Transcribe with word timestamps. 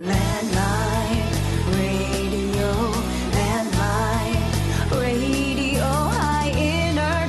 Landmine 0.00 1.26
radio, 1.74 2.70
landmine 3.32 4.90
radio, 4.92 5.82
high 5.82 6.52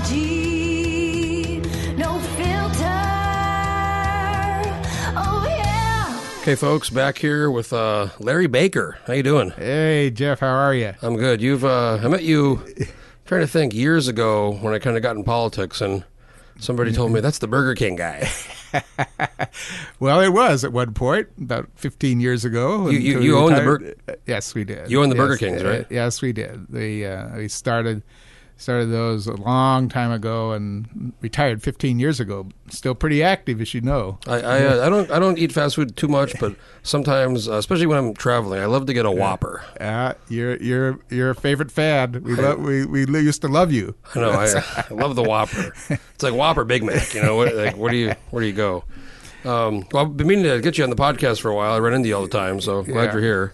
energy, 0.05 0.41
no 1.97 2.19
filter. 2.37 2.85
Oh 5.17 5.45
yeah. 5.49 6.21
Okay, 6.41 6.53
folks, 6.53 6.91
back 6.91 7.17
here 7.17 7.49
with 7.49 7.73
uh, 7.73 8.09
Larry 8.19 8.45
Baker. 8.45 8.99
How 9.05 9.13
you 9.13 9.23
doing? 9.23 9.49
Hey 9.49 10.11
Jeff, 10.11 10.41
how 10.41 10.53
are 10.53 10.75
you? 10.75 10.93
I'm 11.01 11.17
good. 11.17 11.41
You've 11.41 11.65
uh, 11.65 11.97
I 12.03 12.07
met 12.07 12.21
you. 12.21 12.63
trying 13.25 13.41
to 13.41 13.47
think 13.47 13.73
years 13.73 14.07
ago 14.07 14.53
when 14.61 14.75
I 14.75 14.79
kind 14.79 14.95
of 14.95 15.01
got 15.01 15.15
in 15.15 15.23
politics, 15.23 15.81
and 15.81 16.03
somebody 16.59 16.91
told 16.91 17.11
me 17.11 17.19
that's 17.19 17.39
the 17.39 17.47
Burger 17.47 17.75
King 17.75 17.95
guy. 17.95 18.29
Well, 19.99 20.21
it 20.21 20.29
was 20.29 20.63
at 20.63 20.71
one 20.71 20.93
point 20.93 21.27
about 21.41 21.67
15 21.75 22.19
years 22.19 22.45
ago. 22.45 22.89
You- 22.89 22.99
you- 22.99 23.19
you 23.21 23.37
owned 23.37 23.55
the 23.55 23.61
retired. 23.65 23.97
Bur- 24.05 24.13
Uh, 24.13 24.17
Yes, 24.27 24.53
we 24.55 24.63
did. 24.63 24.89
You 24.89 25.01
owned 25.01 25.11
the 25.11 25.15
Yes, 25.17 25.23
Burger 25.25 25.37
Kings, 25.37 25.61
uh, 25.63 25.67
right? 25.69 25.85
yes, 25.89 26.21
we 26.21 26.31
did. 26.31 26.67
The 26.69 27.05
uh, 27.05 27.37
we 27.37 27.47
started 27.47 28.03
started 28.59 28.87
those 28.91 29.25
a 29.25 29.33
long 29.33 29.89
time 29.89 30.11
ago 30.11 30.51
and 30.51 31.13
retired 31.21 31.63
15 31.63 31.97
years 31.97 32.19
ago. 32.19 32.47
Still 32.69 32.93
pretty 32.93 33.23
active, 33.23 33.59
as 33.61 33.73
you 33.73 33.81
know. 33.81 34.19
I 34.27 34.35
I, 34.41 34.63
uh, 34.65 34.85
I 34.85 34.89
don't 34.89 35.09
I 35.09 35.17
don't 35.17 35.39
eat 35.39 35.51
fast 35.51 35.75
food 35.75 35.95
too 35.97 36.07
much, 36.07 36.39
but 36.39 36.55
sometimes, 36.83 37.47
uh, 37.47 37.53
especially 37.53 37.87
when 37.87 37.97
I'm 37.97 38.13
traveling, 38.13 38.61
I 38.61 38.65
love 38.65 38.85
to 38.85 38.93
get 38.93 39.05
a 39.05 39.11
Whopper. 39.11 39.63
Uh, 39.79 40.13
you're 40.27 40.57
you're 40.57 40.99
you're 41.09 41.31
a 41.31 41.35
favorite 41.35 41.71
fad. 41.71 42.23
We 42.23 42.35
lo- 42.35 42.57
we 42.57 42.85
we 42.85 43.05
used 43.19 43.41
to 43.41 43.47
love 43.47 43.71
you. 43.71 43.95
I 44.13 44.19
know 44.19 44.29
I, 44.31 44.45
I 44.91 44.93
love 44.93 45.15
the 45.15 45.23
Whopper. 45.23 45.73
It's 45.89 46.21
like 46.23 46.33
Whopper 46.35 46.63
Big 46.65 46.83
Mac. 46.83 47.15
You 47.15 47.23
know, 47.23 47.35
what, 47.37 47.55
like 47.55 47.75
where 47.77 47.89
do 47.91 47.97
you 47.97 48.13
where 48.29 48.41
do 48.41 48.47
you 48.47 48.53
go? 48.53 48.83
Um, 49.45 49.85
well, 49.93 50.03
I've 50.05 50.17
been 50.17 50.27
meaning 50.27 50.43
to 50.45 50.59
get 50.59 50.77
you 50.77 50.83
on 50.83 50.89
the 50.89 50.97
podcast 50.97 51.39
for 51.39 51.49
a 51.49 51.55
while. 51.55 51.71
I 51.73 51.79
run 51.79 51.93
into 51.93 52.09
you 52.09 52.15
all 52.15 52.21
the 52.23 52.27
time, 52.27 52.59
so 52.59 52.83
glad 52.83 53.05
Yeah. 53.05 53.11
you're 53.13 53.21
here. 53.21 53.53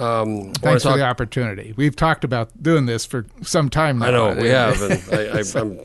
Um, 0.00 0.52
Thanks 0.54 0.82
talk- 0.82 0.92
for 0.92 0.98
the 0.98 1.04
opportunity. 1.04 1.74
We've 1.76 1.96
talked 1.96 2.24
about 2.24 2.50
doing 2.62 2.86
this 2.86 3.04
for 3.04 3.26
some 3.42 3.68
time 3.68 3.98
now. 3.98 4.06
I 4.06 4.10
know 4.10 4.34
we 4.40 4.48
have, 4.60 4.80
and 4.82 5.02
I, 5.12 5.60
I'm 5.60 5.80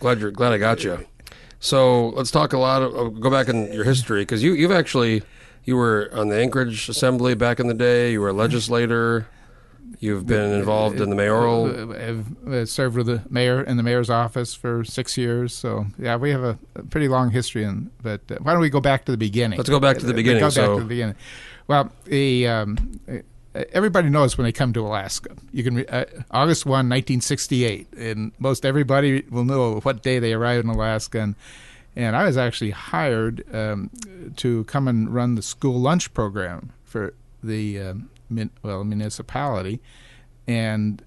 glad 0.00 0.20
you're 0.20 0.30
glad 0.30 0.52
I 0.52 0.58
got 0.58 0.84
you. 0.84 1.04
So 1.60 2.08
let's 2.10 2.30
talk 2.30 2.52
a 2.52 2.58
lot. 2.58 2.82
Of, 2.82 2.94
uh, 2.94 3.04
go 3.08 3.30
back 3.30 3.48
in 3.48 3.72
your 3.72 3.84
history 3.84 4.22
because 4.22 4.42
you 4.42 4.52
you've 4.52 4.70
actually 4.72 5.22
you 5.64 5.76
were 5.76 6.10
on 6.12 6.28
the 6.28 6.36
Anchorage 6.38 6.88
Assembly 6.88 7.34
back 7.34 7.58
in 7.58 7.68
the 7.68 7.74
day. 7.74 8.12
You 8.12 8.20
were 8.20 8.28
a 8.28 8.32
legislator. 8.34 9.26
You've 10.00 10.26
been 10.26 10.52
involved 10.52 11.00
in 11.00 11.08
the 11.08 11.16
mayoral. 11.16 11.92
I've 11.94 12.68
served 12.68 12.96
with 12.96 13.06
the 13.06 13.22
mayor 13.30 13.62
in 13.62 13.78
the 13.78 13.82
mayor's 13.82 14.10
office 14.10 14.52
for 14.52 14.84
six 14.84 15.16
years. 15.16 15.54
So 15.54 15.86
yeah, 15.98 16.16
we 16.16 16.30
have 16.30 16.42
a, 16.42 16.58
a 16.74 16.82
pretty 16.82 17.08
long 17.08 17.30
history. 17.30 17.64
In, 17.64 17.90
but 18.02 18.20
uh, 18.30 18.36
why 18.42 18.52
don't 18.52 18.60
we 18.60 18.68
go 18.68 18.80
back 18.80 19.06
to 19.06 19.12
the 19.12 19.16
beginning? 19.18 19.56
Let's 19.56 19.70
go 19.70 19.80
back 19.80 19.96
to 19.98 20.04
the 20.06 20.12
Uh, 20.12 20.16
beginning, 20.16 20.40
Go 20.40 20.46
back 20.48 20.52
so- 20.52 20.74
to 20.74 20.80
the 20.82 20.86
beginning. 20.88 21.14
Well, 21.66 21.90
the 22.04 22.46
um, 22.48 23.00
everybody 23.54 24.08
knows 24.08 24.36
when 24.36 24.44
they 24.44 24.52
come 24.52 24.72
to 24.72 24.80
Alaska. 24.80 25.36
You 25.52 25.64
can 25.64 25.86
uh, 25.88 26.04
August 26.30 26.66
one, 26.66 26.88
nineteen 26.88 27.20
sixty 27.20 27.64
eight, 27.64 27.92
and 27.96 28.32
most 28.38 28.64
everybody 28.64 29.22
will 29.30 29.44
know 29.44 29.80
what 29.80 30.02
day 30.02 30.18
they 30.18 30.32
arrived 30.32 30.64
in 30.64 30.70
Alaska. 30.70 31.20
And, 31.20 31.34
and 31.96 32.16
I 32.16 32.24
was 32.24 32.36
actually 32.36 32.70
hired 32.70 33.44
um, 33.54 33.90
to 34.36 34.64
come 34.64 34.88
and 34.88 35.12
run 35.12 35.36
the 35.36 35.42
school 35.42 35.80
lunch 35.80 36.12
program 36.14 36.72
for 36.84 37.14
the 37.42 37.80
um, 37.80 38.10
min- 38.28 38.50
well 38.62 38.84
municipality, 38.84 39.80
and 40.46 41.02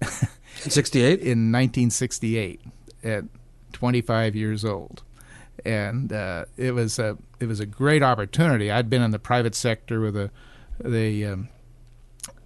In 0.64 0.70
'68. 0.70 1.20
in 1.20 1.52
1968 1.52 2.60
at 3.04 3.24
25 3.72 4.34
years 4.34 4.64
old, 4.64 5.02
and 5.64 6.12
uh, 6.12 6.46
it 6.56 6.72
was 6.72 6.98
a 6.98 7.18
it 7.40 7.46
was 7.46 7.60
a 7.60 7.66
great 7.66 8.02
opportunity. 8.02 8.70
I'd 8.70 8.88
been 8.88 9.02
in 9.02 9.10
the 9.10 9.18
private 9.18 9.54
sector 9.54 10.00
with 10.00 10.16
a 10.16 10.30
the 10.82 11.26
um, 11.26 11.48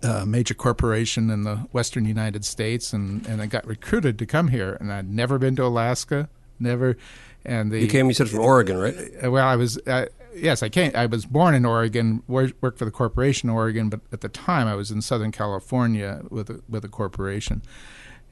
uh, 0.03 0.25
major 0.27 0.55
corporation 0.55 1.31
in 1.31 1.43
the 1.45 1.57
western 1.73 2.05
United 2.05 2.45
States, 2.45 2.93
and 2.93 3.27
and 3.27 3.41
I 3.41 3.47
got 3.47 3.67
recruited 3.67 4.19
to 4.19 4.27
come 4.27 4.49
here, 4.49 4.77
and 4.81 4.93
I'd 4.93 5.11
never 5.11 5.39
been 5.39 5.57
to 5.57 5.65
Alaska, 5.65 6.29
never, 6.59 6.97
and 7.45 7.71
the 7.71 7.81
You 7.81 7.89
came. 7.89 8.07
You 8.09 8.15
said 8.15 8.29
from 8.29 8.41
Oregon, 8.41 8.79
right? 8.79 8.97
uh, 9.25 9.31
well, 9.31 9.47
I 9.47 9.57
was 9.57 9.79
uh, 9.87 10.07
yes, 10.35 10.63
I 10.63 10.69
came. 10.69 10.93
I 10.95 11.07
was 11.07 11.25
born 11.25 11.55
in 11.55 11.65
Oregon, 11.65 12.23
wor- 12.27 12.51
worked 12.61 12.79
for 12.79 12.85
the 12.85 12.91
corporation 12.91 13.49
in 13.49 13.55
Oregon, 13.55 13.89
but 13.89 14.01
at 14.13 14.21
the 14.21 14.29
time 14.29 14.67
I 14.67 14.75
was 14.75 14.91
in 14.91 15.03
Southern 15.03 15.33
California 15.33 16.23
with 16.31 16.51
a, 16.51 16.61
with 16.69 16.85
a 16.85 16.89
corporation, 16.89 17.63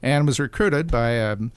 and 0.01 0.25
was 0.27 0.39
recruited 0.39 0.91
by 0.91 1.19
um, 1.21 1.51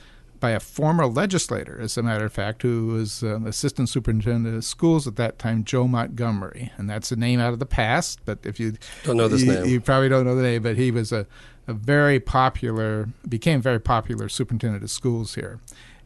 by 0.44 0.50
a 0.50 0.60
former 0.60 1.06
legislator, 1.06 1.80
as 1.80 1.96
a 1.96 2.02
matter 2.02 2.26
of 2.26 2.30
fact, 2.30 2.60
who 2.60 2.88
was 2.88 3.22
um, 3.22 3.46
assistant 3.46 3.88
superintendent 3.88 4.54
of 4.54 4.62
schools 4.62 5.06
at 5.06 5.16
that 5.16 5.38
time, 5.38 5.64
Joe 5.64 5.88
Montgomery, 5.88 6.70
and 6.76 6.90
that's 6.90 7.10
a 7.10 7.16
name 7.16 7.40
out 7.40 7.54
of 7.54 7.60
the 7.60 7.64
past. 7.64 8.20
But 8.26 8.40
if 8.42 8.60
you 8.60 8.74
Don't 9.04 9.16
know 9.16 9.26
this 9.26 9.40
you, 9.42 9.52
name. 9.54 9.64
you 9.64 9.80
probably 9.80 10.10
don't 10.10 10.26
know 10.26 10.36
the 10.36 10.42
name, 10.42 10.62
but 10.62 10.76
he 10.76 10.90
was 10.90 11.12
a 11.12 11.26
a 11.66 11.72
very 11.72 12.20
popular, 12.20 13.08
became 13.26 13.62
very 13.62 13.80
popular 13.80 14.28
superintendent 14.28 14.84
of 14.84 14.90
schools 14.90 15.34
here, 15.34 15.60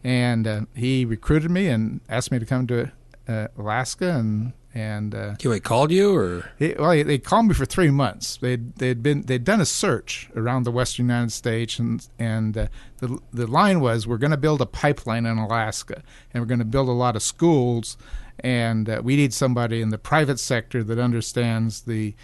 and 0.04 0.47
uh, 0.47 0.60
he 0.72 1.05
recruited 1.05 1.50
me 1.50 1.66
and 1.66 2.00
asked 2.09 2.31
me 2.31 2.38
to 2.38 2.47
come 2.47 2.65
to 2.69 2.93
uh, 3.26 3.49
Alaska 3.59 4.12
and 4.12 4.53
and 4.74 5.14
uh, 5.14 5.34
wait, 5.44 5.64
called 5.64 5.90
you 5.90 6.14
or 6.14 6.50
he, 6.58 6.74
well, 6.78 6.90
they- 6.90 7.18
called 7.18 7.46
me 7.46 7.54
for 7.54 7.64
three 7.64 7.90
months. 7.90 8.36
They'd 8.36 8.74
they'd 8.76 9.02
been 9.02 9.22
they'd 9.22 9.44
done 9.44 9.60
a 9.60 9.66
search 9.66 10.28
around 10.36 10.64
the 10.64 10.70
western 10.70 11.06
United 11.06 11.32
States, 11.32 11.78
and 11.78 12.06
and 12.18 12.56
uh, 12.56 12.66
the 12.98 13.18
the 13.32 13.46
line 13.46 13.80
was 13.80 14.06
we're 14.06 14.18
going 14.18 14.30
to 14.30 14.36
build 14.36 14.60
a 14.60 14.66
pipeline 14.66 15.26
in 15.26 15.38
Alaska, 15.38 16.02
and 16.32 16.42
we're 16.42 16.48
going 16.48 16.58
to 16.58 16.64
build 16.64 16.88
a 16.88 16.92
lot 16.92 17.16
of 17.16 17.22
schools, 17.22 17.96
and 18.40 18.88
uh, 18.88 19.00
we 19.02 19.16
need 19.16 19.32
somebody 19.32 19.80
in 19.80 19.88
the 19.88 19.98
private 19.98 20.38
sector 20.38 20.84
that 20.84 20.98
understands 20.98 21.82
the 21.82 22.14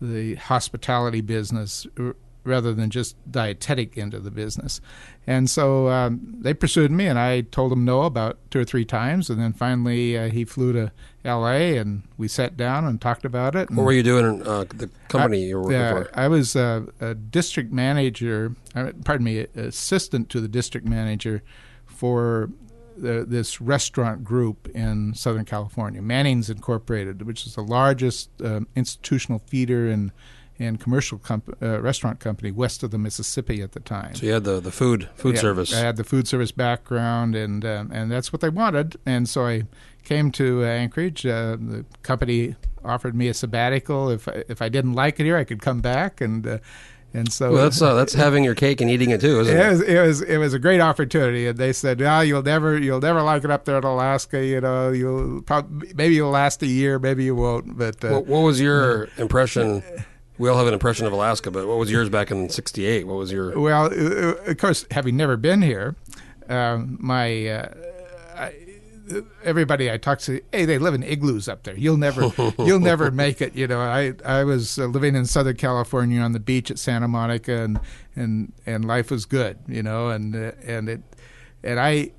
the 0.00 0.34
hospitality 0.34 1.20
business 1.22 1.86
rather 2.44 2.72
than 2.72 2.90
just 2.90 3.16
dietetic 3.30 3.96
into 3.96 4.20
the 4.20 4.30
business. 4.30 4.80
And 5.26 5.48
so 5.48 5.88
um, 5.88 6.36
they 6.40 6.54
pursued 6.54 6.90
me, 6.90 7.06
and 7.06 7.18
I 7.18 7.40
told 7.40 7.72
them 7.72 7.84
no 7.84 8.02
about 8.02 8.38
two 8.50 8.60
or 8.60 8.64
three 8.64 8.84
times, 8.84 9.30
and 9.30 9.40
then 9.40 9.52
finally 9.52 10.16
uh, 10.16 10.28
he 10.28 10.44
flew 10.44 10.72
to 10.74 10.92
L.A. 11.24 11.78
and 11.78 12.02
we 12.18 12.28
sat 12.28 12.56
down 12.56 12.84
and 12.84 13.00
talked 13.00 13.24
about 13.24 13.56
it. 13.56 13.68
and- 13.68 13.78
what 13.78 13.84
were 13.84 13.92
you 13.92 14.02
doing 14.02 14.26
in 14.26 14.46
uh, 14.46 14.64
the 14.68 14.90
company 15.08 15.44
you 15.44 15.56
were 15.56 15.62
working 15.62 15.78
yeah, 15.78 16.02
for? 16.04 16.10
I 16.14 16.28
was 16.28 16.54
uh, 16.54 16.86
a 17.00 17.14
district 17.14 17.72
manager, 17.72 18.54
uh, 18.74 18.92
pardon 19.04 19.24
me, 19.24 19.46
assistant 19.54 20.28
to 20.30 20.40
the 20.40 20.48
district 20.48 20.86
manager 20.86 21.42
for 21.86 22.50
the, 22.96 23.24
this 23.26 23.60
restaurant 23.60 24.24
group 24.24 24.68
in 24.68 25.14
Southern 25.14 25.44
California, 25.44 26.02
Manning's 26.02 26.50
Incorporated, 26.50 27.22
which 27.22 27.46
is 27.46 27.54
the 27.54 27.62
largest 27.62 28.30
um, 28.42 28.66
institutional 28.76 29.38
feeder 29.38 29.88
and 29.88 30.12
and 30.58 30.78
commercial 30.80 31.18
comp- 31.18 31.56
uh, 31.60 31.80
restaurant 31.80 32.20
company 32.20 32.50
west 32.52 32.82
of 32.82 32.90
the 32.90 32.98
Mississippi 32.98 33.60
at 33.62 33.72
the 33.72 33.80
time. 33.80 34.14
So 34.14 34.26
you 34.26 34.32
had 34.32 34.44
the 34.44 34.60
the 34.60 34.70
food 34.70 35.08
food 35.16 35.34
Yeah, 35.34 35.40
service. 35.40 35.74
I 35.74 35.80
had 35.80 35.96
the 35.96 36.04
food 36.04 36.28
service 36.28 36.52
background, 36.52 37.34
and 37.34 37.64
um, 37.64 37.90
and 37.92 38.10
that's 38.10 38.32
what 38.32 38.40
they 38.40 38.48
wanted. 38.50 38.96
And 39.04 39.28
so 39.28 39.46
I 39.46 39.64
came 40.04 40.30
to 40.32 40.62
uh, 40.62 40.66
Anchorage. 40.66 41.26
Uh, 41.26 41.56
the 41.58 41.84
company 42.02 42.54
offered 42.84 43.14
me 43.14 43.28
a 43.28 43.34
sabbatical. 43.34 44.10
If 44.10 44.28
I, 44.28 44.44
if 44.48 44.60
I 44.62 44.68
didn't 44.68 44.92
like 44.92 45.18
it 45.18 45.24
here, 45.24 45.36
I 45.36 45.44
could 45.44 45.60
come 45.62 45.80
back. 45.80 46.20
And 46.20 46.46
uh, 46.46 46.58
and 47.12 47.32
so 47.32 47.52
well, 47.52 47.62
that's 47.62 47.80
uh, 47.80 47.94
that's 47.94 48.12
having 48.14 48.42
your 48.44 48.54
cake 48.54 48.80
and 48.80 48.90
eating 48.90 49.10
it 49.10 49.20
too, 49.20 49.40
isn't 49.40 49.56
it 49.58 49.64
it? 49.64 49.68
was, 49.70 49.80
it 49.82 50.00
was 50.00 50.20
it 50.22 50.36
was 50.38 50.54
a 50.54 50.58
great 50.58 50.80
opportunity, 50.80 51.46
and 51.46 51.58
they 51.58 51.72
said, 51.72 52.02
"Ah, 52.02 52.20
you'll 52.20 52.42
never 52.42 52.78
you'll 52.78 53.00
never 53.00 53.22
like 53.22 53.42
it 53.44 53.50
up 53.50 53.64
there 53.64 53.78
in 53.78 53.84
Alaska. 53.84 54.44
You 54.44 54.60
know, 54.60 54.90
you'll 54.92 55.42
probably 55.42 55.92
maybe 55.94 56.14
you'll 56.14 56.30
last 56.30 56.62
a 56.62 56.66
year, 56.66 56.98
maybe 56.98 57.24
you 57.24 57.34
won't." 57.34 57.76
But 57.78 58.04
uh, 58.04 58.10
What, 58.10 58.26
what 58.26 58.40
was 58.40 58.60
your 58.60 59.08
impression? 59.16 59.82
We 60.36 60.48
all 60.48 60.56
have 60.56 60.66
an 60.66 60.74
impression 60.74 61.06
of 61.06 61.12
Alaska, 61.12 61.50
but 61.50 61.66
what 61.66 61.78
was 61.78 61.90
yours 61.90 62.08
back 62.08 62.30
in 62.30 62.48
'68? 62.48 63.06
What 63.06 63.16
was 63.16 63.30
your? 63.30 63.58
Well, 63.58 63.86
uh, 63.86 64.50
of 64.50 64.58
course, 64.58 64.84
having 64.90 65.16
never 65.16 65.36
been 65.36 65.62
here, 65.62 65.94
um, 66.48 66.96
my 67.00 67.46
uh, 67.46 67.74
I, 68.36 68.54
everybody 69.44 69.90
I 69.90 69.96
talk 69.96 70.18
to, 70.20 70.40
hey, 70.52 70.64
they 70.64 70.78
live 70.78 70.94
in 70.94 71.02
igloos 71.02 71.48
up 71.48 71.62
there. 71.62 71.76
You'll 71.76 71.96
never, 71.96 72.32
you'll 72.58 72.80
never 72.80 73.10
make 73.10 73.40
it. 73.40 73.54
You 73.54 73.66
know, 73.66 73.80
I 73.80 74.14
I 74.24 74.44
was 74.44 74.78
uh, 74.78 74.86
living 74.86 75.14
in 75.14 75.26
Southern 75.26 75.56
California 75.56 76.20
on 76.20 76.32
the 76.32 76.40
beach 76.40 76.70
at 76.70 76.78
Santa 76.78 77.08
Monica, 77.08 77.62
and 77.62 77.80
and 78.16 78.52
and 78.66 78.84
life 78.84 79.10
was 79.10 79.26
good. 79.26 79.58
You 79.68 79.82
know, 79.82 80.08
and 80.08 80.34
uh, 80.34 80.52
and 80.64 80.88
it 80.88 81.02
and 81.62 81.78
I. 81.78 82.12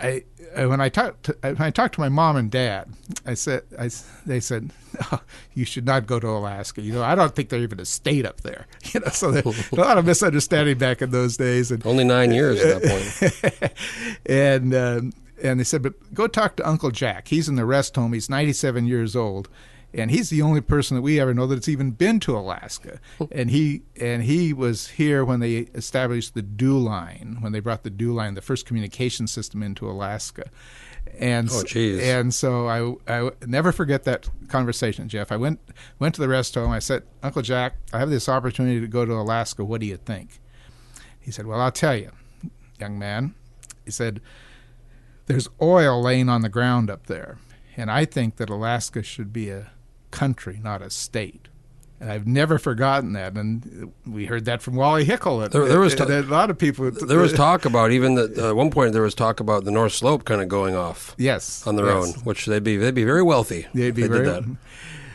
I, 0.00 0.24
I 0.56 0.66
when 0.66 0.80
I 0.80 0.88
talked 0.88 1.24
to, 1.24 1.36
when 1.42 1.60
I 1.60 1.70
talked 1.70 1.94
to 1.94 2.00
my 2.00 2.08
mom 2.08 2.36
and 2.36 2.50
dad, 2.50 2.92
I 3.26 3.34
said 3.34 3.62
I, 3.78 3.90
they 4.26 4.40
said 4.40 4.70
oh, 5.12 5.20
you 5.54 5.64
should 5.64 5.84
not 5.84 6.06
go 6.06 6.20
to 6.20 6.28
Alaska. 6.28 6.82
You 6.82 6.92
know, 6.92 7.02
I 7.02 7.14
don't 7.14 7.34
think 7.34 7.48
they're 7.48 7.60
even 7.60 7.80
a 7.80 7.84
state 7.84 8.26
up 8.26 8.40
there. 8.42 8.66
You 8.94 9.00
know, 9.00 9.08
so 9.08 9.30
there, 9.30 9.42
a 9.44 9.74
lot 9.74 9.98
of 9.98 10.06
misunderstanding 10.06 10.78
back 10.78 11.02
in 11.02 11.10
those 11.10 11.36
days. 11.36 11.70
And 11.70 11.84
Only 11.86 12.04
nine 12.04 12.32
years 12.32 12.58
at 12.60 12.80
that 12.80 13.60
point. 13.60 13.72
and 14.26 14.74
um, 14.74 15.12
and 15.42 15.60
they 15.60 15.64
said, 15.64 15.82
but 15.82 15.92
go 16.14 16.26
talk 16.26 16.56
to 16.56 16.68
Uncle 16.68 16.90
Jack. 16.90 17.28
He's 17.28 17.48
in 17.48 17.56
the 17.56 17.64
rest 17.64 17.94
home. 17.96 18.12
He's 18.12 18.30
97 18.30 18.86
years 18.86 19.14
old, 19.14 19.48
and 19.94 20.10
he's 20.10 20.28
the 20.30 20.42
only 20.42 20.60
person 20.60 20.94
that 20.96 21.02
we 21.02 21.18
ever 21.18 21.32
know 21.32 21.46
that's 21.46 21.68
even 21.68 21.92
been 21.92 22.20
to 22.20 22.36
Alaska. 22.36 23.00
Hmm. 23.18 23.24
and 23.32 23.50
he 23.50 23.82
and 24.00 24.22
he 24.22 24.52
was 24.52 24.88
here 24.88 25.24
when 25.24 25.40
they 25.40 25.68
established 25.74 26.34
the 26.34 26.42
DEW 26.42 26.78
Line, 26.78 27.38
when 27.40 27.52
they 27.52 27.60
brought 27.60 27.82
the 27.84 27.90
DEW 27.90 28.12
Line, 28.12 28.34
the 28.34 28.42
first 28.42 28.66
communication 28.66 29.26
system 29.26 29.62
into 29.62 29.88
Alaska. 29.90 30.50
And 31.18 31.48
Oh, 31.50 31.62
geez. 31.64 32.02
and 32.02 32.34
so 32.34 32.68
I 32.68 33.20
I 33.26 33.30
never 33.46 33.72
forget 33.72 34.04
that 34.04 34.28
conversation, 34.48 35.08
Jeff. 35.08 35.32
I 35.32 35.36
went 35.36 35.58
went 35.98 36.14
to 36.16 36.20
the 36.20 36.28
rest 36.28 36.54
home. 36.54 36.70
I 36.70 36.80
said, 36.80 37.02
Uncle 37.22 37.40
Jack, 37.42 37.76
I 37.92 37.98
have 37.98 38.10
this 38.10 38.28
opportunity 38.28 38.78
to 38.80 38.86
go 38.88 39.06
to 39.06 39.12
Alaska. 39.14 39.64
What 39.64 39.80
do 39.80 39.86
you 39.86 39.96
think? 39.96 40.38
He 41.18 41.30
said, 41.30 41.46
Well, 41.46 41.60
I'll 41.60 41.72
tell 41.72 41.96
you, 41.96 42.10
young 42.78 42.98
man. 42.98 43.34
He 43.86 43.90
said, 43.90 44.20
There's 45.26 45.48
oil 45.62 46.00
laying 46.02 46.28
on 46.28 46.42
the 46.42 46.48
ground 46.50 46.90
up 46.90 47.06
there, 47.06 47.38
and 47.76 47.90
I 47.90 48.04
think 48.04 48.36
that 48.36 48.50
Alaska 48.50 49.02
should 49.02 49.32
be 49.32 49.48
a 49.48 49.70
country, 50.10 50.60
not 50.62 50.82
a 50.82 50.90
state. 50.90 51.48
And 52.00 52.12
I've 52.12 52.28
never 52.28 52.58
forgotten 52.58 53.12
that. 53.14 53.34
And 53.34 53.92
we 54.06 54.26
heard 54.26 54.44
that 54.44 54.62
from 54.62 54.76
Wally 54.76 55.04
Hickel. 55.04 55.50
There- 55.50 55.66
there 55.66 55.80
was 55.80 55.94
a 55.94 56.22
lot 56.22 56.48
of 56.48 56.56
people. 56.56 56.90
There 56.92 57.18
was 57.18 57.32
talk 57.32 57.64
about 57.64 57.90
even 57.90 58.14
that 58.14 58.38
uh, 58.38 58.50
at 58.50 58.56
one 58.56 58.70
point 58.70 58.92
there 58.92 59.02
was 59.02 59.14
talk 59.14 59.40
about 59.40 59.64
the 59.64 59.72
North 59.72 59.94
Slope 59.94 60.24
kind 60.24 60.40
of 60.40 60.48
going 60.48 60.76
off 60.76 61.16
yes 61.18 61.66
on 61.66 61.74
their 61.74 61.86
yes. 61.86 62.16
own, 62.16 62.22
which 62.22 62.46
they'd 62.46 62.62
be 62.62 62.76
they'd 62.76 62.94
be 62.94 63.04
very 63.04 63.22
wealthy. 63.22 63.66
They'd 63.74 63.94
be 63.96 64.02
they 64.02 64.08
very. 64.08 64.24
did 64.26 64.44
that. 64.44 64.56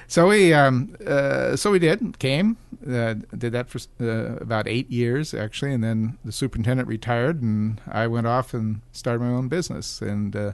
So 0.08 0.28
we, 0.28 0.54
um, 0.54 0.96
uh, 1.08 1.56
so 1.56 1.72
we 1.72 1.80
did. 1.80 2.20
Came, 2.20 2.58
uh, 2.88 3.16
did 3.36 3.52
that 3.54 3.68
for 3.68 3.80
uh, 4.00 4.36
about 4.42 4.68
eight 4.68 4.92
years 4.92 5.34
actually, 5.34 5.74
and 5.74 5.84
then 5.84 6.20
the 6.24 6.32
superintendent 6.32 6.88
retired, 6.88 7.42
and 7.42 7.82
I 7.88 8.06
went 8.08 8.28
off 8.28 8.54
and 8.54 8.82
started 8.92 9.24
my 9.24 9.30
own 9.30 9.48
business, 9.48 10.02
and 10.02 10.36
uh, 10.36 10.52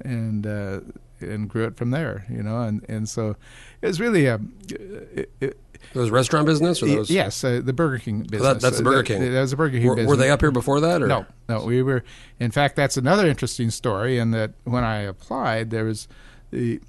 and 0.00 0.44
uh, 0.44 0.80
and 1.20 1.48
grew 1.48 1.64
it 1.66 1.76
from 1.76 1.90
there. 1.90 2.24
You 2.30 2.42
know, 2.42 2.60
and 2.62 2.84
and 2.88 3.08
so 3.08 3.36
it 3.82 3.86
was 3.86 4.00
really 4.00 4.26
a. 4.26 4.40
It, 4.68 5.30
it, 5.40 5.58
It 5.94 5.98
was 5.98 6.10
restaurant 6.10 6.46
business, 6.46 6.82
or 6.82 6.86
was, 6.98 7.10
yes, 7.10 7.44
uh, 7.44 7.60
the 7.62 7.72
Burger 7.72 7.98
King 7.98 8.22
business. 8.22 8.42
that- 8.42 8.60
that's 8.60 8.78
the 8.78 8.82
Burger 8.82 9.00
Uh, 9.00 9.02
King. 9.02 9.20
That, 9.20 9.30
that 9.30 9.40
was 9.42 9.50
the 9.50 9.56
Burger 9.56 9.78
King 9.78 9.86
Were, 9.86 9.94
business. 9.94 10.08
were 10.10 10.16
they 10.16 10.30
up 10.30 10.40
here 10.40 10.50
before 10.50 10.80
that, 10.80 11.02
or 11.02 11.06
No, 11.06 11.26
no, 11.48 11.64
we 11.64 11.82
were. 11.82 12.02
In 12.40 12.50
fact, 12.50 12.76
that's 12.76 12.96
another 12.96 13.26
interesting 13.26 13.70
story. 13.70 14.18
In 14.18 14.30
that 14.32 14.52
when 14.64 14.84
I 14.84 15.00
applied, 15.00 15.70
there 15.70 15.84
was 15.84 16.08
the 16.50 16.80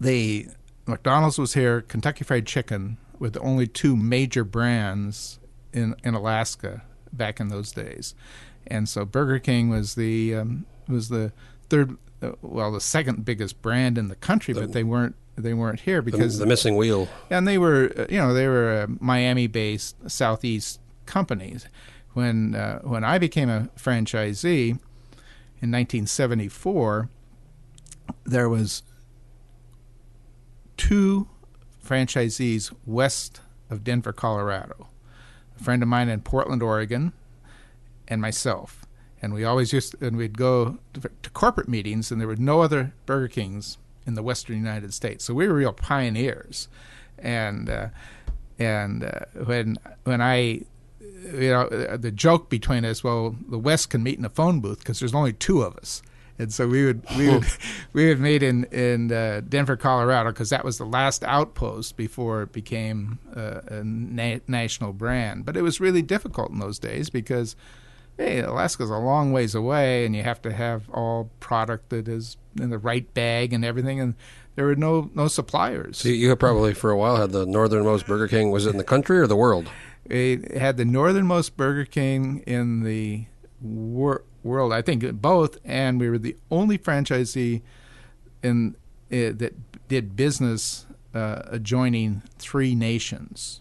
the 0.00 0.48
McDonald's 0.86 1.38
was 1.38 1.54
here. 1.54 1.82
Kentucky 1.82 2.24
Fried 2.24 2.46
Chicken 2.46 2.96
were 3.18 3.30
the 3.30 3.40
only 3.40 3.66
two 3.66 3.94
major 3.96 4.42
brands 4.44 5.38
in 5.72 5.94
in 6.02 6.14
Alaska 6.14 6.82
back 7.12 7.40
in 7.40 7.48
those 7.48 7.70
days, 7.72 8.14
and 8.66 8.88
so 8.88 9.04
Burger 9.04 9.38
King 9.38 9.68
was 9.68 9.94
the 9.94 10.34
um, 10.34 10.64
was 10.88 11.08
the 11.08 11.32
third, 11.72 11.96
uh, 12.20 12.32
well, 12.42 12.70
the 12.70 12.80
second 12.80 13.24
biggest 13.24 13.62
brand 13.62 13.96
in 13.96 14.08
the 14.08 14.14
country, 14.14 14.52
but 14.52 14.72
they 14.72 14.84
weren't 14.84 15.16
they 15.36 15.54
weren't 15.54 15.80
here 15.80 16.02
the, 16.02 16.10
because 16.10 16.38
the 16.38 16.44
missing 16.44 16.76
wheel? 16.76 17.08
and 17.30 17.48
they 17.48 17.56
were 17.56 17.90
uh, 17.96 18.04
you 18.10 18.18
know 18.18 18.34
they 18.34 18.46
were 18.46 18.82
a 18.82 18.88
Miami-based 19.00 20.10
southeast 20.10 20.80
companies. 21.06 21.66
When 22.12 22.54
uh, 22.54 22.80
when 22.80 23.04
I 23.04 23.16
became 23.16 23.48
a 23.48 23.70
franchisee 23.74 24.70
in 25.62 25.70
1974, 25.70 27.08
there 28.24 28.50
was 28.50 28.82
two 30.76 31.28
franchisees 31.82 32.70
west 32.84 33.40
of 33.70 33.82
Denver, 33.82 34.12
Colorado. 34.12 34.88
A 35.58 35.64
friend 35.64 35.82
of 35.82 35.88
mine 35.88 36.10
in 36.10 36.20
Portland, 36.20 36.62
Oregon, 36.62 37.14
and 38.08 38.20
myself. 38.20 38.81
And 39.22 39.32
we 39.32 39.44
always 39.44 39.72
used 39.72 39.94
and 40.02 40.16
we'd 40.16 40.36
go 40.36 40.78
to, 40.94 41.00
to 41.00 41.30
corporate 41.30 41.68
meetings, 41.68 42.10
and 42.10 42.20
there 42.20 42.28
were 42.28 42.36
no 42.36 42.60
other 42.60 42.92
Burger 43.06 43.28
Kings 43.28 43.78
in 44.04 44.14
the 44.14 44.22
Western 44.22 44.56
United 44.56 44.92
States. 44.92 45.24
So 45.24 45.32
we 45.32 45.46
were 45.46 45.54
real 45.54 45.72
pioneers. 45.72 46.68
And 47.18 47.70
uh, 47.70 47.88
and 48.58 49.04
uh, 49.04 49.20
when 49.44 49.76
when 50.04 50.20
I 50.20 50.62
you 51.00 51.50
know 51.50 51.62
uh, 51.62 51.96
the 51.96 52.10
joke 52.10 52.48
between 52.50 52.84
us, 52.84 53.04
well, 53.04 53.36
the 53.48 53.58
West 53.58 53.90
can 53.90 54.02
meet 54.02 54.18
in 54.18 54.24
a 54.24 54.30
phone 54.30 54.60
booth 54.60 54.80
because 54.80 55.00
there's 55.00 55.14
only 55.14 55.32
two 55.32 55.62
of 55.62 55.76
us. 55.76 56.02
And 56.38 56.52
so 56.52 56.66
we 56.66 56.84
would 56.84 57.02
we 57.16 57.30
would 57.30 57.44
we 57.92 58.08
would 58.08 58.20
meet 58.20 58.42
in 58.42 58.64
in 58.64 59.12
uh, 59.12 59.42
Denver, 59.48 59.76
Colorado, 59.76 60.30
because 60.30 60.50
that 60.50 60.64
was 60.64 60.78
the 60.78 60.84
last 60.84 61.22
outpost 61.24 61.96
before 61.96 62.42
it 62.42 62.52
became 62.52 63.18
uh, 63.36 63.60
a 63.68 63.84
na- 63.84 64.40
national 64.48 64.92
brand. 64.92 65.44
But 65.44 65.56
it 65.56 65.62
was 65.62 65.80
really 65.80 66.02
difficult 66.02 66.50
in 66.50 66.58
those 66.58 66.78
days 66.78 67.10
because 67.10 67.54
hey, 68.16 68.40
Alaska's 68.40 68.90
a 68.90 68.96
long 68.96 69.32
ways 69.32 69.54
away, 69.54 70.04
and 70.04 70.14
you 70.14 70.22
have 70.22 70.42
to 70.42 70.52
have 70.52 70.88
all 70.90 71.30
product 71.40 71.90
that 71.90 72.08
is 72.08 72.36
in 72.60 72.70
the 72.70 72.78
right 72.78 73.12
bag 73.14 73.52
and 73.52 73.64
everything, 73.64 74.00
and 74.00 74.14
there 74.54 74.66
were 74.66 74.76
no 74.76 75.10
no 75.14 75.28
suppliers. 75.28 75.98
So 75.98 76.08
you, 76.08 76.34
probably 76.36 76.74
for 76.74 76.90
a 76.90 76.96
while 76.96 77.16
had 77.16 77.32
the 77.32 77.46
northernmost 77.46 78.06
Burger 78.06 78.28
King. 78.28 78.50
Was 78.50 78.66
it 78.66 78.70
in 78.70 78.78
the 78.78 78.84
country 78.84 79.18
or 79.18 79.26
the 79.26 79.36
world? 79.36 79.70
It 80.04 80.56
had 80.56 80.76
the 80.76 80.84
northernmost 80.84 81.56
Burger 81.56 81.84
King 81.84 82.42
in 82.46 82.82
the 82.82 83.26
wor- 83.60 84.24
world, 84.42 84.72
I 84.72 84.82
think 84.82 85.04
both, 85.22 85.58
and 85.64 86.00
we 86.00 86.10
were 86.10 86.18
the 86.18 86.36
only 86.50 86.76
franchisee 86.76 87.62
in 88.42 88.76
uh, 89.10 89.32
that 89.36 89.54
did 89.88 90.16
business 90.16 90.86
uh, 91.14 91.42
adjoining 91.46 92.22
three 92.38 92.74
nations. 92.74 93.60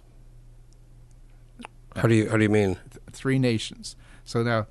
How 1.96 2.08
do 2.08 2.16
you 2.16 2.30
how 2.30 2.38
do 2.38 2.44
you 2.44 2.50
mean? 2.50 2.78
three 3.12 3.40
nations. 3.40 3.96
So 4.32 4.44
now, 4.44 4.68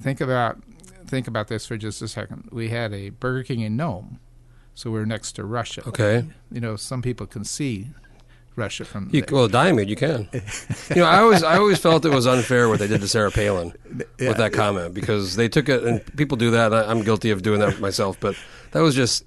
think 0.00 0.20
about 0.20 0.58
think 1.06 1.28
about 1.28 1.46
this 1.46 1.66
for 1.66 1.76
just 1.76 2.02
a 2.02 2.08
second. 2.08 2.48
We 2.50 2.68
had 2.70 2.92
a 2.92 3.10
Burger 3.10 3.44
King 3.44 3.60
in 3.60 3.76
Nome, 3.76 4.18
so 4.74 4.90
we're 4.90 5.04
next 5.04 5.32
to 5.32 5.44
Russia. 5.44 5.84
Okay, 5.86 6.24
You 6.50 6.60
know, 6.60 6.74
some 6.74 7.00
people 7.00 7.26
can 7.26 7.44
see 7.44 7.88
Russia 8.56 8.84
from 8.84 9.08
you, 9.12 9.22
there. 9.22 9.34
well, 9.36 9.46
Diomede, 9.46 9.88
you 9.88 9.94
can. 9.94 10.28
you 10.32 10.96
know, 10.96 11.04
I 11.04 11.20
always 11.20 11.44
I 11.44 11.58
always 11.58 11.78
felt 11.78 12.04
it 12.04 12.12
was 12.12 12.26
unfair 12.26 12.68
what 12.68 12.80
they 12.80 12.88
did 12.88 13.00
to 13.02 13.08
Sarah 13.08 13.30
Palin 13.30 13.72
with 14.18 14.36
that 14.36 14.52
comment 14.52 14.94
because 14.94 15.36
they 15.36 15.48
took 15.48 15.68
it 15.68 15.84
and 15.84 16.04
people 16.16 16.36
do 16.36 16.50
that. 16.50 16.74
I, 16.74 16.82
I'm 16.90 17.02
guilty 17.02 17.30
of 17.30 17.42
doing 17.42 17.60
that 17.60 17.78
myself, 17.78 18.18
but 18.18 18.34
that 18.72 18.80
was 18.80 18.96
just 18.96 19.24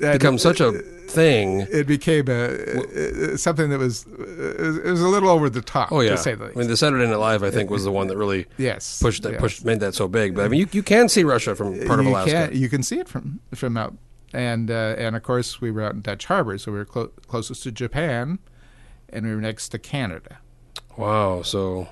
become 0.00 0.36
such 0.36 0.60
a 0.60 0.82
thing. 1.10 1.66
it 1.70 1.86
became 1.86 2.28
a, 2.28 3.36
something 3.38 3.70
that 3.70 3.78
was 3.78 4.06
it 4.06 4.84
was 4.84 5.00
a 5.00 5.08
little 5.08 5.28
over 5.28 5.48
the 5.48 5.62
top. 5.62 5.92
Oh 5.92 6.00
yeah, 6.00 6.10
to 6.10 6.18
say 6.18 6.34
the 6.34 6.46
I 6.46 6.54
mean 6.54 6.68
the 6.68 6.76
Saturday 6.76 7.06
Night 7.06 7.16
Live 7.16 7.42
I 7.42 7.50
think 7.50 7.70
was 7.70 7.84
the 7.84 7.92
one 7.92 8.08
that 8.08 8.16
really 8.16 8.46
yes, 8.58 9.00
pushed 9.00 9.22
that 9.22 9.32
yes. 9.32 9.40
pushed 9.40 9.64
made 9.64 9.80
that 9.80 9.94
so 9.94 10.08
big. 10.08 10.34
But 10.34 10.44
I 10.44 10.48
mean 10.48 10.60
you, 10.60 10.68
you 10.72 10.82
can 10.82 11.08
see 11.08 11.24
Russia 11.24 11.54
from 11.54 11.86
part 11.86 12.00
of 12.00 12.06
you 12.06 12.12
Alaska. 12.12 12.48
Can, 12.48 12.60
you 12.60 12.68
can 12.68 12.82
see 12.82 12.98
it 12.98 13.08
from 13.08 13.40
from 13.54 13.76
out, 13.76 13.94
and 14.32 14.70
uh, 14.70 14.94
and 14.98 15.16
of 15.16 15.22
course 15.22 15.60
we 15.60 15.70
were 15.70 15.82
out 15.82 15.94
in 15.94 16.02
Dutch 16.02 16.26
Harbor, 16.26 16.58
so 16.58 16.72
we 16.72 16.78
were 16.78 16.84
clo- 16.84 17.12
closest 17.26 17.62
to 17.64 17.72
Japan, 17.72 18.38
and 19.08 19.26
we 19.26 19.34
were 19.34 19.40
next 19.40 19.68
to 19.70 19.78
Canada. 19.78 20.38
Wow, 20.96 21.42
so 21.42 21.88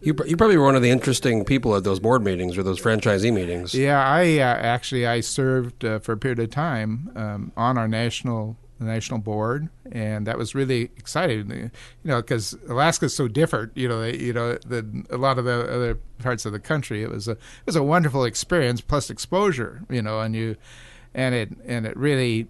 you 0.00 0.14
you 0.26 0.36
probably 0.36 0.56
were 0.56 0.64
one 0.64 0.76
of 0.76 0.82
the 0.82 0.90
interesting 0.90 1.44
people 1.44 1.74
at 1.76 1.84
those 1.84 2.00
board 2.00 2.22
meetings 2.22 2.56
or 2.56 2.62
those 2.62 2.80
franchisee 2.80 3.32
meetings. 3.32 3.74
Yeah, 3.74 4.02
I 4.02 4.38
uh, 4.38 4.42
actually 4.42 5.06
I 5.06 5.20
served 5.20 5.84
uh, 5.84 5.98
for 5.98 6.12
a 6.12 6.16
period 6.16 6.38
of 6.38 6.50
time 6.50 7.10
um, 7.16 7.52
on 7.56 7.78
our 7.78 7.88
national 7.88 8.56
national 8.80 9.18
board, 9.18 9.68
and 9.90 10.26
that 10.26 10.38
was 10.38 10.54
really 10.54 10.90
exciting. 10.96 11.50
You 11.50 11.70
know, 12.04 12.20
because 12.22 12.56
Alaska's 12.68 13.14
so 13.14 13.28
different. 13.28 13.72
You 13.76 13.88
know, 13.88 14.04
you 14.04 14.32
know 14.32 14.58
than 14.66 15.06
a 15.10 15.16
lot 15.16 15.38
of 15.38 15.44
the 15.44 15.72
other 15.72 15.94
parts 16.18 16.46
of 16.46 16.52
the 16.52 16.60
country. 16.60 17.02
It 17.02 17.10
was 17.10 17.28
a 17.28 17.32
it 17.32 17.66
was 17.66 17.76
a 17.76 17.82
wonderful 17.82 18.24
experience 18.24 18.80
plus 18.80 19.10
exposure. 19.10 19.82
You 19.90 20.02
know, 20.02 20.20
and 20.20 20.34
you 20.34 20.56
and 21.14 21.34
it 21.34 21.50
and 21.66 21.86
it 21.86 21.96
really 21.96 22.48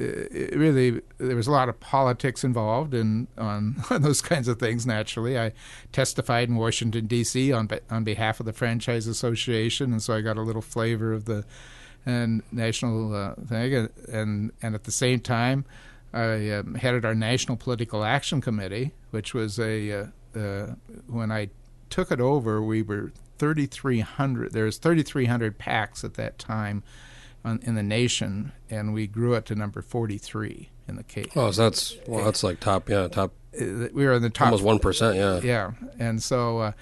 it 0.00 0.56
really 0.56 1.00
there 1.18 1.36
was 1.36 1.46
a 1.46 1.52
lot 1.52 1.68
of 1.68 1.78
politics 1.80 2.42
involved 2.44 2.94
in 2.94 3.28
on, 3.36 3.82
on 3.90 4.02
those 4.02 4.22
kinds 4.22 4.48
of 4.48 4.58
things 4.58 4.86
naturally. 4.86 5.38
I 5.38 5.52
testified 5.92 6.48
in 6.48 6.56
washington 6.56 7.06
d.c 7.06 7.52
on 7.52 7.68
on 7.90 8.04
behalf 8.04 8.40
of 8.40 8.46
the 8.46 8.52
franchise 8.52 9.06
association 9.06 9.92
and 9.92 10.02
so 10.02 10.14
i 10.14 10.20
got 10.20 10.36
a 10.36 10.42
little 10.42 10.62
flavor 10.62 11.12
of 11.12 11.24
the 11.24 11.44
and 12.06 12.42
national 12.50 13.14
uh, 13.14 13.34
thing 13.34 13.74
and, 13.74 13.90
and 14.08 14.52
and 14.62 14.74
at 14.74 14.84
the 14.84 14.92
same 14.92 15.20
time 15.20 15.64
i 16.12 16.50
um, 16.50 16.74
headed 16.74 17.04
our 17.04 17.14
national 17.14 17.56
political 17.56 18.04
action 18.04 18.40
committee 18.40 18.92
which 19.10 19.34
was 19.34 19.58
a 19.58 19.92
uh, 19.92 20.06
uh, 20.38 20.74
when 21.08 21.30
i 21.30 21.48
took 21.90 22.10
it 22.10 22.20
over 22.20 22.62
we 22.62 22.82
were 22.82 23.12
3300 23.38 24.52
there 24.52 24.64
was 24.64 24.78
3300 24.78 25.58
PACs 25.58 26.04
at 26.04 26.14
that 26.14 26.38
time 26.38 26.82
on, 27.44 27.60
in 27.62 27.74
the 27.74 27.82
nation, 27.82 28.52
and 28.68 28.92
we 28.92 29.06
grew 29.06 29.34
it 29.34 29.46
to 29.46 29.54
number 29.54 29.82
43 29.82 30.68
in 30.88 30.96
the 30.96 31.02
case. 31.04 31.30
Oh, 31.36 31.50
so 31.50 31.62
that's 31.62 31.96
well, 32.06 32.24
that's 32.24 32.42
like 32.42 32.60
top, 32.60 32.88
yeah, 32.88 33.08
top, 33.08 33.32
Uh, 33.54 33.88
We 33.92 34.04
were 34.04 34.12
in 34.14 34.22
the 34.22 34.30
top. 34.30 34.46
almost 34.46 34.64
one 34.64 34.78
percent, 34.78 35.16
yeah. 35.16 35.40
Yeah, 35.40 35.72
and 35.98 36.22
so, 36.22 36.58
uh, 36.58 36.72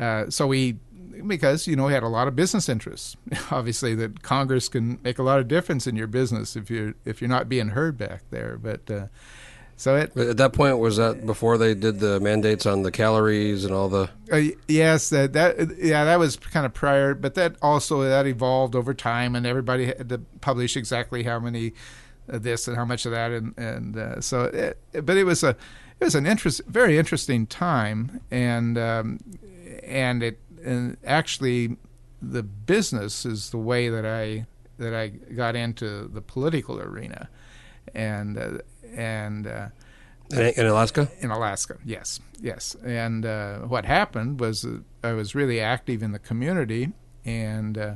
uh, 0.00 0.30
so 0.30 0.46
we, 0.46 0.78
because 1.26 1.66
you 1.66 1.76
know, 1.76 1.86
we 1.86 1.92
had 1.92 2.02
a 2.02 2.08
lot 2.08 2.28
of 2.28 2.36
business 2.36 2.68
interests. 2.68 3.16
Obviously, 3.50 3.94
that 3.96 4.22
Congress 4.22 4.68
can 4.68 4.98
make 5.02 5.18
a 5.18 5.22
lot 5.22 5.38
of 5.40 5.48
difference 5.48 5.86
in 5.86 5.96
your 5.96 6.06
business 6.06 6.56
if 6.56 6.70
you're 6.70 6.94
if 7.04 7.20
you're 7.20 7.28
not 7.28 7.48
being 7.48 7.68
heard 7.68 7.98
back 7.98 8.22
there. 8.30 8.56
But 8.56 8.90
uh, 8.90 9.06
so 9.78 9.94
it, 9.94 10.16
At 10.16 10.38
that 10.38 10.52
point, 10.52 10.78
was 10.78 10.96
that 10.96 11.24
before 11.24 11.56
they 11.56 11.72
did 11.72 12.00
the 12.00 12.18
mandates 12.18 12.66
on 12.66 12.82
the 12.82 12.90
calories 12.90 13.64
and 13.64 13.72
all 13.72 13.88
the? 13.88 14.10
Uh, 14.30 14.56
yes, 14.66 15.08
that 15.10 15.34
that 15.34 15.78
yeah, 15.78 16.04
that 16.04 16.18
was 16.18 16.36
kind 16.36 16.66
of 16.66 16.74
prior, 16.74 17.14
but 17.14 17.34
that 17.34 17.54
also 17.62 18.02
that 18.02 18.26
evolved 18.26 18.74
over 18.74 18.92
time, 18.92 19.36
and 19.36 19.46
everybody 19.46 19.86
had 19.86 20.08
to 20.08 20.18
publish 20.40 20.76
exactly 20.76 21.22
how 21.22 21.38
many 21.38 21.74
of 22.26 22.42
this 22.42 22.66
and 22.66 22.76
how 22.76 22.84
much 22.84 23.06
of 23.06 23.12
that, 23.12 23.30
and 23.30 23.56
and 23.56 23.96
uh, 23.96 24.20
so. 24.20 24.46
It, 24.46 25.06
but 25.06 25.16
it 25.16 25.22
was 25.22 25.44
a 25.44 25.50
it 25.50 26.04
was 26.04 26.16
an 26.16 26.26
interest, 26.26 26.60
very 26.66 26.98
interesting 26.98 27.46
time, 27.46 28.20
and 28.32 28.76
um, 28.76 29.20
and 29.84 30.24
it 30.24 30.40
and 30.64 30.96
actually 31.04 31.76
the 32.20 32.42
business 32.42 33.24
is 33.24 33.50
the 33.50 33.58
way 33.58 33.88
that 33.88 34.04
I 34.04 34.46
that 34.78 34.92
I 34.92 35.06
got 35.08 35.54
into 35.54 36.08
the 36.08 36.20
political 36.20 36.80
arena, 36.80 37.28
and 37.94 38.36
uh, 38.36 38.58
and 38.94 39.46
uh, 39.46 39.68
In, 40.30 40.66
Alaska? 40.66 41.08
in 41.20 41.30
Alaska. 41.30 41.76
Yes, 41.84 42.20
yes. 42.40 42.76
And 42.84 43.24
uh, 43.24 43.58
what 43.60 43.84
happened 43.84 44.40
was 44.40 44.64
uh, 44.64 44.78
I 45.02 45.12
was 45.12 45.34
really 45.34 45.60
active 45.60 46.02
in 46.02 46.12
the 46.12 46.18
community, 46.18 46.92
and 47.24 47.78
uh, 47.78 47.94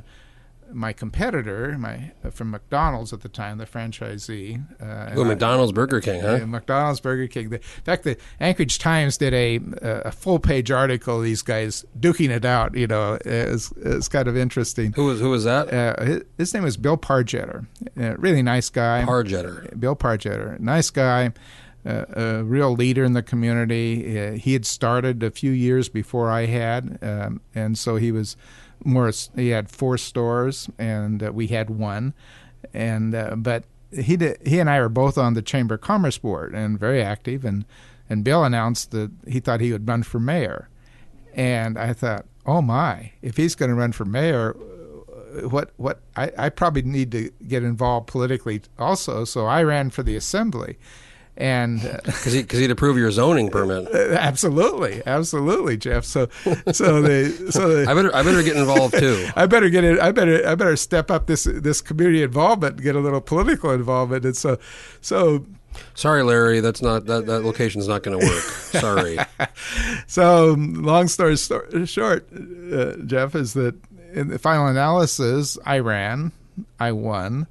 my 0.71 0.93
competitor, 0.93 1.77
my 1.77 2.11
uh, 2.23 2.29
from 2.29 2.51
McDonald's 2.51 3.11
at 3.13 3.21
the 3.21 3.29
time, 3.29 3.57
the 3.57 3.65
franchisee. 3.65 4.63
Uh, 4.81 5.19
I- 5.19 5.23
McDonald's 5.23 5.71
Burger 5.71 5.99
King, 6.01 6.21
huh? 6.21 6.39
uh, 6.43 6.45
McDonald's, 6.45 6.99
Burger 6.99 7.27
King. 7.27 7.49
The, 7.49 7.57
in 7.57 7.83
fact, 7.83 8.03
the 8.03 8.17
Anchorage 8.39 8.79
Times 8.79 9.17
did 9.17 9.33
a 9.33 9.59
a 9.81 10.11
full 10.11 10.39
page 10.39 10.71
article. 10.71 11.21
These 11.21 11.41
guys 11.41 11.85
duking 11.99 12.29
it 12.29 12.45
out. 12.45 12.75
You 12.75 12.87
know, 12.87 13.17
it's, 13.25 13.71
it's 13.77 14.07
kind 14.07 14.27
of 14.27 14.37
interesting. 14.37 14.93
Who 14.93 15.05
was 15.05 15.19
who 15.19 15.29
was 15.29 15.43
that? 15.43 15.73
Uh, 15.73 16.03
his, 16.03 16.21
his 16.37 16.53
name 16.53 16.63
was 16.63 16.77
Bill 16.77 16.97
Pargetter. 16.97 17.65
Uh, 17.99 18.15
really 18.17 18.41
nice 18.41 18.69
guy. 18.69 19.03
Parjetter. 19.07 19.79
Bill 19.79 19.95
Pargetter, 19.95 20.59
nice 20.59 20.89
guy, 20.89 21.33
uh, 21.85 22.05
a 22.15 22.43
real 22.43 22.73
leader 22.73 23.03
in 23.03 23.13
the 23.13 23.21
community. 23.23 24.17
Uh, 24.19 24.31
he 24.33 24.53
had 24.53 24.65
started 24.65 25.23
a 25.23 25.31
few 25.31 25.51
years 25.51 25.89
before 25.89 26.29
I 26.29 26.45
had, 26.45 26.99
um, 27.01 27.41
and 27.53 27.77
so 27.77 27.95
he 27.97 28.11
was 28.11 28.35
more. 28.85 29.11
He 29.35 29.49
had 29.49 29.69
four 29.69 29.97
stores, 29.97 30.69
and 30.77 31.23
uh, 31.23 31.31
we 31.31 31.47
had 31.47 31.69
one, 31.69 32.13
and 32.73 33.15
uh, 33.15 33.35
but 33.35 33.63
he 33.91 34.17
did, 34.17 34.39
he 34.45 34.59
and 34.59 34.69
I 34.69 34.79
were 34.79 34.89
both 34.89 35.17
on 35.17 35.33
the 35.33 35.41
Chamber 35.41 35.75
of 35.75 35.81
Commerce 35.81 36.17
board 36.17 36.53
and 36.55 36.79
very 36.79 37.01
active, 37.01 37.45
and 37.45 37.65
and 38.09 38.23
Bill 38.23 38.43
announced 38.43 38.91
that 38.91 39.11
he 39.27 39.39
thought 39.39 39.61
he 39.61 39.71
would 39.71 39.87
run 39.87 40.03
for 40.03 40.19
mayor, 40.19 40.69
and 41.33 41.77
I 41.77 41.93
thought, 41.93 42.25
oh 42.45 42.61
my, 42.61 43.11
if 43.21 43.37
he's 43.37 43.55
going 43.55 43.69
to 43.69 43.75
run 43.75 43.91
for 43.91 44.05
mayor, 44.05 44.55
what 45.49 45.71
what 45.77 46.01
I, 46.15 46.31
I 46.37 46.49
probably 46.49 46.83
need 46.83 47.11
to 47.11 47.31
get 47.47 47.63
involved 47.63 48.07
politically 48.07 48.61
also. 48.77 49.25
So 49.25 49.45
I 49.45 49.63
ran 49.63 49.89
for 49.89 50.03
the 50.03 50.15
assembly, 50.15 50.77
and 51.37 51.83
uh, 51.85 51.97
Because 52.05 52.33
he, 52.33 52.43
he'd 52.49 52.71
approve 52.71 52.97
your 52.97 53.11
zoning 53.11 53.49
permit. 53.49 53.87
absolutely, 53.93 55.01
absolutely, 55.05 55.77
Jeff. 55.77 56.05
So 56.05 56.29
so 56.71 57.01
they 57.01 57.29
so 57.29 57.67
they, 57.85 57.85
I 57.89 57.93
better 57.93 58.15
I 58.15 58.23
better 58.23 58.43
get 58.43 58.55
involved 58.55 58.97
too. 58.97 59.27
I 59.35 59.45
better 59.45 59.69
get 59.69 59.83
it. 59.83 59.99
I 59.99 60.11
better 60.11 60.47
I 60.47 60.55
better 60.55 60.75
step 60.75 61.09
up 61.09 61.27
this 61.27 61.45
this 61.45 61.81
community 61.81 62.23
involvement, 62.23 62.81
get 62.81 62.95
a 62.95 62.99
little 62.99 63.21
political 63.21 63.71
involvement, 63.71 64.25
and 64.25 64.37
so 64.37 64.57
so 65.01 65.45
Sorry, 65.95 66.21
Larry, 66.21 66.59
that's 66.59 66.83
not 66.83 67.05
that 67.05 67.25
that 67.25 67.41
location's 67.41 67.87
not 67.87 68.03
going 68.03 68.19
to 68.19 68.25
work. 68.25 68.43
Sorry. 68.43 69.17
So, 70.05 70.53
long 70.57 71.07
story 71.07 71.35
short, 71.35 72.27
uh, 72.71 72.97
Jeff, 73.05 73.33
is 73.33 73.53
that 73.53 73.75
in 74.13 74.27
the 74.27 74.39
final 74.39 74.67
analysis, 74.67 75.57
I 75.65 75.79
ran, 75.79 76.31
I 76.79 76.91
won, 76.91 77.47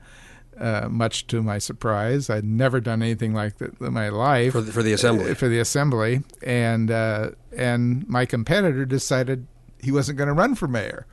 uh, 0.62 0.88
much 0.88 1.26
to 1.26 1.42
my 1.42 1.59
surprise. 1.59 2.31
I'd 2.31 2.45
never 2.45 2.81
done 2.81 3.02
anything 3.02 3.35
like 3.35 3.59
that 3.59 3.78
in 3.81 3.92
my 3.92 4.09
life 4.09 4.52
For 4.52 4.61
the, 4.61 4.73
for 4.73 4.83
the 4.83 4.92
assembly. 4.92 5.35
for 5.35 5.49
the 5.49 5.59
assembly, 5.59 6.23
and 6.42 6.90
uh, 6.90 7.31
and 7.57 8.09
my 8.09 8.25
competitor 8.25 8.85
decided 8.87 9.47
he 9.81 9.90
wasn't 9.90 10.19
going 10.19 10.28
to 10.28 10.35
run 10.35 10.54
for 10.54 10.69
mayor, 10.69 11.07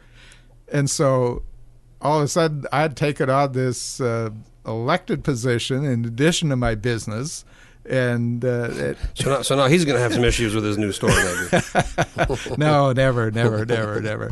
and 0.72 0.90
so 0.90 1.42
all 2.00 2.20
of 2.20 2.26
a 2.26 2.28
sudden 2.28 2.66
I'd 2.72 2.96
taken 2.96 3.30
on 3.30 3.52
this 3.54 4.00
uh, 4.00 4.30
elected 4.66 5.24
position 5.24 5.84
in 5.84 6.06
addition 6.06 6.50
to 6.50 6.56
my 6.56 6.76
business. 6.76 7.44
And 7.90 8.46
uh, 8.46 8.70
it, 8.72 8.98
So 9.16 9.30
now, 9.32 9.42
so 9.42 9.56
now 9.56 9.66
he's 9.68 9.84
going 9.84 9.96
to 9.96 10.02
have 10.02 10.14
some 10.14 10.24
issues 10.24 10.54
with 10.54 10.64
his 10.64 10.78
new 10.78 10.92
store, 10.92 11.10
maybe. 11.10 11.64
no, 12.58 12.92
never, 12.92 13.32
never, 13.32 13.66
never, 13.66 14.00
never. 14.00 14.32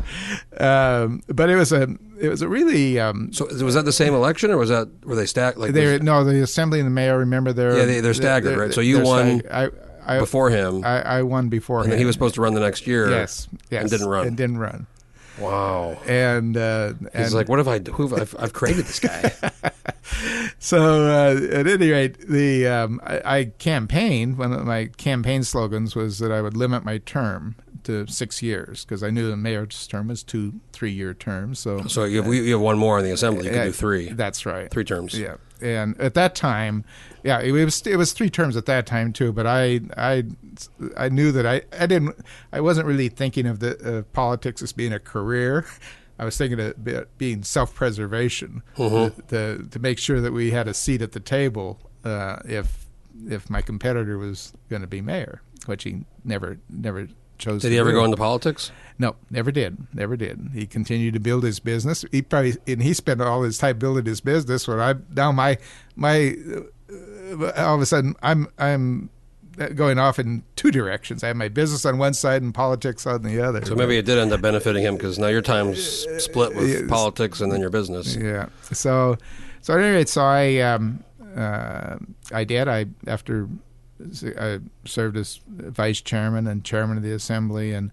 Um, 0.58 1.22
but 1.26 1.50
it 1.50 1.56
was 1.56 1.72
a 1.72 1.88
it 2.20 2.28
was 2.28 2.40
a 2.40 2.48
really 2.48 3.00
um, 3.00 3.32
So 3.32 3.46
was 3.64 3.74
that 3.74 3.84
the 3.84 3.92
same 3.92 4.14
election, 4.14 4.50
or 4.52 4.56
was 4.58 4.68
that 4.68 4.88
were 5.04 5.16
they 5.16 5.26
stacked 5.26 5.58
like 5.58 5.72
they 5.72 5.92
was- 5.94 6.02
no 6.02 6.22
the 6.24 6.40
assembly 6.42 6.78
and 6.78 6.86
the 6.86 6.90
mayor. 6.90 7.18
Remember 7.18 7.52
they're 7.52 7.76
Yeah, 7.78 7.84
they- 7.84 8.00
they're 8.00 8.14
staggered, 8.14 8.56
right? 8.56 8.72
So 8.72 8.80
you 8.80 9.00
won. 9.00 9.42
I, 9.50 9.70
I, 10.06 10.18
before 10.20 10.48
him, 10.50 10.84
I, 10.84 11.02
I 11.18 11.22
won 11.22 11.48
before 11.48 11.78
and 11.80 11.86
him. 11.86 11.90
then 11.90 11.98
he 11.98 12.04
was 12.06 12.14
supposed 12.14 12.36
to 12.36 12.40
run 12.40 12.54
the 12.54 12.60
next 12.60 12.86
year? 12.86 13.10
yes, 13.10 13.46
yes, 13.70 13.82
and 13.82 13.90
didn't 13.90 14.08
run. 14.08 14.26
and 14.26 14.36
didn't 14.36 14.58
run. 14.58 14.86
Wow. 15.40 15.98
And 16.06 16.56
uh, 16.56 16.94
He's 17.14 17.26
and 17.26 17.32
like, 17.32 17.48
what 17.48 17.58
have 17.58 17.68
I? 17.68 17.78
Who 17.78 18.08
have 18.08 18.20
I've, 18.20 18.36
I've 18.38 18.52
created 18.52 18.86
this 18.86 19.00
guy? 19.00 19.32
so 20.58 21.06
uh, 21.06 21.56
at 21.56 21.66
any 21.66 21.90
rate, 21.90 22.18
the 22.28 22.66
um, 22.66 23.00
I, 23.04 23.38
I 23.38 23.44
campaigned. 23.58 24.38
One 24.38 24.52
of 24.52 24.64
my 24.66 24.86
campaign 24.96 25.44
slogans 25.44 25.94
was 25.94 26.18
that 26.18 26.32
I 26.32 26.40
would 26.40 26.56
limit 26.56 26.84
my 26.84 26.98
term 26.98 27.56
to 27.88 28.06
six 28.06 28.42
years 28.42 28.84
because 28.84 29.02
I 29.02 29.10
knew 29.10 29.28
the 29.30 29.36
mayor's 29.36 29.86
term 29.86 30.08
was 30.08 30.22
two 30.22 30.60
three 30.72 30.92
year 30.92 31.14
terms. 31.14 31.58
So 31.58 31.82
so 31.88 32.04
you 32.04 32.22
have, 32.22 32.32
you 32.32 32.52
have 32.52 32.60
one 32.60 32.78
more 32.78 32.98
in 32.98 33.04
the 33.04 33.10
assembly. 33.12 33.46
You 33.46 33.50
can 33.52 33.66
do 33.66 33.72
three, 33.72 34.10
That's 34.12 34.44
right. 34.46 34.70
three 34.70 34.84
terms. 34.84 35.18
Yeah, 35.18 35.36
and 35.62 35.98
at 36.00 36.14
that 36.14 36.34
time, 36.34 36.84
yeah, 37.24 37.40
it 37.40 37.52
was 37.52 37.86
it 37.86 37.96
was 37.96 38.12
three 38.12 38.30
terms 38.30 38.56
at 38.56 38.66
that 38.66 38.86
time 38.86 39.12
too. 39.12 39.32
But 39.32 39.46
I 39.46 39.80
I 39.96 40.24
I 40.96 41.08
knew 41.08 41.32
that 41.32 41.46
I 41.46 41.62
I 41.78 41.86
didn't 41.86 42.16
I 42.52 42.60
wasn't 42.60 42.86
really 42.86 43.08
thinking 43.08 43.46
of 43.46 43.58
the 43.60 43.76
of 43.98 44.12
politics 44.12 44.62
as 44.62 44.72
being 44.72 44.92
a 44.92 45.00
career. 45.00 45.64
I 46.20 46.24
was 46.24 46.36
thinking 46.36 46.58
of 46.60 46.86
it 46.88 47.16
being 47.18 47.42
self 47.42 47.74
preservation 47.74 48.62
Mm-hmm. 48.76 49.26
to 49.28 49.66
to 49.70 49.78
make 49.78 49.98
sure 49.98 50.20
that 50.20 50.32
we 50.32 50.50
had 50.50 50.68
a 50.68 50.74
seat 50.74 51.00
at 51.02 51.12
the 51.12 51.20
table 51.20 51.80
uh, 52.04 52.36
if 52.44 52.86
if 53.28 53.48
my 53.50 53.60
competitor 53.62 54.18
was 54.18 54.52
going 54.68 54.82
to 54.82 54.88
be 54.88 55.00
mayor, 55.00 55.42
which 55.66 55.84
he 55.84 56.04
never 56.24 56.58
never 56.68 57.08
chose. 57.38 57.62
Did 57.62 57.72
he 57.72 57.78
ever 57.78 57.92
go 57.92 58.04
into 58.04 58.16
politics? 58.16 58.70
No, 58.98 59.14
never 59.30 59.52
did. 59.52 59.86
Never 59.94 60.16
did. 60.16 60.50
He 60.52 60.66
continued 60.66 61.14
to 61.14 61.20
build 61.20 61.44
his 61.44 61.60
business. 61.60 62.04
He 62.10 62.22
probably 62.22 62.56
and 62.66 62.82
he 62.82 62.94
spent 62.94 63.22
all 63.22 63.42
his 63.42 63.58
time 63.58 63.78
building 63.78 64.04
his 64.04 64.20
business. 64.20 64.66
When 64.66 64.80
I 64.80 64.94
now 65.14 65.30
my 65.32 65.58
my 65.94 66.36
uh, 66.90 67.52
all 67.56 67.76
of 67.76 67.80
a 67.80 67.86
sudden 67.86 68.16
I'm 68.22 68.48
I'm 68.58 69.10
going 69.74 69.98
off 69.98 70.18
in 70.18 70.42
two 70.56 70.70
directions. 70.70 71.24
I 71.24 71.28
have 71.28 71.36
my 71.36 71.48
business 71.48 71.84
on 71.84 71.98
one 71.98 72.14
side 72.14 72.42
and 72.42 72.54
politics 72.54 73.06
on 73.06 73.22
the 73.22 73.40
other. 73.40 73.64
So 73.64 73.74
maybe 73.74 73.98
it 73.98 74.04
did 74.04 74.18
end 74.18 74.32
up 74.32 74.40
benefiting 74.40 74.84
him 74.84 74.96
because 74.96 75.18
now 75.18 75.28
your 75.28 75.42
time's 75.42 76.06
split 76.18 76.54
with 76.54 76.88
politics 76.88 77.40
and 77.40 77.50
then 77.52 77.60
your 77.60 77.70
business. 77.70 78.16
Yeah. 78.16 78.48
So, 78.72 79.16
so 79.60 79.74
at 79.74 79.80
any 79.80 79.96
rate, 79.96 80.08
so 80.08 80.22
I, 80.22 80.58
um, 80.58 81.02
uh, 81.36 81.96
I 82.32 82.44
did. 82.44 82.68
I 82.68 82.86
after 83.06 83.48
I 84.38 84.60
served 84.84 85.16
as 85.16 85.40
vice 85.46 86.00
chairman 86.00 86.46
and 86.46 86.64
chairman 86.64 86.96
of 86.96 87.02
the 87.02 87.12
assembly, 87.12 87.72
and 87.72 87.90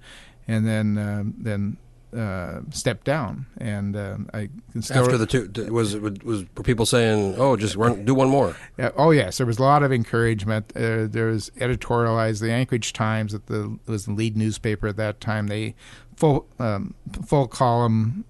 and 0.47 0.65
then 0.67 0.97
um, 0.97 1.33
then 1.37 1.77
uh, 2.15 2.61
stepped 2.69 3.03
down, 3.03 3.45
and 3.57 3.95
um, 3.95 4.29
I 4.33 4.49
After 4.91 5.17
the 5.17 5.25
two, 5.25 5.49
was 5.71 5.95
was 5.97 6.45
were 6.55 6.63
people 6.63 6.85
saying, 6.85 7.35
"Oh, 7.37 7.57
just 7.57 7.75
run, 7.75 8.05
do 8.05 8.13
one 8.13 8.29
more"? 8.29 8.55
Yeah, 8.77 8.91
oh 8.95 9.11
yes, 9.11 9.37
there 9.37 9.45
was 9.45 9.57
a 9.57 9.63
lot 9.63 9.83
of 9.83 9.91
encouragement. 9.91 10.71
Uh, 10.75 11.07
there 11.07 11.27
was 11.27 11.49
editorialized. 11.57 12.41
The 12.41 12.51
Anchorage 12.51 12.93
Times, 12.93 13.33
that 13.33 13.47
the 13.47 13.77
was 13.85 14.05
the 14.05 14.13
lead 14.13 14.37
newspaper 14.37 14.87
at 14.87 14.97
that 14.97 15.19
time. 15.19 15.47
They 15.47 15.75
full 16.15 16.47
um, 16.59 16.93
full 17.25 17.47
column 17.47 18.23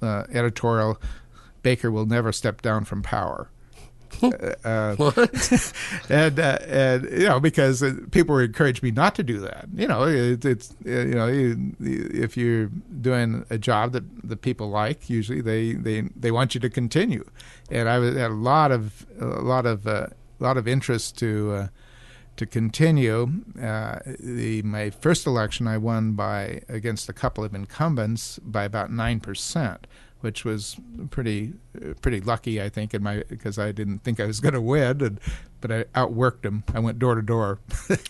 uh, 0.00 0.24
editorial. 0.32 1.00
Baker 1.62 1.90
will 1.90 2.06
never 2.06 2.32
step 2.32 2.62
down 2.62 2.84
from 2.84 3.02
power. 3.02 3.50
uh, 4.64 4.96
What? 4.96 5.72
and 6.08 6.38
uh, 6.38 6.58
and 6.66 7.04
you 7.04 7.28
know 7.28 7.40
because 7.40 7.82
uh, 7.82 7.94
people 8.10 8.34
were 8.34 8.42
encouraged 8.42 8.82
me 8.82 8.90
not 8.90 9.14
to 9.16 9.22
do 9.22 9.38
that. 9.40 9.66
You 9.74 9.86
know, 9.86 10.04
it, 10.04 10.44
it's 10.44 10.74
uh, 10.86 10.90
you 10.90 11.14
know 11.14 11.26
you, 11.26 11.74
if 11.80 12.36
you're 12.36 12.66
doing 13.00 13.44
a 13.50 13.58
job 13.58 13.92
that 13.92 14.04
the 14.28 14.36
people 14.36 14.70
like, 14.70 15.08
usually 15.08 15.40
they 15.40 15.72
they 15.72 16.02
they 16.16 16.30
want 16.30 16.54
you 16.54 16.60
to 16.60 16.70
continue. 16.70 17.24
And 17.70 17.88
I 17.88 17.94
had 17.94 18.30
a 18.30 18.34
lot 18.34 18.72
of 18.72 19.06
a 19.20 19.24
lot 19.24 19.66
of 19.66 19.86
uh, 19.86 20.08
a 20.40 20.42
lot 20.42 20.56
of 20.56 20.66
interest 20.68 21.18
to. 21.18 21.52
Uh, 21.52 21.68
to 22.36 22.46
continue, 22.46 23.30
uh, 23.60 23.98
the 24.18 24.62
my 24.62 24.88
first 24.88 25.26
election 25.26 25.66
I 25.66 25.76
won 25.76 26.12
by 26.12 26.62
against 26.70 27.06
a 27.10 27.12
couple 27.12 27.44
of 27.44 27.54
incumbents 27.54 28.38
by 28.38 28.64
about 28.64 28.90
nine 28.90 29.20
percent, 29.20 29.86
which 30.20 30.44
was 30.44 30.76
pretty 31.10 31.54
pretty 32.02 32.20
lucky 32.20 32.60
I 32.60 32.68
think 32.68 32.94
in 32.94 33.02
my 33.02 33.22
because 33.28 33.58
I 33.58 33.72
didn't 33.72 34.00
think 34.00 34.20
I 34.20 34.26
was 34.26 34.40
going 34.40 34.54
to 34.54 34.60
win, 34.60 35.00
and, 35.02 35.20
but 35.60 35.70
I 35.70 35.84
outworked 35.94 36.44
him. 36.44 36.64
I 36.74 36.78
went 36.80 36.98
door 36.98 37.14
to 37.14 37.22
door. 37.22 37.58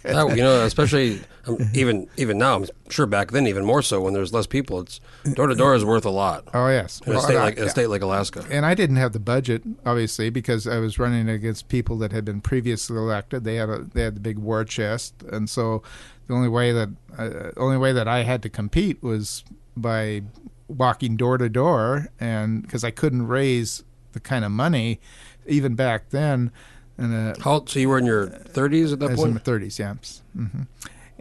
That, 0.02 0.32
you 0.36 0.42
know, 0.42 0.64
especially 0.64 1.20
um, 1.46 1.58
even 1.74 2.08
even 2.16 2.38
now, 2.38 2.56
I'm 2.56 2.66
sure 2.88 3.06
back 3.06 3.30
then 3.32 3.46
even 3.46 3.64
more 3.64 3.82
so 3.82 4.00
when 4.00 4.14
there's 4.14 4.32
less 4.32 4.46
people. 4.46 4.80
It's 4.80 5.00
door 5.34 5.46
to 5.46 5.54
door 5.54 5.74
is 5.74 5.84
worth 5.84 6.04
a 6.04 6.10
lot 6.10 6.48
Oh 6.54 6.68
yes, 6.68 7.00
in 7.06 7.12
a 7.12 7.14
Well, 7.16 7.22
state 7.24 7.36
I- 7.36 7.42
like 7.44 7.56
in 7.56 7.62
a 7.62 7.66
yeah. 7.66 7.70
state 7.70 7.86
like 7.88 8.02
Alaska. 8.02 8.44
and 8.50 8.64
I 8.66 8.74
didn't 8.74 8.96
have 8.96 9.12
the 9.12 9.18
budget, 9.20 9.62
obviously, 9.86 10.30
because 10.30 10.66
I 10.66 10.78
was 10.78 10.98
running 10.98 11.28
against 11.28 11.68
people 11.68 11.98
that 11.98 12.12
had 12.12 12.24
been 12.24 12.40
previously 12.40 12.96
elected. 12.96 13.44
They 13.44 13.56
had 13.56 13.68
a 13.68 13.78
they 13.94 14.02
had 14.02 14.16
the 14.16 14.20
big 14.20 14.38
war 14.38 14.64
chest, 14.64 15.14
and 15.30 15.48
so 15.50 15.82
the 16.26 16.34
only 16.34 16.48
way 16.48 16.72
that 16.72 16.88
uh, 17.18 17.50
only 17.56 17.76
way 17.76 17.92
that 17.92 18.06
I 18.08 18.22
had 18.22 18.42
to 18.42 18.48
compete 18.48 19.02
was 19.02 19.44
by 19.76 20.22
walking 20.70 21.16
door 21.16 21.38
to 21.38 21.48
door, 21.48 22.08
and 22.18 22.62
because 22.62 22.84
I 22.84 22.90
couldn't 22.90 23.26
raise 23.26 23.82
the 24.12 24.20
kind 24.20 24.44
of 24.44 24.50
money, 24.50 25.00
even 25.46 25.74
back 25.74 26.10
then, 26.10 26.50
and 26.98 27.14
uh, 27.14 27.34
How 27.42 27.64
so 27.66 27.78
you 27.80 27.88
were 27.88 27.98
in 27.98 28.04
your 28.06 28.26
30s 28.28 28.92
at 28.92 28.98
that 29.00 29.06
I 29.06 29.10
was 29.10 29.20
in 29.20 29.24
point? 29.24 29.34
my 29.34 29.40
thirties, 29.40 29.78
yeah. 29.78 29.94
hmm 30.34 30.62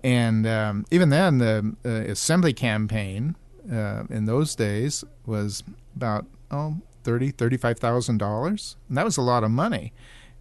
And 0.04 0.46
um, 0.48 0.86
even 0.92 1.10
then, 1.10 1.38
the 1.38 1.76
uh, 1.86 1.90
assembly 2.12 2.54
campaign 2.54 3.36
uh, 3.72 4.04
in 4.10 4.26
those 4.26 4.56
days 4.56 5.04
was 5.26 5.64
about 5.96 6.26
oh 6.52 6.78
thirty, 7.04 7.32
thirty-five 7.32 7.80
thousand 7.80 8.18
dollars, 8.18 8.76
and 8.88 8.98
that 8.98 9.06
was 9.06 9.18
a 9.18 9.22
lot 9.22 9.44
of 9.44 9.52
money. 9.52 9.94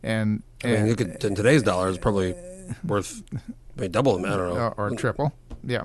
And, 0.02 0.42
I 0.62 0.68
mean, 0.68 0.86
you 0.86 0.96
could 0.96 1.22
in 1.24 1.34
today's 1.34 1.62
dollars 1.62 1.98
probably 1.98 2.34
worth 2.84 3.22
maybe 3.76 3.88
double. 3.88 4.16
I 4.24 4.30
don't 4.36 4.54
know. 4.54 4.74
or, 4.76 4.90
or 4.90 4.96
triple, 4.96 5.32
yeah. 5.64 5.82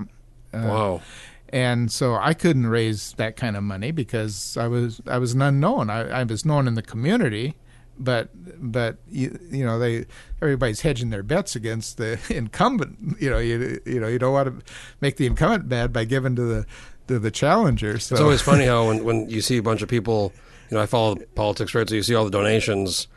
Uh, 0.52 0.66
wow. 0.68 1.02
And 1.50 1.90
so 1.92 2.14
I 2.16 2.34
couldn't 2.34 2.66
raise 2.66 3.12
that 3.16 3.36
kind 3.36 3.56
of 3.56 3.62
money 3.62 3.90
because 3.90 4.56
I 4.56 4.66
was 4.68 5.00
I 5.06 5.18
was 5.18 5.32
an 5.34 5.42
unknown. 5.42 5.90
I, 5.90 6.20
I 6.20 6.24
was 6.24 6.44
known 6.44 6.66
in 6.66 6.74
the 6.74 6.82
community, 6.82 7.54
but 7.98 8.30
but 8.58 8.96
you, 9.10 9.38
you 9.50 9.64
know 9.64 9.78
they 9.78 10.06
everybody's 10.42 10.80
hedging 10.80 11.10
their 11.10 11.22
bets 11.22 11.54
against 11.54 11.96
the 11.98 12.18
incumbent. 12.30 13.16
You 13.20 13.30
know 13.30 13.38
you 13.38 13.80
you 13.86 14.00
know 14.00 14.08
you 14.08 14.18
don't 14.18 14.32
want 14.32 14.48
to 14.48 14.72
make 15.00 15.16
the 15.16 15.26
incumbent 15.26 15.68
bad 15.68 15.92
by 15.92 16.04
giving 16.04 16.34
to 16.36 16.42
the 16.42 16.66
to 17.08 17.18
the 17.18 17.30
challenger. 17.30 17.98
So 17.98 18.14
It's 18.14 18.22
always 18.22 18.40
funny 18.42 18.64
how 18.64 18.88
when, 18.88 19.04
when 19.04 19.28
you 19.28 19.40
see 19.42 19.58
a 19.58 19.62
bunch 19.62 19.82
of 19.82 19.88
people, 19.90 20.32
you 20.70 20.76
know, 20.76 20.82
I 20.82 20.86
follow 20.86 21.16
politics, 21.34 21.74
right? 21.74 21.86
So 21.86 21.94
you 21.94 22.02
see 22.02 22.14
all 22.14 22.24
the 22.24 22.30
donations 22.30 23.08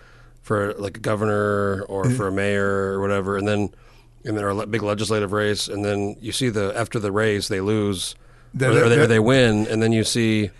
for 0.41 0.74
like 0.74 0.98
a 0.98 1.00
governor 1.00 1.84
or 1.84 2.03
Mm. 2.05 2.17
for 2.17 2.27
a 2.27 2.31
mayor 2.31 2.67
or 2.93 3.00
whatever, 3.01 3.38
and 3.38 3.48
then 3.48 3.69
and 4.27 4.38
then 4.38 4.43
a 4.43 4.65
big 4.67 4.84
legislative 4.84 5.31
race, 5.31 5.67
and 5.67 5.84
then 5.84 6.15
you 6.19 6.31
see 6.31 6.50
the 6.50 6.74
after 6.75 7.00
the 7.00 7.12
race 7.12 7.48
they 7.48 7.62
lose 7.62 8.15
or, 8.53 8.57
they, 8.57 8.67
or 8.67 8.89
they, 8.89 9.00
or 9.00 9.07
they 9.07 9.19
win, 9.19 9.67
and 9.67 9.81
then 9.81 9.91
you 9.91 10.03
see 10.03 10.51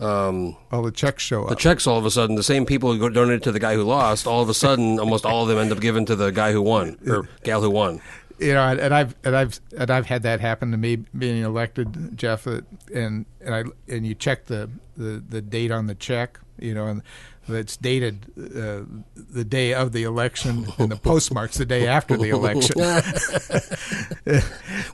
um, 0.00 0.56
all 0.72 0.82
the 0.82 0.90
checks 0.90 1.22
show 1.22 1.44
up. 1.44 1.48
the 1.48 1.56
checks 1.56 1.86
all 1.86 1.98
of 1.98 2.04
a 2.04 2.10
sudden 2.10 2.36
the 2.36 2.42
same 2.42 2.66
people 2.66 2.92
who 2.92 2.98
go 2.98 3.08
donated 3.08 3.42
to 3.44 3.52
the 3.52 3.60
guy 3.60 3.74
who 3.74 3.82
lost, 3.84 4.26
all 4.26 4.42
of 4.42 4.48
a 4.48 4.54
sudden 4.54 4.98
almost 4.98 5.24
all 5.24 5.42
of 5.42 5.48
them 5.48 5.58
end 5.58 5.72
up 5.72 5.80
given 5.80 6.04
to 6.06 6.16
the 6.16 6.30
guy 6.30 6.52
who 6.52 6.60
won 6.62 6.98
or 7.06 7.28
gal 7.42 7.62
who 7.62 7.70
won. 7.70 8.00
you 8.38 8.52
know, 8.52 8.62
and 8.62 8.92
I've 8.92 9.14
and 9.24 9.36
I've 9.36 9.60
and 9.76 9.90
I've 9.90 10.06
had 10.06 10.22
that 10.24 10.40
happen 10.40 10.70
to 10.72 10.76
me 10.76 10.96
being 10.96 11.42
elected, 11.42 12.16
Jeff. 12.16 12.46
And 12.46 13.26
and 13.40 13.54
I 13.54 13.64
and 13.88 14.06
you 14.06 14.14
check 14.14 14.46
the 14.46 14.70
the, 14.96 15.22
the 15.26 15.40
date 15.40 15.70
on 15.70 15.86
the 15.86 15.94
check, 15.94 16.40
you 16.58 16.74
know, 16.74 16.86
and 16.86 17.02
it's 17.48 17.76
dated 17.76 18.26
uh, 18.38 18.82
the 19.16 19.44
day 19.44 19.74
of 19.74 19.92
the 19.92 20.04
election, 20.04 20.66
and 20.78 20.90
the 20.90 20.96
postmark's 20.96 21.58
the 21.58 21.66
day 21.66 21.86
after 21.86 22.16
the 22.16 22.30
election. 22.30 22.80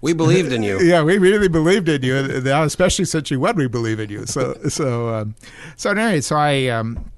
We 0.03 0.13
believed 0.13 0.53
in 0.53 0.63
you. 0.63 0.81
yeah, 0.83 1.03
we 1.03 1.19
really 1.19 1.49
believed 1.49 1.89
in 1.89 2.03
you, 2.03 2.17
especially 2.17 3.05
since 3.05 3.31
you 3.31 3.41
won, 3.41 3.57
we 3.57 3.69
believe 3.69 4.01
in 4.01 4.11
you. 4.11 4.27
So 4.27 4.55
so 4.69 5.15
um, 5.15 5.35
so 5.77 5.91
anyway, 5.91 6.21
so 6.21 6.37
I. 6.37 6.69
Um, 6.69 7.11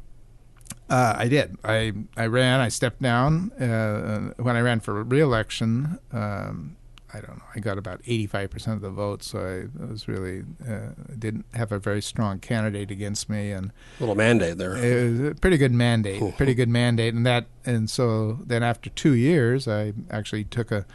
uh, 0.90 1.14
I 1.16 1.28
did. 1.28 1.56
I 1.64 1.92
I 2.18 2.26
ran. 2.26 2.60
I 2.60 2.68
stepped 2.68 3.00
down 3.00 3.50
uh, 3.52 4.34
when 4.42 4.56
I 4.56 4.60
ran 4.60 4.80
for 4.80 5.02
re-election. 5.02 5.98
Um, 6.12 6.76
I 7.14 7.20
don't 7.20 7.36
know. 7.36 7.44
I 7.54 7.60
got 7.60 7.78
about 7.78 8.00
eighty-five 8.06 8.50
percent 8.50 8.76
of 8.76 8.82
the 8.82 8.90
vote, 8.90 9.22
so 9.22 9.68
I 9.78 9.84
was 9.84 10.08
really 10.08 10.44
uh, 10.66 10.90
didn't 11.18 11.44
have 11.54 11.70
a 11.72 11.78
very 11.78 12.00
strong 12.00 12.38
candidate 12.38 12.90
against 12.90 13.28
me, 13.28 13.52
and 13.52 13.70
Little 14.00 14.14
mandate 14.14 14.56
there. 14.58 14.76
it 14.76 15.10
was 15.10 15.20
a 15.30 15.34
pretty 15.34 15.58
good 15.58 15.72
mandate. 15.72 16.36
Pretty 16.36 16.54
good 16.54 16.68
mandate, 16.70 17.12
and 17.14 17.26
that 17.26 17.46
and 17.66 17.90
so 17.90 18.38
then 18.46 18.62
after 18.62 18.88
two 18.90 19.14
years, 19.14 19.68
I 19.68 19.92
actually 20.10 20.44
took 20.44 20.70
a. 20.72 20.86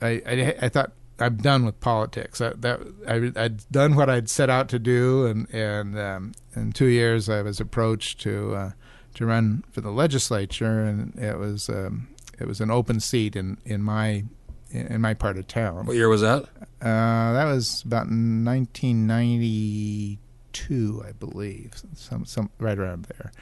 I 0.00 0.22
I, 0.26 0.56
I 0.62 0.68
thought. 0.68 0.92
I'm 1.18 1.36
done 1.36 1.64
with 1.64 1.78
politics. 1.78 2.40
I, 2.40 2.54
that 2.54 2.80
I, 3.06 3.30
I'd 3.44 3.70
done 3.70 3.94
what 3.94 4.10
I'd 4.10 4.28
set 4.28 4.50
out 4.50 4.68
to 4.70 4.78
do, 4.80 5.26
and 5.26 5.48
and 5.54 5.96
um, 5.96 6.32
in 6.56 6.72
two 6.72 6.86
years 6.86 7.28
I 7.28 7.42
was 7.42 7.60
approached 7.60 8.20
to 8.22 8.54
uh, 8.56 8.70
to 9.14 9.26
run 9.26 9.62
for 9.70 9.82
the 9.82 9.92
legislature, 9.92 10.82
and 10.82 11.16
it 11.16 11.38
was 11.38 11.68
um, 11.68 12.08
it 12.40 12.48
was 12.48 12.60
an 12.60 12.72
open 12.72 12.98
seat 12.98 13.36
in, 13.36 13.58
in 13.64 13.82
my 13.84 14.24
in 14.72 15.00
my 15.00 15.14
part 15.14 15.38
of 15.38 15.46
town. 15.46 15.86
What 15.86 15.94
year 15.96 16.08
was 16.08 16.22
that? 16.22 16.44
Uh, 16.80 17.32
that 17.32 17.44
was 17.44 17.82
about 17.82 18.08
1992, 18.08 21.04
I 21.06 21.12
believe, 21.12 21.74
some 21.94 22.24
some 22.24 22.50
right 22.58 22.78
around 22.78 23.06
there. 23.06 23.32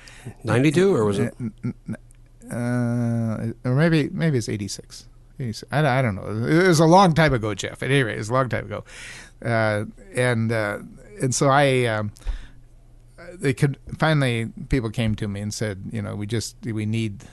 92 0.45 0.95
or 0.95 1.05
was 1.05 1.19
it? 1.19 1.35
Uh, 2.51 3.53
or 3.65 3.75
maybe 3.75 4.09
maybe 4.11 4.39
it's 4.39 4.49
86. 4.49 5.07
86. 5.39 5.71
I, 5.73 5.99
I 5.99 6.03
don't 6.03 6.17
know. 6.17 6.47
It 6.47 6.69
was 6.69 6.81
a 6.81 6.87
long 6.87 7.15
time 7.15 7.33
ago, 7.33 7.55
Jeff. 7.55 7.83
At 7.83 7.91
any 7.91 8.03
rate, 8.03 8.17
it 8.17 8.19
was 8.19 8.29
a 8.29 8.35
long 8.35 8.49
time 8.49 8.67
ago, 8.67 8.85
uh, 9.45 9.85
and 10.15 10.53
uh, 10.53 10.79
and 11.23 11.35
so 11.35 11.49
I. 11.49 11.87
Um, 11.87 12.13
they 13.35 13.53
could 13.55 13.79
finally 13.99 14.51
people 14.69 14.91
came 14.91 15.15
to 15.17 15.29
me 15.29 15.41
and 15.41 15.53
said 15.55 15.83
you 15.93 16.03
know 16.03 16.15
we 16.17 16.27
just 16.27 16.57
we 16.65 16.87
need 16.87 17.25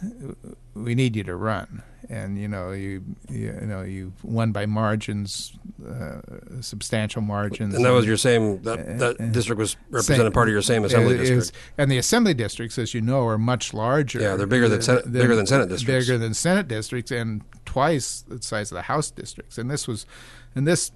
we 0.73 0.95
need 0.95 1.15
you 1.15 1.23
to 1.23 1.35
run 1.35 1.81
and 2.09 2.37
you 2.37 2.47
know 2.47 2.71
you 2.71 3.03
you 3.29 3.51
know 3.61 3.81
you 3.81 4.13
won 4.23 4.51
by 4.51 4.65
margins 4.65 5.53
uh, 5.87 6.19
substantial 6.61 7.21
margins 7.21 7.75
And 7.75 7.83
that 7.85 7.91
was 7.91 8.05
your 8.05 8.17
same, 8.17 8.61
that, 8.63 8.99
that 8.99 9.31
district 9.31 9.59
was 9.59 9.75
represented 9.89 10.25
Same. 10.25 10.31
part 10.31 10.47
of 10.47 10.53
your 10.53 10.61
same 10.61 10.83
assembly 10.85 11.15
is- 11.15 11.29
district. 11.29 11.51
and 11.77 11.91
the 11.91 11.97
assembly 11.97 12.33
districts, 12.33 12.77
as 12.79 12.93
you 12.93 13.01
know, 13.01 13.25
are 13.27 13.37
much 13.37 13.73
larger. 13.73 14.19
Yeah, 14.19 14.35
they're 14.35 14.47
bigger 14.47 14.67
than 14.67 14.81
Senate- 14.81 15.11
bigger 15.11 15.35
than 15.35 15.45
Senate 15.45 15.69
districts. 15.69 16.05
Bigger 16.07 16.17
than 16.17 16.33
Senate 16.33 16.67
districts, 16.67 17.11
and 17.11 17.43
twice 17.65 18.21
the 18.27 18.41
size 18.41 18.71
of 18.71 18.75
the 18.75 18.81
House 18.83 19.11
districts. 19.11 19.57
And 19.57 19.69
this 19.69 19.87
was, 19.87 20.05
in 20.55 20.63
this 20.63 20.91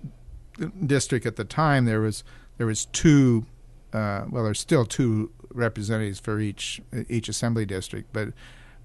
district 0.86 1.26
at 1.26 1.36
the 1.36 1.46
time, 1.46 1.86
there 1.86 2.02
was 2.02 2.24
there 2.58 2.68
was 2.68 2.86
two. 2.86 3.46
Uh, 3.94 4.26
well, 4.30 4.44
there's 4.44 4.60
still 4.60 4.86
two 4.86 5.32
representatives 5.54 6.20
for 6.20 6.40
each 6.40 6.82
each 7.10 7.28
assembly 7.28 7.66
district, 7.66 8.12
but 8.14 8.30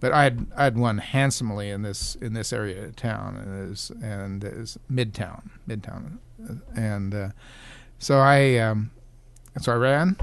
but 0.01 0.13
I'd 0.13 0.53
I'd 0.55 0.77
won 0.77 0.99
handsomely 0.99 1.71
in 1.71 1.83
this 1.83 2.17
in 2.17 2.33
this 2.35 2.53
area 2.53 2.85
of 2.87 2.97
town, 2.97 3.37
and 3.37 3.71
was, 3.71 3.91
and 4.03 4.43
was 4.43 4.79
Midtown, 4.91 5.51
Midtown, 5.69 6.19
and 6.75 7.15
uh, 7.15 7.29
so 7.99 8.19
I 8.19 8.57
um, 8.57 8.91
so 9.61 9.73
I 9.73 9.77
ran 9.77 10.17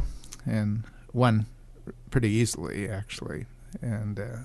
and 0.45 0.83
won 1.13 1.45
pretty 2.11 2.29
easily 2.29 2.89
actually, 2.89 3.45
and 3.81 4.19
uh, 4.19 4.37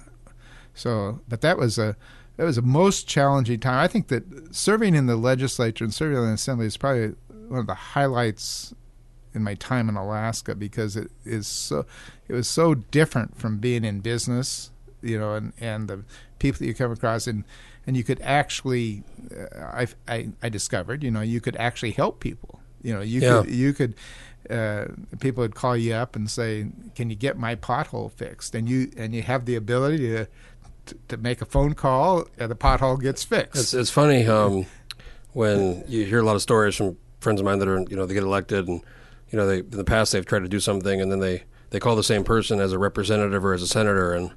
so 0.75 1.21
but 1.29 1.41
that 1.41 1.59
was 1.59 1.79
a 1.79 1.97
that 2.37 2.45
was 2.45 2.57
a 2.57 2.63
most 2.63 3.09
challenging 3.09 3.61
time. 3.61 3.79
I 3.79 3.89
think 3.89 4.09
that 4.09 4.55
serving 4.55 4.95
in 4.95 5.07
the 5.07 5.17
legislature 5.17 5.85
and 5.85 5.93
serving 5.93 6.17
in 6.17 6.27
the 6.27 6.33
assembly 6.33 6.67
is 6.67 6.77
probably 6.77 7.15
one 7.49 7.61
of 7.61 7.67
the 7.67 7.75
highlights 7.75 8.75
in 9.39 9.45
my 9.45 9.55
time 9.55 9.89
in 9.89 9.97
Alaska 9.97 10.55
because 10.55 10.97
it 10.97 11.11
is 11.25 11.47
so 11.47 11.87
it 12.29 12.35
was 12.35 12.49
so 12.49 12.75
different 12.75 13.39
from 13.39 13.59
being 13.59 13.85
in 13.85 14.01
business, 14.01 14.71
you 15.01 15.19
know, 15.19 15.35
and, 15.35 15.53
and 15.61 15.89
the 15.89 16.05
people 16.39 16.59
that 16.59 16.67
you 16.67 16.75
come 16.75 16.93
across 16.93 17.27
and 17.27 17.45
and 17.87 17.97
you 17.97 18.05
could 18.05 18.21
actually 18.21 19.03
uh, 19.35 19.65
I, 19.83 19.87
I 20.07 20.29
I 20.43 20.49
discovered, 20.51 21.03
you 21.03 21.11
know, 21.11 21.23
you 21.23 21.41
could 21.41 21.57
actually 21.57 21.93
help 21.93 22.21
people. 22.21 22.61
You 22.83 22.95
know, 22.95 23.01
you 23.01 23.21
Yeah. 23.23 23.43
could 23.43 23.51
you 23.51 23.73
could 23.73 23.95
uh, 24.51 24.87
people 25.21 25.43
would 25.43 25.55
call 25.55 25.77
you 25.77 25.93
up 25.95 26.17
and 26.17 26.31
say, 26.31 26.67
"Can 26.95 27.11
you 27.11 27.17
get 27.17 27.37
my 27.37 27.55
pothole 27.55 28.11
fixed?" 28.11 28.55
And 28.55 28.69
you 28.69 28.91
and 28.97 29.15
you 29.15 29.23
have 29.23 29.45
the 29.47 29.57
ability 29.57 29.99
to 30.09 30.27
to, 30.87 30.97
to 31.09 31.17
make 31.17 31.43
a 31.43 31.45
phone 31.45 31.75
call 31.75 32.27
and 32.39 32.51
the 32.51 32.57
pothole 32.57 33.01
gets 33.01 33.25
fixed. 33.25 33.61
It's, 33.61 33.75
it's 33.75 33.91
funny 33.91 34.27
um, 34.27 34.67
when 35.33 35.85
you 35.87 36.05
hear 36.05 36.21
a 36.21 36.23
lot 36.23 36.37
of 36.37 36.43
stories 36.43 36.75
from 36.77 36.97
friends 37.21 37.41
of 37.41 37.45
mine 37.45 37.59
that 37.59 37.69
are, 37.69 37.81
you 37.91 37.97
know, 37.97 38.07
they 38.07 38.15
get 38.15 38.23
elected 38.23 38.69
and, 38.69 38.81
you 39.31 39.39
know, 39.39 39.47
they 39.47 39.59
in 39.59 39.71
the 39.71 39.85
past 39.85 40.13
they've 40.13 40.27
tried 40.27 40.41
to 40.41 40.49
do 40.49 40.61
something 40.61 41.01
and 41.01 41.11
then 41.11 41.21
they, 41.21 41.45
they 41.71 41.81
call 41.81 41.97
the 41.97 42.03
same 42.03 42.25
person 42.25 42.61
as 42.61 42.73
a 42.73 42.79
representative 42.79 43.45
or 43.45 43.53
as 43.53 43.63
a 43.63 43.69
senator 43.69 44.13
and 44.13 44.33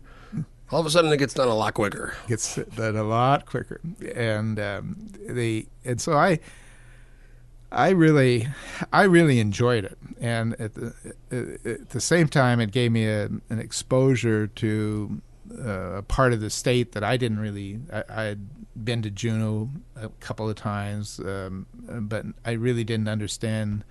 all 0.72 0.80
of 0.80 0.86
a 0.86 0.90
sudden 0.90 1.12
it 1.12 1.18
gets 1.18 1.34
done 1.34 1.48
a 1.48 1.56
lot 1.56 1.74
quicker. 1.74 2.16
gets 2.28 2.56
done 2.56 2.96
a 2.96 3.04
lot 3.04 3.46
quicker. 3.46 3.82
And 4.16 4.60
um, 4.60 5.10
the 5.28 5.68
and 5.84 6.00
so 6.00 6.14
I 6.14 6.40
I 7.72 7.90
really 7.90 8.48
I 8.92 9.04
really 9.04 9.40
enjoyed 9.40 9.86
it, 9.86 9.98
and 10.20 10.60
at 10.60 10.74
the 10.74 10.94
at 11.32 11.90
the 11.90 12.02
same 12.02 12.28
time, 12.28 12.60
it 12.60 12.72
gave 12.72 12.92
me 12.92 13.08
a, 13.08 13.26
an 13.50 13.60
exposure 13.60 14.48
to 14.48 15.22
uh, 15.58 15.98
a 15.98 16.02
part 16.02 16.34
of 16.34 16.42
the 16.42 16.50
state 16.50 16.92
that 16.92 17.04
I 17.04 17.16
didn't 17.18 17.40
really. 17.40 17.80
I, 17.92 18.24
had 18.24 18.48
been 18.84 19.02
to 19.04 19.10
Juneau 19.10 19.70
a 19.96 20.10
couple 20.20 20.50
of 20.50 20.56
times, 20.56 21.20
um, 21.20 21.66
but 21.88 22.26
I 22.46 22.52
really 22.52 22.84
didn't 22.84 23.08
understand 23.08 23.86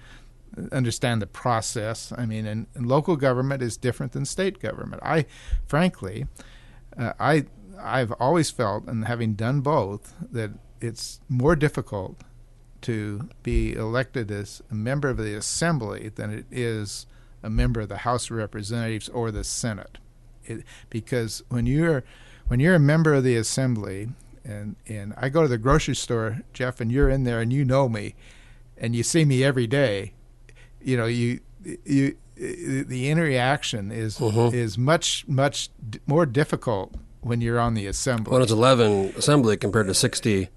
understand 0.72 1.22
the 1.22 1.26
process. 1.26 2.12
I 2.16 2.26
mean, 2.26 2.46
and, 2.46 2.66
and 2.74 2.86
local 2.86 3.16
government 3.16 3.62
is 3.62 3.76
different 3.76 4.12
than 4.12 4.24
state 4.24 4.60
government. 4.60 5.02
I, 5.04 5.26
frankly, 5.66 6.26
uh, 6.96 7.12
I 7.18 7.46
I've 7.82 8.12
always 8.20 8.50
felt, 8.50 8.86
and 8.86 9.06
having 9.06 9.34
done 9.34 9.60
both, 9.60 10.14
that 10.32 10.50
it's 10.80 11.20
more 11.28 11.56
difficult 11.56 12.20
to 12.82 13.28
be 13.42 13.74
elected 13.74 14.30
as 14.30 14.62
a 14.70 14.74
member 14.74 15.08
of 15.08 15.16
the 15.16 15.34
assembly 15.34 16.10
than 16.14 16.30
it 16.30 16.46
is 16.50 17.06
a 17.42 17.50
member 17.50 17.80
of 17.80 17.88
the 17.88 17.98
House 17.98 18.30
of 18.30 18.36
Representatives 18.36 19.08
or 19.08 19.30
the 19.30 19.44
Senate, 19.44 19.98
it, 20.44 20.64
because 20.88 21.42
when 21.48 21.66
you're 21.66 22.04
when 22.48 22.60
you're 22.60 22.74
a 22.74 22.80
member 22.80 23.14
of 23.14 23.24
the 23.24 23.36
assembly, 23.36 24.08
and 24.44 24.76
and 24.86 25.14
I 25.16 25.28
go 25.28 25.42
to 25.42 25.48
the 25.48 25.58
grocery 25.58 25.96
store, 25.96 26.40
Jeff, 26.52 26.80
and 26.80 26.90
you're 26.90 27.08
in 27.08 27.24
there, 27.24 27.40
and 27.40 27.52
you 27.52 27.64
know 27.64 27.88
me, 27.88 28.14
and 28.76 28.94
you 28.94 29.02
see 29.02 29.24
me 29.24 29.44
every 29.44 29.66
day, 29.66 30.12
you 30.83 30.97
know 30.97 31.07
you 31.07 31.40
you 31.85 32.16
the 32.37 33.11
interaction 33.11 33.90
is 33.93 34.19
Mhm. 34.19 34.53
is 34.55 34.79
much 34.79 35.25
much 35.29 35.69
more 36.07 36.25
difficult 36.27 36.95
when 37.21 37.40
you're 37.43 37.61
on 37.61 37.75
the 37.75 37.87
assembly. 37.87 38.33
When 38.33 38.40
it's 38.40 38.51
11 38.53 39.12
assembly 39.16 39.57
compared 39.59 39.87
to 39.88 39.95
60. 39.95 40.49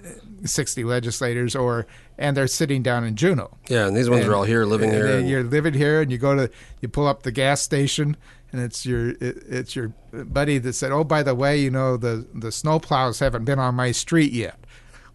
60 0.45 0.83
legislators 0.83 1.55
or 1.55 1.85
and 2.17 2.35
they're 2.37 2.47
sitting 2.47 2.83
down 2.83 3.03
in 3.03 3.15
Juneau. 3.15 3.57
Yeah, 3.69 3.87
and 3.87 3.95
these 3.97 4.09
ones 4.09 4.23
And- 4.23 4.31
are 4.31 4.35
all 4.35 4.43
here 4.43 4.65
living 4.65 4.89
and 4.89 4.97
here. 4.97 5.17
and- 5.17 5.29
You're 5.29 5.43
living 5.43 5.73
here 5.73 6.01
and 6.01 6.11
you 6.11 6.17
go 6.17 6.35
to 6.35 6.49
you 6.81 6.87
pull 6.89 7.07
up 7.07 7.23
the 7.23 7.31
gas 7.31 7.61
station 7.61 8.15
and 8.51 8.61
it's 8.61 8.85
your 8.85 9.09
it, 9.09 9.43
it's 9.49 9.75
your 9.75 9.93
buddy 10.13 10.57
that 10.59 10.73
said, 10.73 10.91
"Oh, 10.91 11.03
by 11.03 11.23
the 11.23 11.33
way, 11.35 11.59
you 11.59 11.71
know 11.71 11.97
the 11.97 12.25
the 12.33 12.49
snowplows 12.49 13.19
haven't 13.19 13.45
been 13.45 13.57
on 13.59 13.75
my 13.75 13.91
street 13.91 14.31
yet." 14.31 14.59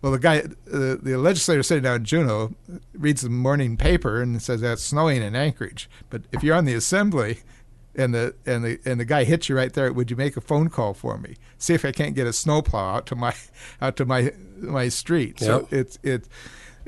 Well, 0.00 0.12
the 0.12 0.18
guy, 0.18 0.38
uh, 0.38 0.96
the 1.02 1.16
legislator 1.16 1.62
sitting 1.62 1.82
down 1.82 1.96
in 1.96 2.04
Juneau, 2.04 2.54
reads 2.94 3.22
the 3.22 3.30
morning 3.30 3.76
paper 3.76 4.22
and 4.22 4.40
says 4.40 4.61
that's 4.61 4.82
snowing 4.82 5.22
in 5.22 5.34
Anchorage. 5.34 5.90
But 6.08 6.22
if 6.32 6.42
you're 6.42 6.54
on 6.56 6.66
the 6.66 6.74
assembly, 6.74 7.38
and 7.98 8.14
the 8.14 8.34
and 8.46 8.64
the 8.64 8.78
and 8.84 9.00
the 9.00 9.04
guy 9.04 9.24
hits 9.24 9.48
you 9.48 9.56
right 9.56 9.72
there, 9.72 9.92
would 9.92 10.11
you 10.11 10.16
make 10.16 10.37
a 10.37 10.40
phone 10.40 10.68
call 10.68 10.94
for 10.94 11.18
me? 11.18 11.34
See 11.58 11.74
if 11.74 11.84
I 11.84 11.90
can't 11.90 12.14
get 12.14 12.26
a 12.26 12.32
snowplow 12.32 12.96
out 12.96 13.06
to 13.06 13.16
my 13.16 13.34
out 13.80 13.96
to 13.96 14.06
my 14.06 14.32
my 14.56 14.88
street. 14.88 15.40
So 15.40 15.66
it's 15.70 15.98
it's 16.04 16.28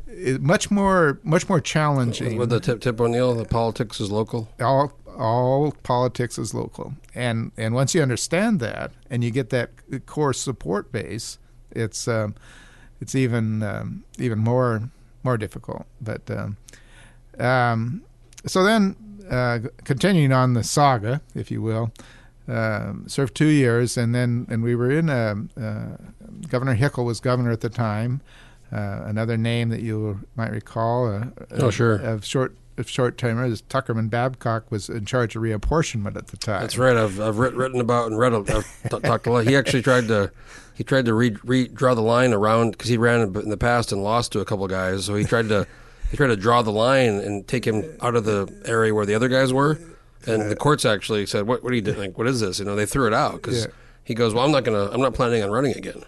it, 0.06 0.40
much 0.40 0.70
more 0.70 1.18
much 1.24 1.48
more 1.48 1.60
challenging. 1.60 2.38
With 2.38 2.50
the 2.50 2.60
Tip 2.60 2.80
Tip 2.80 3.00
O'Neill, 3.00 3.34
the 3.34 3.44
politics 3.44 4.00
is 4.00 4.10
local. 4.10 4.48
all 4.60 4.92
all 5.18 5.72
politics 5.82 6.38
is 6.38 6.54
local, 6.54 6.94
and 7.14 7.50
and 7.56 7.74
once 7.74 7.94
you 7.94 8.02
understand 8.02 8.60
that 8.60 8.92
and 9.10 9.24
you 9.24 9.30
get 9.30 9.50
that 9.50 9.70
core 10.06 10.32
support 10.32 10.92
base, 10.92 11.38
it's 11.72 12.06
um, 12.06 12.36
it's 13.00 13.14
even 13.14 13.62
um, 13.62 14.04
even 14.18 14.38
more 14.38 14.90
more 15.22 15.36
difficult. 15.36 15.86
But 16.00 16.30
um, 16.30 16.56
um, 17.38 18.02
so 18.46 18.62
then, 18.62 18.96
uh, 19.30 19.60
continuing 19.84 20.32
on 20.32 20.54
the 20.54 20.62
saga, 20.64 21.20
if 21.34 21.50
you 21.50 21.62
will, 21.62 21.92
um, 22.48 23.04
served 23.06 23.34
two 23.34 23.46
years, 23.46 23.96
and 23.96 24.14
then 24.14 24.46
and 24.50 24.62
we 24.62 24.74
were 24.74 24.90
in. 24.90 25.08
Um, 25.10 25.50
uh, 25.60 25.96
Governor 26.48 26.76
Hickel 26.76 27.04
was 27.04 27.20
governor 27.20 27.50
at 27.50 27.60
the 27.60 27.68
time. 27.68 28.20
Uh, 28.72 29.02
another 29.04 29.36
name 29.36 29.68
that 29.70 29.80
you 29.80 30.20
might 30.36 30.50
recall. 30.52 31.12
Uh, 31.12 31.24
Oh, 31.52 31.70
sure. 31.70 31.94
Of 31.96 32.24
short 32.24 32.56
of 32.78 32.88
short 32.88 33.18
termers, 33.18 33.60
Tuckerman 33.62 34.08
Babcock 34.08 34.70
was 34.70 34.88
in 34.88 35.04
charge 35.04 35.36
of 35.36 35.42
reapportionment 35.42 36.16
at 36.16 36.28
the 36.28 36.36
time. 36.38 36.62
That's 36.62 36.78
right. 36.78 36.96
I've 36.96 37.20
I've 37.20 37.38
writ, 37.38 37.54
written 37.54 37.80
about 37.80 38.06
and 38.06 38.18
read. 38.18 38.32
a- 38.32 38.36
I've 38.38 38.90
t- 38.90 39.00
talked 39.00 39.26
a 39.26 39.32
lot. 39.32 39.46
He 39.46 39.54
actually 39.56 39.82
tried 39.82 40.08
to 40.08 40.30
he 40.80 40.84
tried 40.84 41.04
to 41.04 41.12
re, 41.12 41.30
redraw 41.32 41.94
the 41.94 42.00
line 42.00 42.32
around 42.32 42.70
because 42.70 42.88
he 42.88 42.96
ran 42.96 43.20
in 43.36 43.50
the 43.50 43.58
past 43.58 43.92
and 43.92 44.02
lost 44.02 44.32
to 44.32 44.40
a 44.40 44.46
couple 44.46 44.66
guys. 44.66 45.04
So 45.04 45.14
he 45.14 45.24
tried 45.24 45.50
to 45.50 45.66
he 46.10 46.16
tried 46.16 46.28
to 46.28 46.36
draw 46.38 46.62
the 46.62 46.70
line 46.72 47.16
and 47.18 47.46
take 47.46 47.66
him 47.66 47.84
out 48.00 48.14
of 48.16 48.24
the 48.24 48.50
area 48.64 48.94
where 48.94 49.04
the 49.04 49.14
other 49.14 49.28
guys 49.28 49.52
were. 49.52 49.78
And 50.26 50.50
the 50.50 50.56
courts 50.56 50.86
actually 50.86 51.26
said, 51.26 51.46
"What 51.46 51.62
what 51.62 51.70
are 51.70 51.76
you 51.76 51.82
doing? 51.82 51.98
Like, 51.98 52.16
what 52.16 52.26
is 52.26 52.40
this?" 52.40 52.60
You 52.60 52.64
know, 52.64 52.76
they 52.76 52.86
threw 52.86 53.06
it 53.06 53.12
out 53.12 53.34
because 53.34 53.66
Yeah. 53.66 53.72
he 54.04 54.14
goes, 54.14 54.32
"Well, 54.32 54.42
I'm 54.42 54.52
not 54.52 54.64
gonna. 54.64 54.90
I'm 54.90 55.02
not 55.02 55.12
planning 55.12 55.42
on 55.42 55.50
running 55.50 55.76
again." 55.76 56.02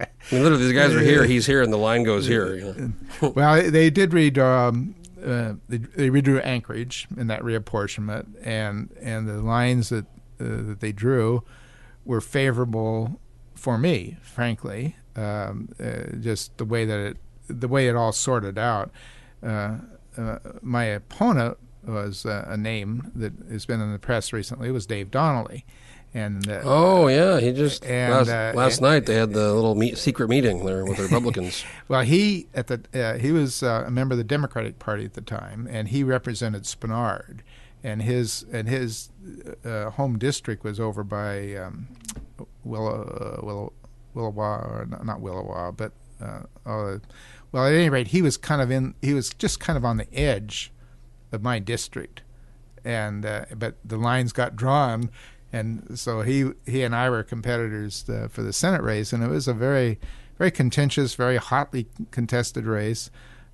I 0.00 0.06
mean, 0.32 0.42
literally, 0.42 0.64
these 0.64 0.72
guys 0.72 0.92
are 0.92 0.98
here. 1.00 1.22
He's 1.22 1.46
here, 1.46 1.62
and 1.62 1.72
the 1.72 1.76
line 1.76 2.02
goes 2.02 2.26
here. 2.26 2.56
You 2.56 2.92
know? 3.22 3.28
well, 3.36 3.70
they 3.70 3.88
did 3.88 4.12
read. 4.12 4.36
Um, 4.36 4.96
uh, 5.24 5.52
they, 5.68 5.76
they 5.76 6.10
redrew 6.10 6.44
Anchorage 6.44 7.06
in 7.16 7.28
that 7.28 7.42
reapportionment, 7.42 8.34
and 8.42 8.90
and 9.00 9.28
the 9.28 9.40
lines 9.42 9.90
that 9.90 10.06
uh, 10.40 10.66
that 10.66 10.80
they 10.80 10.90
drew 10.90 11.44
were 12.04 12.20
favorable 12.20 13.20
for 13.60 13.76
me, 13.78 14.16
frankly. 14.22 14.96
Um, 15.16 15.68
uh, 15.78 16.16
just 16.20 16.56
the 16.56 16.64
way 16.64 16.84
that 16.86 16.98
it 16.98 17.16
the 17.48 17.68
way 17.68 17.88
it 17.88 17.96
all 17.96 18.12
sorted 18.12 18.56
out. 18.58 18.90
Uh, 19.42 19.78
uh, 20.16 20.38
my 20.62 20.84
opponent 20.84 21.58
was 21.84 22.24
uh, 22.26 22.44
a 22.48 22.56
name 22.56 23.10
that 23.14 23.32
has 23.50 23.66
been 23.66 23.80
in 23.80 23.92
the 23.92 23.98
press 23.98 24.32
recently 24.32 24.70
was 24.70 24.86
Dave 24.86 25.10
Donley, 25.10 25.64
and 26.14 26.48
uh, 26.48 26.60
Oh 26.64 27.08
yeah, 27.08 27.40
he 27.40 27.52
just 27.52 27.84
And, 27.84 28.12
last, 28.14 28.28
uh, 28.28 28.52
last 28.54 28.78
and- 28.78 28.82
night 28.82 29.06
they 29.06 29.14
had 29.16 29.32
the 29.32 29.52
little 29.52 29.74
meet, 29.74 29.98
secret 29.98 30.28
meeting 30.28 30.64
there 30.64 30.84
with 30.84 30.96
the 30.98 31.02
Republicans. 31.04 31.64
Well, 31.88 32.02
he 32.02 32.46
at 32.54 32.68
the 32.68 32.80
uh, 32.94 33.18
he 33.18 33.32
was 33.32 33.62
uh, 33.62 33.84
a 33.86 33.90
member 33.90 34.12
of 34.14 34.18
the 34.18 34.24
Democratic 34.24 34.78
Party 34.78 35.04
at 35.04 35.14
the 35.14 35.20
time, 35.22 35.66
and 35.70 35.88
he 35.88 36.04
represented 36.04 36.62
Spenard, 36.64 37.40
and 37.82 38.02
his 38.02 38.44
and 38.52 38.68
his 38.68 39.10
uh, 39.64 39.90
home 39.90 40.18
district 40.18 40.62
was 40.62 40.78
over 40.78 41.02
by 41.02 41.54
um, 41.56 41.88
Willow 42.64 43.02
uh, 43.40 43.44
Willow 43.44 43.72
or 44.14 44.86
not, 44.88 45.04
not 45.06 45.20
Willowa, 45.20 45.76
but 45.76 45.92
uh, 46.20 46.42
uh, 46.66 46.98
well, 47.52 47.66
at 47.66 47.72
any 47.72 47.88
rate, 47.88 48.08
he 48.08 48.22
was 48.22 48.36
kind 48.36 48.62
of 48.62 48.70
in. 48.70 48.94
He 49.02 49.14
was 49.14 49.30
just 49.30 49.60
kind 49.60 49.76
of 49.76 49.84
on 49.84 49.96
the 49.96 50.12
edge 50.14 50.72
of 51.32 51.42
my 51.42 51.58
district, 51.58 52.22
and 52.84 53.24
uh, 53.24 53.46
but 53.56 53.76
the 53.84 53.96
lines 53.96 54.32
got 54.32 54.56
drawn, 54.56 55.10
and 55.52 55.98
so 55.98 56.22
he 56.22 56.50
he 56.66 56.82
and 56.82 56.94
I 56.94 57.10
were 57.10 57.22
competitors 57.22 58.08
uh, 58.08 58.28
for 58.30 58.42
the 58.42 58.52
Senate 58.52 58.82
race, 58.82 59.12
and 59.12 59.22
it 59.22 59.28
was 59.28 59.48
a 59.48 59.54
very 59.54 59.98
very 60.38 60.50
contentious, 60.50 61.14
very 61.14 61.36
hotly 61.36 61.86
contested 62.10 62.66
race. 62.66 63.10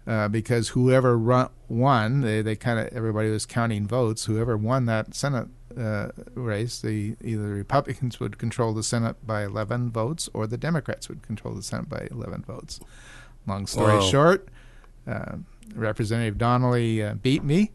Uh, 0.07 0.29
because 0.29 0.69
whoever 0.69 1.19
run, 1.19 1.49
won, 1.69 2.21
they, 2.21 2.41
they 2.41 2.55
kind 2.55 2.79
of 2.79 2.87
everybody 2.97 3.29
was 3.29 3.45
counting 3.45 3.89
votes. 3.89 4.27
Whoever 4.27 4.57
won 4.57 4.87
that 4.87 5.17
Senate 5.17 5.49
uh, 5.79 6.09
race, 6.35 6.81
the 6.81 7.17
either 7.23 7.43
the 7.43 7.55
Republicans 7.55 8.19
would 8.21 8.39
control 8.39 8.73
the 8.73 8.83
Senate 8.83 9.17
by 9.27 9.45
11 9.45 9.91
votes, 9.91 10.29
or 10.33 10.47
the 10.47 10.57
Democrats 10.59 11.09
would 11.09 11.23
control 11.23 11.55
the 11.55 11.63
Senate 11.63 11.89
by 11.89 12.09
11 12.11 12.43
votes. 12.47 12.81
Long 13.47 13.67
story 13.67 13.95
Wow. 13.95 14.01
short, 14.01 14.49
uh, 15.07 15.37
Representative 15.75 16.39
Donley 16.39 17.03
uh, 17.03 17.15
beat 17.15 17.45
me 17.45 17.71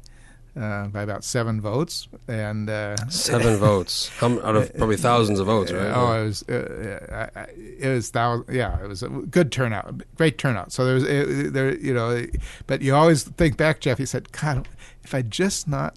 uh, 0.60 0.88
by 0.88 1.02
about 1.02 1.24
seven 1.24 1.62
votes, 1.62 2.10
and 2.28 2.70
uh, 2.70 2.98
Seven 3.08 3.56
votes 3.70 4.10
How, 4.18 4.38
out 4.42 4.56
of 4.58 4.76
probably 4.76 4.98
thousands 4.98 5.40
of 5.40 5.46
votes, 5.46 5.72
right? 5.72 5.92
Oh, 5.96 6.22
it 6.22 6.26
was 6.26 6.44
uh, 6.50 7.30
I, 7.36 7.40
I, 7.40 7.44
it 7.80 7.88
was 7.88 8.12
thou 8.12 8.44
yeah, 8.50 8.84
it 8.84 8.88
was 8.88 9.02
a 9.02 9.08
good 9.08 9.52
turnout, 9.52 10.02
great 10.16 10.38
turnout. 10.38 10.74
So 10.74 10.84
there 10.84 10.96
was 10.96 11.04
it, 11.06 11.54
there, 11.54 11.78
you 11.78 11.94
know, 11.94 12.26
but 12.68 12.82
you 12.82 12.94
always 12.96 13.24
think 13.24 13.56
back, 13.56 13.80
Jeff. 13.80 13.98
He 13.98 14.06
said, 14.06 14.32
"God, 14.34 14.68
if 15.04 15.14
I 15.16 15.22
just 15.22 15.68
not." 15.70 15.96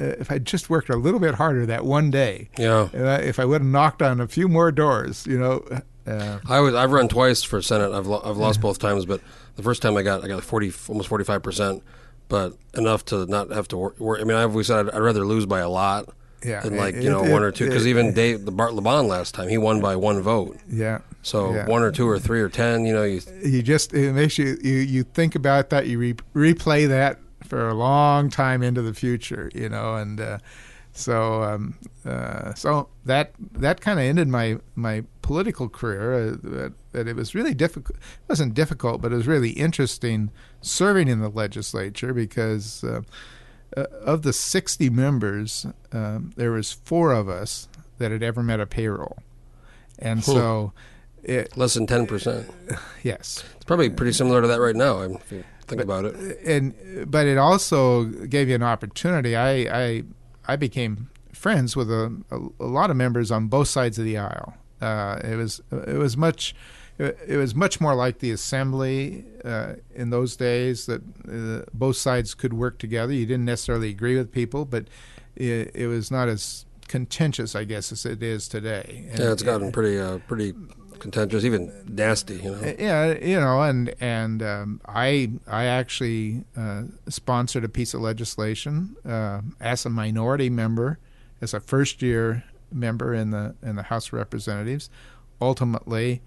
If 0.00 0.30
I 0.32 0.38
just 0.38 0.70
worked 0.70 0.88
a 0.88 0.96
little 0.96 1.20
bit 1.20 1.34
harder 1.34 1.66
that 1.66 1.84
one 1.84 2.10
day, 2.10 2.48
yeah. 2.58 2.88
if 2.94 3.38
I 3.38 3.44
would 3.44 3.60
have 3.60 3.70
knocked 3.70 4.00
on 4.02 4.20
a 4.20 4.26
few 4.26 4.48
more 4.48 4.72
doors, 4.72 5.26
you 5.26 5.38
know, 5.38 5.64
uh, 6.06 6.38
I 6.48 6.60
was 6.60 6.74
I've 6.74 6.90
run 6.92 7.08
twice 7.08 7.42
for 7.42 7.60
Senate. 7.62 7.92
I've 7.92 8.06
lo- 8.06 8.22
I've 8.24 8.36
lost 8.38 8.60
both 8.60 8.78
times, 8.78 9.04
but 9.06 9.20
the 9.56 9.62
first 9.62 9.82
time 9.82 9.96
I 9.96 10.02
got 10.02 10.24
I 10.24 10.28
got 10.28 10.42
forty 10.42 10.72
almost 10.88 11.08
forty 11.08 11.24
five 11.24 11.42
percent, 11.42 11.82
but 12.28 12.54
enough 12.74 13.04
to 13.06 13.26
not 13.26 13.50
have 13.50 13.68
to 13.68 13.76
work. 13.76 14.00
work. 14.00 14.20
I 14.20 14.24
mean, 14.24 14.36
I've 14.36 14.50
always 14.50 14.68
said 14.68 14.88
I'd, 14.88 14.94
I'd 14.94 14.98
rather 15.00 15.24
lose 15.26 15.44
by 15.46 15.60
a 15.60 15.68
lot 15.68 16.08
Yeah, 16.44 16.60
than 16.60 16.76
like 16.76 16.94
it- 16.94 17.04
you 17.04 17.10
know 17.10 17.22
it- 17.24 17.30
one 17.30 17.42
or 17.42 17.52
two. 17.52 17.66
Because 17.66 17.86
even 17.86 18.14
Dave 18.14 18.44
the 18.46 18.50
Bart 18.52 18.72
LeBon 18.72 19.06
last 19.06 19.34
time 19.34 19.48
he 19.48 19.58
won 19.58 19.80
by 19.80 19.94
one 19.96 20.20
vote. 20.22 20.56
yeah. 20.68 21.00
So 21.22 21.52
Yeah. 21.54 21.66
one 21.66 21.82
or 21.82 21.92
two 21.92 22.08
or 22.08 22.18
three 22.18 22.40
or 22.40 22.48
ten, 22.48 22.86
you 22.86 22.94
know, 22.94 23.02
you 23.04 23.20
you 23.44 23.62
just 23.62 23.92
it 23.92 24.14
makes 24.14 24.38
you 24.38 24.56
you, 24.64 24.76
you 24.76 25.02
think 25.02 25.34
about 25.34 25.68
that 25.68 25.86
you 25.86 25.98
re, 25.98 26.14
replay 26.34 26.88
that 26.88 27.18
for 27.50 27.68
a 27.68 27.74
long 27.74 28.30
time 28.30 28.62
into 28.62 28.80
the 28.80 28.94
future 28.94 29.50
you 29.54 29.68
know 29.68 29.96
and 29.96 30.20
uh, 30.20 30.38
so 30.92 31.42
um, 31.42 31.76
uh, 32.06 32.54
so 32.54 32.88
that 33.04 33.32
that 33.52 33.80
kind 33.80 33.98
of 33.98 34.04
ended 34.04 34.28
my 34.28 34.56
my 34.74 35.04
political 35.22 35.68
career 35.68 36.14
uh, 36.14 36.36
that, 36.42 36.72
that 36.92 37.06
it 37.08 37.14
was 37.16 37.34
really 37.34 37.52
difficult 37.54 37.96
it 37.98 38.28
wasn't 38.28 38.54
difficult 38.54 39.02
but 39.02 39.12
it 39.12 39.16
was 39.16 39.26
really 39.26 39.50
interesting 39.50 40.30
serving 40.62 41.08
in 41.08 41.20
the 41.20 41.28
legislature 41.28 42.14
because 42.14 42.82
uh, 42.84 43.02
uh, 43.76 43.82
of 44.04 44.22
the 44.22 44.32
60 44.32 44.88
members 44.90 45.66
um, 45.92 46.32
there 46.36 46.50
was 46.52 46.72
four 46.72 47.12
of 47.12 47.28
us 47.28 47.68
that 47.98 48.10
had 48.10 48.22
ever 48.22 48.42
met 48.42 48.60
a 48.60 48.66
payroll 48.66 49.18
and 49.98 50.20
Hmm. 50.24 50.30
so 50.32 50.72
it, 51.22 51.54
less 51.56 51.74
than 51.74 51.86
ten 51.86 52.06
percent. 52.06 52.48
yes 53.02 53.44
It's 53.56 53.64
probably 53.66 53.90
pretty 53.90 54.12
similar 54.12 54.40
to 54.40 54.48
that 54.48 54.58
right 54.60 54.74
now. 54.76 55.00
I'm- 55.02 55.18
Think 55.70 55.82
about 55.82 56.04
it. 56.04 56.14
and 56.44 57.10
but 57.10 57.26
it 57.26 57.38
also 57.38 58.04
gave 58.04 58.48
you 58.48 58.54
an 58.54 58.62
opportunity. 58.62 59.34
I 59.36 59.50
I, 59.84 60.02
I 60.46 60.56
became 60.56 61.08
friends 61.32 61.74
with 61.76 61.90
a, 61.90 62.14
a, 62.30 62.64
a 62.64 62.66
lot 62.66 62.90
of 62.90 62.96
members 62.96 63.30
on 63.30 63.48
both 63.48 63.68
sides 63.68 63.98
of 63.98 64.04
the 64.04 64.18
aisle. 64.18 64.54
Uh, 64.80 65.18
it 65.24 65.36
was 65.36 65.60
it 65.70 65.96
was 65.98 66.16
much 66.16 66.54
it 66.98 67.36
was 67.38 67.54
much 67.54 67.80
more 67.80 67.94
like 67.94 68.18
the 68.18 68.30
assembly 68.30 69.24
uh, 69.44 69.74
in 69.94 70.10
those 70.10 70.36
days 70.36 70.84
that 70.84 71.00
uh, 71.30 71.64
both 71.72 71.96
sides 71.96 72.34
could 72.34 72.52
work 72.52 72.78
together. 72.78 73.12
You 73.14 73.24
didn't 73.24 73.46
necessarily 73.46 73.88
agree 73.88 74.16
with 74.18 74.30
people, 74.32 74.66
but 74.66 74.84
it, 75.34 75.70
it 75.74 75.86
was 75.86 76.10
not 76.10 76.28
as 76.28 76.66
contentious, 76.88 77.54
I 77.54 77.64
guess, 77.64 77.90
as 77.92 78.04
it 78.04 78.22
is 78.22 78.48
today. 78.48 79.06
And- 79.10 79.18
Yeah, 79.18 79.32
it's 79.32 79.42
gotten 79.42 79.72
pretty 79.72 79.98
uh, 79.98 80.18
pretty 80.28 80.52
contentious, 81.00 81.44
even 81.44 81.72
nasty. 81.88 82.36
You 82.36 82.50
know. 82.52 82.74
yeah, 82.78 83.18
you 83.18 83.40
know, 83.40 83.62
and 83.62 83.94
and 84.00 84.42
um, 84.42 84.80
I 84.86 85.30
I 85.46 85.64
actually 85.64 86.44
uh, 86.56 86.82
sponsored 87.08 87.64
a 87.64 87.68
piece 87.68 87.94
of 87.94 88.00
legislation 88.00 88.96
uh, 89.04 89.40
as 89.60 89.84
a 89.84 89.90
minority 89.90 90.50
member, 90.50 90.98
as 91.40 91.52
a 91.54 91.60
first 91.60 92.02
year 92.02 92.44
member 92.70 93.12
in 93.14 93.30
the 93.30 93.54
in 93.62 93.76
the 93.76 93.84
House 93.84 94.08
of 94.08 94.12
Representatives. 94.14 94.88
Ultimately, 95.40 96.20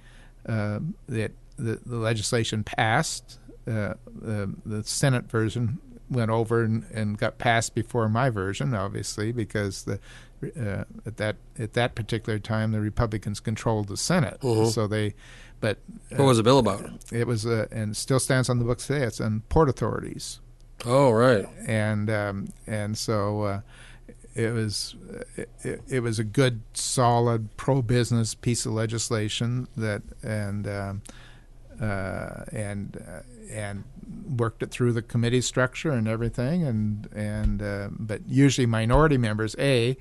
uh, 0.48 0.80
that 1.08 1.32
the, 1.58 1.80
the 1.86 1.98
legislation 1.98 2.64
passed. 2.64 3.40
Uh, 3.66 3.94
the, 4.06 4.54
the 4.66 4.84
Senate 4.84 5.32
version 5.32 5.80
went 6.10 6.30
over 6.30 6.64
and, 6.64 6.86
and 6.94 7.18
got 7.18 7.38
passed 7.38 7.74
before 7.74 8.10
my 8.10 8.30
version, 8.30 8.74
obviously, 8.74 9.32
because 9.32 9.84
the 9.84 10.00
uh, 10.58 10.84
at 11.06 11.18
that 11.18 11.36
at 11.58 11.74
that 11.74 11.96
particular 11.96 12.40
time 12.40 12.72
the 12.72 12.80
Republicans 12.82 13.40
controlled 13.40 13.88
the 13.88 13.98
Senate, 13.98 14.40
Mhm. 14.42 14.72
so 14.72 14.88
they. 14.88 15.14
But 15.60 15.78
What 16.10 16.26
was 16.26 16.38
the 16.38 16.44
bill 16.44 16.60
about? 16.60 16.90
it 17.12 17.26
was 17.26 17.46
uh, 17.46 17.68
and 17.72 17.96
still 17.96 18.20
stands 18.20 18.50
on 18.50 18.60
the 18.60 18.66
books 18.66 18.88
today. 18.88 19.06
It's 19.06 19.22
on 19.22 19.44
port 19.48 19.70
authorities, 19.70 20.40
Oh, 20.86 21.12
right. 21.12 21.48
and 21.66 22.10
um, 22.10 22.48
and 22.68 22.98
so 22.98 23.42
uh, 23.44 23.62
it 24.36 24.52
was 24.54 24.96
it, 25.64 25.82
it 25.88 26.00
was 26.02 26.20
a 26.20 26.24
good, 26.26 26.62
solid, 26.74 27.56
pro-business 27.56 28.34
piece 28.36 28.66
of 28.66 28.74
legislation 28.74 29.68
that 29.78 30.02
and 30.22 30.68
um, 30.68 31.02
uh, 31.82 32.44
and 32.52 32.98
uh, 33.08 33.22
and 33.52 33.84
worked 34.38 34.64
it 34.64 34.70
through 34.72 34.92
the 34.94 35.02
committee 35.02 35.42
structure 35.42 35.92
and 35.92 36.08
everything, 36.08 36.64
and 36.64 37.08
and 37.16 37.62
uh, 37.62 37.88
but 37.98 38.22
usually 38.28 38.66
minority 38.66 39.18
members. 39.18 39.56
A 39.60 39.96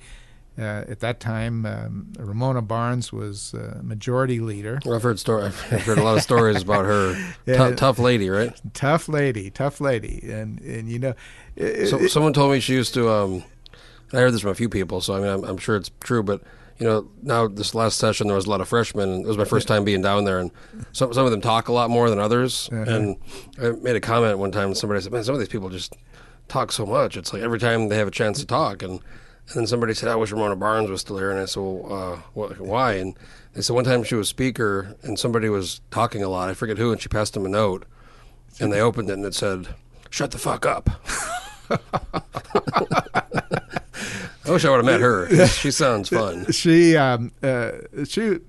uh, 0.57 0.61
at 0.87 0.99
that 0.99 1.19
time, 1.19 1.65
um, 1.65 2.13
Ramona 2.19 2.61
Barnes 2.61 3.11
was 3.11 3.53
uh, 3.53 3.79
majority 3.81 4.39
leader. 4.39 4.79
Well, 4.85 4.95
I've 4.95 5.03
heard 5.03 5.19
story. 5.19 5.45
I've 5.45 5.55
heard 5.59 5.97
a 5.97 6.03
lot 6.03 6.15
of 6.17 6.23
stories 6.23 6.61
about 6.61 6.85
her. 6.85 7.15
Yeah. 7.45 7.71
Tough 7.75 7.99
lady, 7.99 8.29
right? 8.29 8.53
Tough 8.73 9.09
lady, 9.09 9.49
tough 9.49 9.81
lady, 9.81 10.21
and 10.31 10.59
and 10.61 10.89
you 10.89 10.99
know, 10.99 11.13
it- 11.55 11.87
So, 11.89 11.97
it- 11.99 12.09
someone 12.09 12.33
told 12.33 12.51
me 12.51 12.59
she 12.59 12.73
used 12.73 12.93
to. 12.93 13.09
Um, 13.09 13.43
I 14.13 14.17
heard 14.17 14.31
this 14.33 14.41
from 14.41 14.51
a 14.51 14.55
few 14.55 14.69
people, 14.69 15.01
so 15.01 15.15
I 15.15 15.19
mean, 15.19 15.27
I'm, 15.29 15.43
I'm 15.43 15.57
sure 15.57 15.75
it's 15.75 15.89
true. 15.99 16.21
But 16.23 16.41
you 16.79 16.85
know, 16.87 17.07
now 17.21 17.47
this 17.47 17.73
last 17.75 17.97
session 17.97 18.27
there 18.27 18.35
was 18.35 18.45
a 18.45 18.49
lot 18.49 18.61
of 18.61 18.67
freshmen, 18.67 19.09
and 19.09 19.25
it 19.25 19.27
was 19.27 19.37
my 19.37 19.43
first 19.45 19.67
time 19.67 19.83
being 19.83 20.01
down 20.01 20.23
there, 20.25 20.39
and 20.39 20.51
some 20.91 21.11
some 21.13 21.25
of 21.25 21.31
them 21.31 21.41
talk 21.41 21.67
a 21.67 21.73
lot 21.73 21.89
more 21.89 22.09
than 22.09 22.19
others. 22.19 22.69
Uh-huh. 22.71 22.83
And 22.89 23.17
I 23.61 23.71
made 23.71 23.95
a 23.95 23.99
comment 24.01 24.37
one 24.37 24.51
time. 24.51 24.73
Somebody 24.75 25.01
said, 25.01 25.11
"Man, 25.11 25.23
some 25.23 25.33
of 25.33 25.39
these 25.39 25.49
people 25.49 25.69
just 25.69 25.95
talk 26.47 26.71
so 26.71 26.85
much. 26.85 27.17
It's 27.17 27.33
like 27.33 27.41
every 27.41 27.59
time 27.59 27.89
they 27.89 27.97
have 27.97 28.07
a 28.07 28.11
chance 28.11 28.39
to 28.39 28.45
talk." 28.45 28.83
And 28.83 28.99
and 29.49 29.55
then 29.57 29.67
somebody 29.67 29.93
said, 29.93 30.09
"I 30.09 30.15
wish 30.15 30.31
Ramona 30.31 30.55
Barnes 30.55 30.89
was 30.89 31.01
still 31.01 31.17
here." 31.17 31.31
And 31.31 31.39
I 31.39 31.45
said, 31.45 31.61
"Well, 31.61 31.93
uh, 31.93 32.15
wh- 32.47 32.61
why?" 32.61 32.93
And 32.93 33.15
they 33.53 33.61
said 33.61 33.73
one 33.73 33.85
time 33.85 34.03
she 34.03 34.15
was 34.15 34.29
speaker, 34.29 34.95
and 35.03 35.19
somebody 35.19 35.49
was 35.49 35.81
talking 35.91 36.23
a 36.23 36.29
lot. 36.29 36.49
I 36.49 36.53
forget 36.53 36.77
who, 36.77 36.91
and 36.91 37.01
she 37.01 37.09
passed 37.09 37.33
them 37.33 37.45
a 37.45 37.49
note, 37.49 37.85
and 38.59 38.71
they 38.71 38.79
opened 38.79 39.09
it, 39.09 39.13
and 39.13 39.25
it 39.25 39.35
said, 39.35 39.69
"Shut 40.09 40.31
the 40.31 40.37
fuck 40.37 40.65
up." 40.65 40.89
I 44.45 44.51
wish 44.51 44.65
I 44.65 44.69
would 44.69 44.77
have 44.77 44.85
met 44.85 44.99
her. 44.99 45.47
She 45.47 45.71
sounds 45.71 46.09
fun. 46.09 46.51
she 46.51 46.97
um, 46.97 47.31
uh, 47.41 47.71
she 48.05 48.39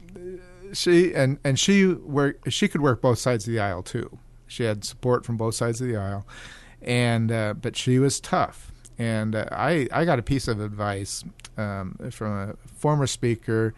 she 0.73 1.15
and 1.15 1.39
and 1.45 1.59
she 1.59 1.87
work 1.87 2.41
she 2.51 2.69
could 2.69 2.81
work 2.81 3.01
both 3.01 3.19
sides 3.19 3.47
of 3.47 3.53
the 3.53 3.61
aisle 3.61 3.83
too. 3.83 4.19
She 4.47 4.65
had 4.65 4.85
support 4.85 5.25
from 5.25 5.37
both 5.37 5.55
sides 5.55 5.81
of 5.81 5.89
the 5.89 5.97
aisle, 5.97 6.27
and 6.83 7.31
uh, 7.31 7.55
but 7.55 7.77
she 7.77 7.99
was 7.99 8.21
tough. 8.21 8.73
And 8.99 9.35
uh, 9.35 9.47
I 9.51 9.89
I 9.93 10.05
got 10.05 10.19
a 10.19 10.23
piece 10.23 10.47
of 10.49 10.61
advice 10.61 11.25
um, 11.57 11.97
from 12.11 12.33
a 12.51 12.55
former 12.77 13.07
speaker 13.07 13.75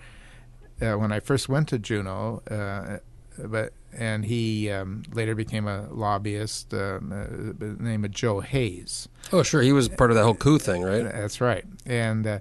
uh, 0.83 0.95
when 0.95 1.11
I 1.13 1.21
first 1.21 1.49
went 1.49 1.69
to 1.69 1.79
Juneau, 1.79 2.43
uh, 2.51 2.99
but 3.39 3.73
and 3.97 4.27
he 4.27 4.71
um, 4.71 5.05
later 5.15 5.35
became 5.35 5.67
a 5.67 5.89
lobbyist 5.91 6.75
um, 6.75 7.13
uh, 7.13 7.53
by 7.53 7.67
the 7.67 7.83
name 7.83 8.05
of 8.05 8.11
Joe 8.11 8.41
Hayes. 8.41 9.09
Oh, 9.33 9.43
sure. 9.43 9.63
He 9.63 9.73
was 9.73 9.89
part 9.89 10.11
of 10.11 10.17
that 10.17 10.25
whole 10.25 10.35
coup 10.35 10.59
thing, 10.59 10.83
right? 10.83 11.03
That's 11.05 11.41
right. 11.41 11.65
And 11.87 12.27
uh, 12.27 12.39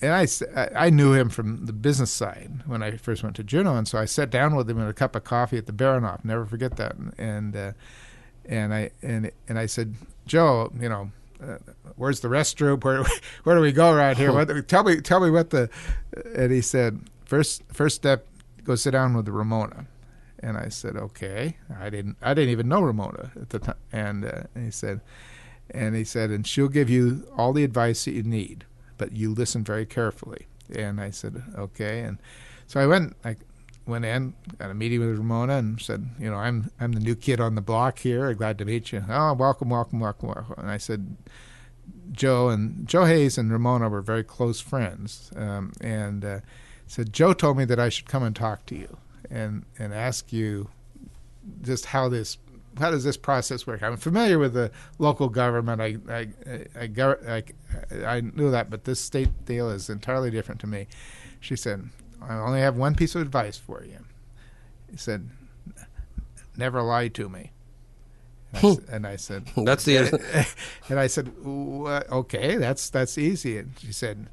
and 0.00 0.12
I- 0.12 0.70
I 0.86 0.90
knew 0.90 1.12
him 1.12 1.28
from 1.28 1.66
the 1.66 1.72
business 1.72 2.12
side 2.12 2.62
when 2.66 2.82
I 2.84 2.98
first 2.98 3.24
went 3.24 3.34
to 3.36 3.42
Juneau, 3.42 3.74
and 3.76 3.88
so 3.88 3.98
I 3.98 4.04
sat 4.04 4.30
down 4.30 4.54
with 4.54 4.70
him 4.70 4.78
in 4.78 4.86
a 4.86 4.92
cup 4.92 5.16
of 5.16 5.24
coffee 5.24 5.58
at 5.58 5.66
the 5.66 5.72
Baranof. 5.72 6.24
Never 6.24 6.44
forget 6.46 6.76
that. 6.76 6.94
And 7.18 7.56
uh, 7.56 7.72
and 8.44 8.72
I 8.72 8.90
and 9.02 9.32
and 9.48 9.58
I 9.58 9.66
said, 9.66 9.96
Joe, 10.26 10.70
you 10.78 10.88
know. 10.88 11.10
Uh, 11.42 11.58
where's 11.96 12.20
the 12.20 12.28
restroom? 12.28 12.82
Where 12.82 13.04
where 13.44 13.56
do 13.56 13.62
we 13.62 13.72
go 13.72 13.92
around 13.92 14.16
here? 14.16 14.32
What, 14.32 14.68
tell 14.68 14.84
me 14.84 15.00
tell 15.00 15.20
me 15.20 15.30
what 15.30 15.50
the. 15.50 15.68
And 16.34 16.52
he 16.52 16.60
said, 16.60 17.00
first 17.24 17.62
first 17.72 17.96
step, 17.96 18.26
go 18.64 18.74
sit 18.74 18.92
down 18.92 19.14
with 19.14 19.28
Ramona. 19.28 19.86
And 20.40 20.56
I 20.56 20.68
said, 20.68 20.96
okay. 20.96 21.56
I 21.78 21.90
didn't 21.90 22.16
I 22.22 22.34
didn't 22.34 22.50
even 22.50 22.68
know 22.68 22.82
Ramona 22.82 23.32
at 23.40 23.50
the 23.50 23.58
time. 23.58 23.76
And, 23.92 24.24
uh, 24.24 24.42
and 24.54 24.64
he 24.64 24.70
said, 24.70 25.00
and 25.70 25.94
he 25.94 26.04
said, 26.04 26.30
and 26.30 26.46
she'll 26.46 26.68
give 26.68 26.90
you 26.90 27.26
all 27.36 27.52
the 27.52 27.64
advice 27.64 28.04
that 28.04 28.12
you 28.12 28.22
need, 28.22 28.64
but 28.98 29.12
you 29.12 29.32
listen 29.32 29.64
very 29.64 29.86
carefully. 29.86 30.46
And 30.74 31.00
I 31.00 31.10
said, 31.10 31.42
okay. 31.56 32.00
And 32.00 32.18
so 32.66 32.80
I 32.80 32.86
went, 32.86 33.16
I 33.24 33.36
went 33.86 34.04
in, 34.04 34.34
got 34.58 34.70
a 34.70 34.74
meeting 34.74 35.00
with 35.00 35.16
Ramona, 35.16 35.54
and 35.54 35.80
said, 35.80 36.08
you 36.18 36.30
know, 36.30 36.36
I'm 36.36 36.70
I'm 36.80 36.92
the 36.92 37.00
new 37.00 37.14
kid 37.14 37.40
on 37.40 37.54
the 37.54 37.60
block 37.60 38.00
here. 38.00 38.32
Glad 38.34 38.58
to 38.58 38.64
meet 38.64 38.92
you. 38.92 39.04
Oh, 39.08 39.34
welcome, 39.34 39.70
welcome, 39.70 40.00
welcome, 40.00 40.28
welcome. 40.28 40.54
And 40.58 40.70
I 40.70 40.76
said, 40.76 41.16
Joe 42.12 42.48
and 42.48 42.86
Joe 42.86 43.04
Hayes 43.04 43.38
and 43.38 43.50
Ramona 43.50 43.88
were 43.88 44.02
very 44.02 44.24
close 44.24 44.60
friends, 44.60 45.30
um, 45.36 45.72
and 45.80 46.24
uh, 46.24 46.40
said 46.86 47.12
Joe 47.12 47.32
told 47.32 47.56
me 47.56 47.64
that 47.64 47.78
I 47.78 47.88
should 47.88 48.06
come 48.06 48.22
and 48.22 48.34
talk 48.34 48.66
to 48.66 48.76
you 48.76 48.96
and 49.30 49.64
and 49.78 49.94
ask 49.94 50.32
you 50.32 50.68
just 51.62 51.86
how 51.86 52.08
this 52.08 52.38
how 52.78 52.90
does 52.90 53.04
this 53.04 53.16
process 53.16 53.66
work? 53.66 53.82
I'm 53.82 53.96
familiar 53.96 54.38
with 54.38 54.52
the 54.52 54.70
local 54.98 55.28
government. 55.28 55.80
I 55.80 55.96
I 56.08 56.28
I, 56.78 56.90
I, 56.96 57.22
I, 57.28 58.04
I 58.04 58.20
knew 58.20 58.50
that, 58.50 58.70
but 58.70 58.84
this 58.84 59.00
state 59.00 59.44
deal 59.44 59.70
is 59.70 59.88
entirely 59.88 60.30
different 60.30 60.60
to 60.62 60.66
me. 60.66 60.86
She 61.40 61.56
said, 61.56 61.88
"I 62.20 62.34
only 62.38 62.60
have 62.60 62.76
one 62.76 62.94
piece 62.94 63.14
of 63.14 63.22
advice 63.22 63.56
for 63.56 63.84
you." 63.84 63.98
He 64.90 64.96
said, 64.96 65.28
"Never 66.56 66.82
lie 66.82 67.08
to 67.08 67.28
me." 67.28 67.52
And 68.52 69.06
I, 69.06 69.10
and 69.12 69.20
said, 69.20 69.46
That's 69.56 69.84
the 69.84 70.46
and 70.88 70.98
I 70.98 71.06
said, 71.06 71.32
"Okay, 71.44 72.56
that's 72.56 72.90
that's 72.90 73.18
easy." 73.18 73.58
And 73.58 73.72
she 73.78 73.92
said, 73.92 74.28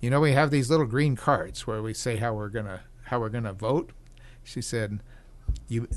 "You 0.00 0.10
know, 0.10 0.20
we 0.20 0.32
have 0.32 0.50
these 0.50 0.70
little 0.70 0.86
green 0.86 1.16
cards 1.16 1.66
where 1.66 1.82
we 1.82 1.94
say 1.94 2.16
how 2.16 2.34
we're 2.34 2.48
gonna 2.48 2.80
how 3.04 3.20
we're 3.20 3.30
gonna 3.30 3.52
vote." 3.52 3.90
She 4.42 4.60
said, 4.60 5.00
"You 5.68 5.88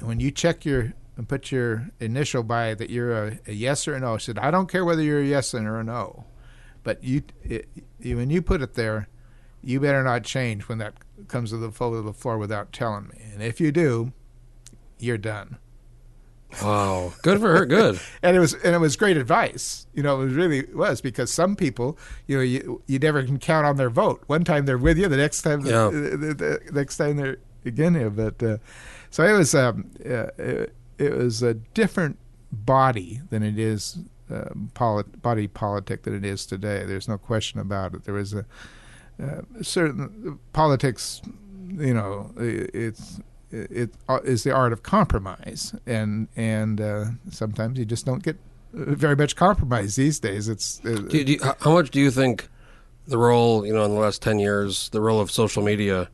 when 0.00 0.20
you 0.20 0.30
check 0.30 0.64
your 0.64 0.94
and 1.16 1.28
put 1.28 1.50
your 1.50 1.90
initial 2.00 2.42
by 2.42 2.74
that 2.74 2.90
you're 2.90 3.12
a, 3.12 3.38
a 3.46 3.52
yes 3.52 3.86
or 3.86 3.94
a 3.94 4.00
no." 4.00 4.18
She 4.18 4.26
said, 4.26 4.38
"I 4.38 4.50
don't 4.50 4.68
care 4.68 4.84
whether 4.84 5.02
you're 5.02 5.20
a 5.20 5.26
yes 5.26 5.54
or 5.54 5.78
a 5.78 5.84
no, 5.84 6.24
but 6.82 7.04
you, 7.04 7.22
it, 7.42 7.68
you 8.00 8.16
when 8.16 8.30
you 8.30 8.42
put 8.42 8.62
it 8.62 8.74
there, 8.74 9.08
you 9.62 9.80
better 9.80 10.02
not 10.02 10.22
change 10.24 10.68
when 10.68 10.78
that 10.78 10.94
comes 11.28 11.50
to 11.50 11.56
the 11.56 11.68
vote 11.68 11.94
of 11.94 12.04
the 12.04 12.12
floor 12.12 12.38
without 12.38 12.72
telling 12.72 13.08
me. 13.08 13.20
And 13.32 13.42
if 13.42 13.60
you 13.60 13.72
do, 13.72 14.12
you're 14.98 15.18
done." 15.18 15.58
wow. 16.62 17.12
Good 17.22 17.40
for 17.40 17.52
her. 17.58 17.66
Good. 17.66 18.00
and 18.22 18.36
it 18.36 18.40
was 18.40 18.54
and 18.54 18.74
it 18.74 18.78
was 18.78 18.96
great 18.96 19.16
advice. 19.16 19.86
You 19.94 20.02
know, 20.02 20.20
it 20.20 20.24
was 20.26 20.34
really 20.34 20.64
was 20.72 21.00
because 21.00 21.30
some 21.32 21.56
people, 21.56 21.98
you 22.26 22.36
know, 22.36 22.42
you 22.42 22.82
you 22.86 22.98
never 22.98 23.22
can 23.22 23.38
count 23.38 23.66
on 23.66 23.76
their 23.76 23.90
vote. 23.90 24.22
One 24.26 24.44
time 24.44 24.64
they're 24.64 24.78
with 24.78 24.98
you, 24.98 25.08
the 25.08 25.16
next 25.16 25.42
time, 25.42 25.60
Yeah. 25.66 25.90
the, 25.90 26.16
the, 26.16 26.34
the 26.34 26.60
next 26.72 26.96
time 26.96 27.16
they're 27.16 27.36
against 27.64 28.00
you. 28.00 28.10
But 28.10 28.42
uh, 28.42 28.56
so 29.10 29.24
it 29.24 29.32
was 29.36 29.54
um, 29.54 29.90
uh, 30.04 30.28
it, 30.38 30.74
it 30.98 31.12
was 31.14 31.42
a 31.42 31.54
different 31.54 32.18
body 32.50 33.20
than 33.30 33.42
it 33.42 33.58
is 33.58 33.98
Uh, 34.30 34.50
polit- 34.74 35.20
body 35.22 35.48
politic 35.48 36.02
than 36.02 36.14
it 36.14 36.24
is 36.24 36.44
today. 36.46 36.84
There's 36.86 37.08
no 37.08 37.16
question 37.18 37.60
about 37.60 37.94
it. 37.94 38.04
There 38.04 38.14
was 38.14 38.32
a 38.34 38.44
uh, 39.22 39.42
certain 39.62 40.38
politics, 40.52 41.20
you 41.76 41.94
know, 41.94 42.30
it's 42.36 43.20
it 43.50 43.90
uh, 44.08 44.20
is 44.24 44.44
the 44.44 44.52
art 44.52 44.72
of 44.72 44.82
compromise, 44.82 45.74
and 45.86 46.28
and 46.36 46.80
uh, 46.80 47.04
sometimes 47.30 47.78
you 47.78 47.84
just 47.84 48.04
don't 48.06 48.22
get 48.22 48.36
uh, 48.76 48.94
very 48.94 49.16
much 49.16 49.36
compromise 49.36 49.96
these 49.96 50.20
days. 50.20 50.48
It's 50.48 50.80
uh, 50.84 50.90
Do, 51.08 51.24
do 51.24 51.32
you, 51.32 51.38
how- 51.60 51.72
much 51.72 51.90
do 51.90 52.00
you 52.00 52.10
think 52.10 52.48
the 53.06 53.18
role, 53.18 53.64
you 53.66 53.72
know, 53.72 53.84
in 53.84 53.92
the 53.94 54.00
last 54.00 54.20
10 54.20 54.38
years, 54.38 54.90
the 54.90 55.00
role 55.00 55.18
of 55.18 55.30
social 55.30 55.62
media 55.62 56.10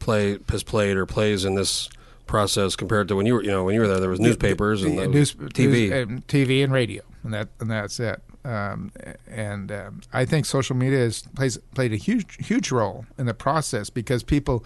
play 0.00 0.36
has 0.48 0.64
played 0.64 0.96
or 0.96 1.06
plays 1.06 1.44
in 1.44 1.54
this 1.54 1.88
process 2.26 2.74
compared 2.74 3.06
to 3.06 3.14
when 3.14 3.24
you 3.24 3.34
were, 3.34 3.42
you 3.44 3.50
know, 3.52 3.62
when 3.62 3.74
you 3.76 3.80
were 3.80 3.86
there, 3.86 4.00
there 4.00 4.10
was 4.10 4.18
newspapers 4.18 4.82
and 4.82 4.98
the- 4.98 5.06
news, 5.06 5.32
TV. 5.34 5.68
news- 5.70 5.90
and 5.92 6.26
TV 6.26 6.64
and 6.64 6.72
radio, 6.72 7.02
and 7.22 7.32
that 7.32 7.48
and 7.60 7.70
that's 7.70 8.00
it. 8.00 8.20
Um, 8.44 8.92
and 9.26 9.72
um, 9.72 10.00
I 10.12 10.24
think 10.26 10.44
social 10.46 10.76
media 10.76 10.98
has 10.98 11.22
plays 11.34 11.56
played 11.74 11.92
a 11.92 11.96
huge 11.96 12.46
huge 12.46 12.70
role 12.70 13.06
in 13.18 13.24
the 13.26 13.34
process 13.34 13.88
because 13.90 14.22
people 14.22 14.64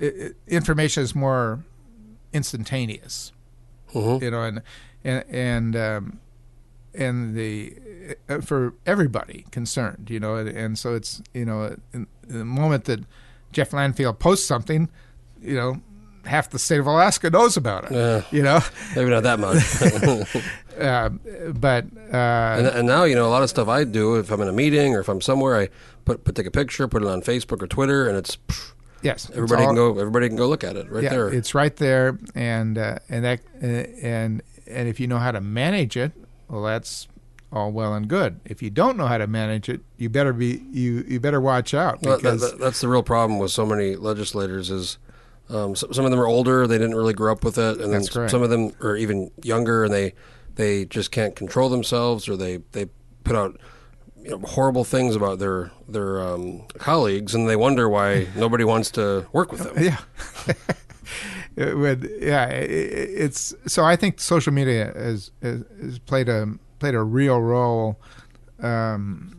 i 0.00 0.06
i 0.06 0.30
information 0.46 1.02
is 1.02 1.14
more 1.14 1.64
instantaneous, 2.32 3.32
Mhm. 3.94 4.22
you 4.22 4.30
know, 4.30 4.42
and 4.42 4.62
and 5.04 5.24
and 5.30 5.76
um, 5.76 6.20
and 6.94 7.34
the 7.34 7.76
uh, 8.28 8.40
for 8.40 8.74
everybody 8.86 9.44
concerned, 9.50 10.08
you 10.10 10.20
know, 10.20 10.36
and, 10.36 10.48
and 10.48 10.78
so 10.78 10.94
it's 10.94 11.22
you 11.34 11.44
know, 11.44 11.76
in, 11.92 12.06
in 12.28 12.38
the 12.38 12.44
moment 12.44 12.84
that 12.84 13.00
Jeff 13.52 13.70
Landfield 13.72 14.18
posts 14.18 14.46
something, 14.46 14.88
you 15.42 15.54
know, 15.54 15.80
half 16.24 16.50
the 16.50 16.58
state 16.58 16.80
of 16.80 16.86
Alaska 16.86 17.30
knows 17.30 17.56
about 17.56 17.84
it, 17.84 17.92
Yeah. 17.92 18.22
you 18.30 18.42
know. 18.42 18.60
Maybe 18.94 19.10
not 19.10 19.22
that 19.22 19.38
much. 19.40 19.62
Uh, 20.78 21.08
but 21.52 21.84
uh, 22.12 22.16
and, 22.58 22.66
and 22.66 22.86
now, 22.86 23.04
you 23.04 23.14
know, 23.14 23.26
a 23.26 23.30
lot 23.30 23.42
of 23.42 23.48
stuff 23.48 23.68
I 23.68 23.84
do, 23.84 24.16
if 24.16 24.30
I'm 24.30 24.40
in 24.40 24.48
a 24.48 24.52
meeting 24.52 24.94
or 24.94 25.00
if 25.00 25.08
I'm 25.08 25.20
somewhere, 25.20 25.56
I 25.56 25.68
put, 26.04 26.24
put 26.24 26.34
take 26.34 26.46
a 26.46 26.50
picture, 26.50 26.86
put 26.88 27.02
it 27.02 27.08
on 27.08 27.22
Facebook 27.22 27.62
or 27.62 27.66
Twitter, 27.66 28.08
and 28.08 28.16
it's 28.16 28.36
pff, 28.48 28.72
yes, 29.02 29.30
everybody 29.34 29.62
all- 29.62 29.68
can 29.68 29.76
go. 29.76 29.98
Everybody 29.98 30.28
can 30.28 30.36
go 30.36 30.48
look 30.48 30.64
at 30.64 30.76
it 30.76 30.90
right 30.90 31.04
yeah, 31.04 31.10
there. 31.10 31.28
It's 31.28 31.54
right 31.54 31.74
there, 31.76 32.18
and 32.34 32.78
uh, 32.78 32.98
and 33.08 33.24
that 33.24 33.40
uh, 33.62 33.66
and 33.66 34.42
and 34.66 34.88
if 34.88 35.00
you 35.00 35.06
know 35.06 35.18
how 35.18 35.32
to 35.32 35.40
manage 35.40 35.96
it, 35.96 36.12
well, 36.48 36.62
that's 36.62 37.08
all 37.52 37.72
well 37.72 37.94
and 37.94 38.08
good. 38.08 38.40
If 38.44 38.62
you 38.62 38.70
don't 38.70 38.96
know 38.96 39.06
how 39.06 39.18
to 39.18 39.26
manage 39.26 39.68
it, 39.68 39.80
you 39.96 40.08
better 40.08 40.32
be 40.32 40.62
you 40.70 41.04
you 41.08 41.20
better 41.20 41.40
watch 41.40 41.74
out 41.74 42.02
Well, 42.02 42.16
that- 42.16 42.22
because 42.22 42.40
that- 42.42 42.58
that's 42.58 42.80
the 42.80 42.88
real 42.88 43.02
problem 43.02 43.38
with 43.38 43.50
so 43.50 43.64
many 43.64 43.96
legislators 43.96 44.70
is 44.70 44.98
um, 45.48 45.76
some, 45.76 45.92
some 45.92 46.04
of 46.04 46.10
them 46.10 46.18
are 46.18 46.26
older 46.26 46.66
they 46.66 46.76
didn't 46.76 46.96
really 46.96 47.14
grow 47.14 47.30
up 47.30 47.44
with 47.44 47.56
it 47.56 47.78
and 47.80 47.92
then 47.92 48.02
some 48.02 48.42
of 48.42 48.50
them 48.50 48.72
are 48.80 48.96
even 48.96 49.30
younger 49.44 49.84
and 49.84 49.94
they 49.94 50.12
they 50.56 50.84
just 50.84 51.10
can't 51.10 51.34
control 51.36 51.68
themselves 51.68 52.28
or 52.28 52.36
they 52.36 52.58
they 52.72 52.86
put 53.24 53.36
out 53.36 53.58
you 54.22 54.30
know, 54.30 54.38
horrible 54.38 54.84
things 54.84 55.14
about 55.16 55.38
their 55.38 55.70
their 55.88 56.20
um, 56.20 56.62
colleagues, 56.78 57.34
and 57.34 57.48
they 57.48 57.56
wonder 57.56 57.88
why 57.88 58.26
nobody 58.36 58.64
wants 58.64 58.90
to 58.92 59.26
work 59.32 59.52
with 59.52 59.62
them. 59.62 59.82
Yeah. 59.82 59.98
it 61.56 61.76
would, 61.76 62.10
yeah, 62.20 62.46
i- 62.50 62.52
i- 62.52 63.12
it's 63.24 63.54
so. 63.66 63.84
I 63.84 63.96
think 63.96 64.20
social 64.20 64.52
media 64.52 64.92
has, 64.96 65.30
has, 65.42 65.62
has 65.80 65.98
played 66.00 66.28
a 66.28 66.46
played 66.78 66.94
a 66.94 67.02
real 67.02 67.40
role. 67.40 68.00
Um, 68.60 69.32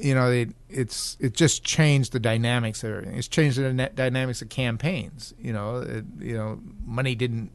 you 0.00 0.14
know, 0.14 0.30
it, 0.30 0.50
it's 0.68 1.16
it 1.20 1.34
just 1.34 1.62
changed 1.64 2.12
the 2.12 2.18
dynamics 2.18 2.82
of 2.82 2.90
everything. 2.90 3.16
It's 3.16 3.28
changed 3.28 3.58
the 3.58 3.90
dynamics 3.94 4.42
of 4.42 4.48
campaigns. 4.48 5.32
You 5.38 5.52
know, 5.52 5.76
it, 5.76 6.04
you 6.18 6.36
know, 6.36 6.58
money 6.84 7.14
didn't 7.14 7.52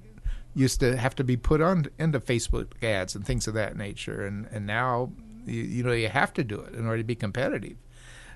used 0.58 0.80
to 0.80 0.98
have 0.98 1.16
to 1.16 1.24
be 1.24 1.38
put 1.38 1.62
on 1.62 1.86
into 1.98 2.20
Facebook 2.20 2.68
ads 2.84 3.16
and 3.16 3.26
things 3.26 3.48
of 3.48 3.54
that 3.54 3.78
nature, 3.78 4.26
and 4.26 4.48
and 4.52 4.66
now 4.66 5.12
you, 5.46 5.62
you 5.62 5.84
know 5.84 5.92
you 5.94 6.10
have 6.10 6.34
to 6.34 6.44
do 6.44 6.60
it 6.60 6.74
in 6.74 6.86
order 6.86 6.98
to 6.98 7.04
be 7.04 7.16
competitive. 7.16 7.78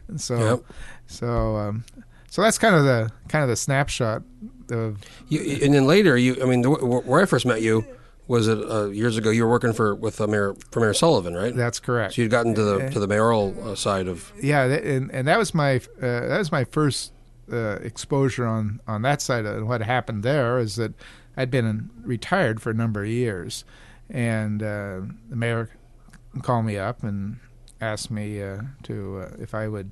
And 0.08 0.20
so, 0.20 0.38
Yep. 0.38 0.64
so 1.08 1.56
um, 1.58 1.84
so 2.30 2.42
that's 2.42 2.58
kind 2.58 2.76
of 2.76 2.84
the 2.84 3.12
kind 3.28 3.44
of 3.44 3.50
the 3.50 3.56
snapshot 3.56 4.24
of 4.70 5.00
You, 5.28 5.60
and 5.64 5.74
then 5.74 5.86
later, 5.86 6.18
you 6.18 6.38
I 6.42 6.46
mean, 6.46 6.62
the, 6.62 6.70
where 6.70 7.22
I 7.22 7.26
first 7.26 7.46
met 7.46 7.62
you 7.62 7.86
was 8.28 8.48
it 8.48 8.58
uh, 8.58 8.86
years 8.86 9.18
ago. 9.18 9.30
You 9.30 9.44
were 9.44 9.50
working 9.52 9.74
for 9.74 9.94
with 9.96 10.22
uh, 10.22 10.28
Mayor 10.28 10.56
for 10.72 10.80
Mayor 10.80 10.94
Sullivan, 10.94 11.34
right? 11.36 11.56
that's 11.56 11.80
correct. 11.80 12.14
So 12.14 12.22
you'd 12.22 12.32
gotten 12.32 12.54
to 12.56 12.64
the 12.64 12.90
to 12.92 13.00
the 13.00 13.08
mayoral 13.08 13.72
uh, 13.72 13.76
side 13.76 14.08
of 14.08 14.32
yeah, 14.42 14.64
and 14.64 15.12
and 15.12 15.28
that 15.28 15.38
was 15.38 15.54
my 15.54 15.78
uh, 15.78 15.80
that 16.02 16.38
was 16.38 16.52
my 16.52 16.64
first 16.66 17.12
uh, 17.52 17.78
exposure 17.82 18.46
on 18.46 18.80
on 18.88 19.02
that 19.02 19.22
side. 19.22 19.46
Of, 19.46 19.58
and 19.58 19.68
what 19.68 19.82
happened 19.82 20.24
there 20.24 20.60
is 20.60 20.76
that 20.78 20.94
I'd 21.38 21.52
been 21.52 21.90
retired 22.04 22.62
for 22.62 22.72
a 22.72 22.74
number 22.74 23.04
of 23.04 23.10
years, 23.10 23.64
and 24.10 24.62
uh, 24.62 25.02
the 25.30 25.36
mayor 25.36 25.70
called 26.42 26.66
me 26.66 26.78
up 26.78 27.04
and 27.04 27.40
asked 27.80 28.12
me 28.12 28.42
uh, 28.42 28.62
to 28.84 29.20
uh, 29.20 29.36
if 29.40 29.54
I 29.54 29.68
would. 29.68 29.92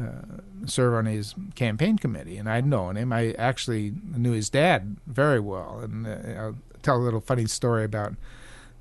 Uh, 0.00 0.38
serve 0.66 0.94
on 0.94 1.04
his 1.04 1.34
campaign 1.56 1.98
committee, 1.98 2.36
and 2.36 2.48
I'd 2.48 2.64
known 2.64 2.96
him. 2.96 3.12
I 3.12 3.32
actually 3.32 3.92
knew 4.16 4.30
his 4.30 4.48
dad 4.48 4.98
very 5.08 5.40
well, 5.40 5.80
and 5.82 6.06
uh, 6.06 6.40
I'll 6.40 6.58
tell 6.80 6.96
a 6.96 7.02
little 7.02 7.20
funny 7.20 7.46
story 7.46 7.82
about 7.82 8.14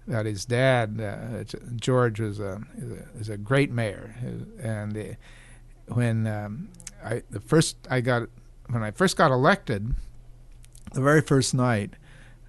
about 0.07 0.27
his 0.27 0.45
dad. 0.45 1.01
Uh, 1.01 1.45
George 1.77 2.19
was 2.19 2.39
a 2.39 2.61
is 3.19 3.27
a, 3.27 3.37
great 3.37 3.71
mayor, 3.71 4.13
and 4.61 5.17
when 5.87 6.27
um, 6.27 6.69
I 7.03 7.23
the 7.31 7.39
first 7.39 7.77
I 7.89 8.01
got 8.01 8.29
when 8.67 8.83
I 8.83 8.91
first 8.91 9.17
got 9.17 9.31
elected, 9.31 9.95
the 10.93 11.01
very 11.01 11.21
first 11.21 11.53
night, 11.53 11.93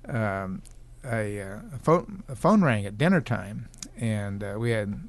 um, 0.08 0.62
I, 1.04 1.38
uh, 1.38 1.60
a 1.74 1.78
phone 1.82 2.22
a 2.28 2.36
phone 2.36 2.62
rang 2.62 2.86
at 2.86 2.98
dinner 2.98 3.20
time, 3.20 3.68
and 3.96 4.42
uh, 4.42 4.56
we 4.58 4.70
had 4.70 5.00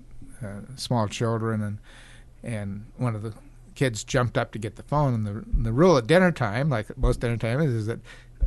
uh, 0.43 0.61
small 0.75 1.07
children, 1.07 1.61
and 1.61 1.77
and 2.43 2.85
one 2.97 3.15
of 3.15 3.23
the 3.23 3.33
kids 3.75 4.03
jumped 4.03 4.37
up 4.37 4.51
to 4.51 4.59
get 4.59 4.75
the 4.75 4.83
phone, 4.83 5.13
and 5.13 5.25
the 5.25 5.43
the 5.63 5.73
rule 5.73 5.97
at 5.97 6.07
dinner 6.07 6.31
time, 6.31 6.69
like 6.69 6.97
most 6.97 7.19
dinner 7.19 7.37
time 7.37 7.61
is, 7.61 7.73
is 7.73 7.85
that 7.87 7.99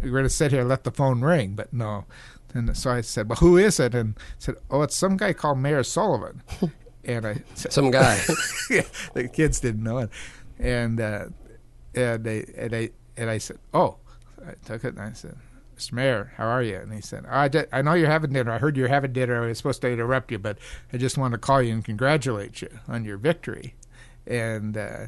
we're 0.02 0.10
going 0.10 0.24
to 0.24 0.30
sit 0.30 0.50
here 0.50 0.60
and 0.60 0.68
let 0.68 0.84
the 0.84 0.90
phone 0.90 1.20
ring, 1.20 1.54
but 1.54 1.72
no. 1.72 2.04
And 2.52 2.76
so 2.76 2.90
I 2.90 3.00
said, 3.00 3.28
"Well, 3.28 3.36
who 3.36 3.56
is 3.56 3.80
it?" 3.80 3.94
And 3.94 4.14
said, 4.38 4.56
"Oh, 4.70 4.82
it's 4.82 4.96
some 4.96 5.16
guy 5.16 5.32
called 5.32 5.58
Mayor 5.58 5.82
Sullivan." 5.82 6.42
and 7.04 7.26
I 7.26 7.42
said, 7.54 7.72
some 7.72 7.90
guy. 7.90 8.16
the 9.14 9.28
kids 9.32 9.60
didn't 9.60 9.82
know 9.82 9.98
it, 9.98 10.10
and 10.58 11.00
uh, 11.00 11.26
and 11.94 12.24
they 12.24 12.44
and 12.56 12.74
I 12.74 12.90
and 13.16 13.28
I 13.28 13.38
said, 13.38 13.58
"Oh," 13.72 13.96
I 14.46 14.54
took 14.64 14.84
it 14.84 14.94
and 14.94 15.00
I 15.00 15.12
said, 15.12 15.36
"Mr. 15.76 15.92
Mayor, 15.92 16.32
how 16.36 16.46
are 16.46 16.62
you?" 16.62 16.76
And 16.76 16.92
he 16.92 17.00
said, 17.00 17.24
oh, 17.26 17.36
I, 17.36 17.48
di- 17.48 17.66
"I 17.72 17.82
know 17.82 17.94
you're 17.94 18.10
having 18.10 18.32
dinner. 18.32 18.52
I 18.52 18.58
heard 18.58 18.76
you're 18.76 18.88
having 18.88 19.12
dinner. 19.12 19.42
I 19.42 19.46
was 19.46 19.58
supposed 19.58 19.80
to 19.82 19.90
interrupt 19.90 20.30
you, 20.30 20.38
but 20.38 20.58
I 20.92 20.96
just 20.96 21.18
wanted 21.18 21.36
to 21.36 21.40
call 21.40 21.62
you 21.62 21.72
and 21.72 21.84
congratulate 21.84 22.62
you 22.62 22.68
on 22.88 23.04
your 23.04 23.16
victory." 23.16 23.74
And 24.26 24.76
uh, 24.76 25.06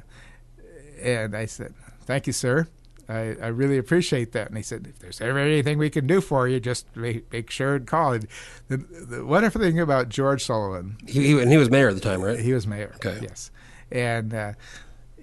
and 1.00 1.36
I 1.36 1.46
said, 1.46 1.74
"Thank 2.02 2.26
you, 2.26 2.32
sir." 2.32 2.68
I, 3.08 3.36
I 3.40 3.46
really 3.48 3.78
appreciate 3.78 4.32
that. 4.32 4.48
And 4.48 4.56
he 4.56 4.64
said, 4.64 4.86
if 4.88 4.98
there's 4.98 5.20
ever 5.20 5.38
anything 5.38 5.78
we 5.78 5.90
can 5.90 6.06
do 6.06 6.20
for 6.20 6.48
you, 6.48 6.58
just 6.58 6.86
make, 6.96 7.32
make 7.32 7.50
sure 7.50 7.76
and 7.76 7.86
call. 7.86 8.14
And 8.14 8.26
the, 8.68 8.78
the 8.78 9.24
wonderful 9.24 9.60
thing 9.60 9.78
about 9.78 10.08
George 10.08 10.44
Sullivan 10.44 10.96
he, 11.06 11.28
he, 11.28 11.40
and 11.40 11.50
he 11.50 11.56
was 11.56 11.70
mayor 11.70 11.88
at 11.88 11.94
the 11.94 12.00
time, 12.00 12.20
right? 12.20 12.38
he 12.38 12.52
was 12.52 12.66
mayor. 12.66 12.92
Okay. 12.96 13.20
Yes, 13.22 13.50
and 13.92 14.34
uh, 14.34 14.52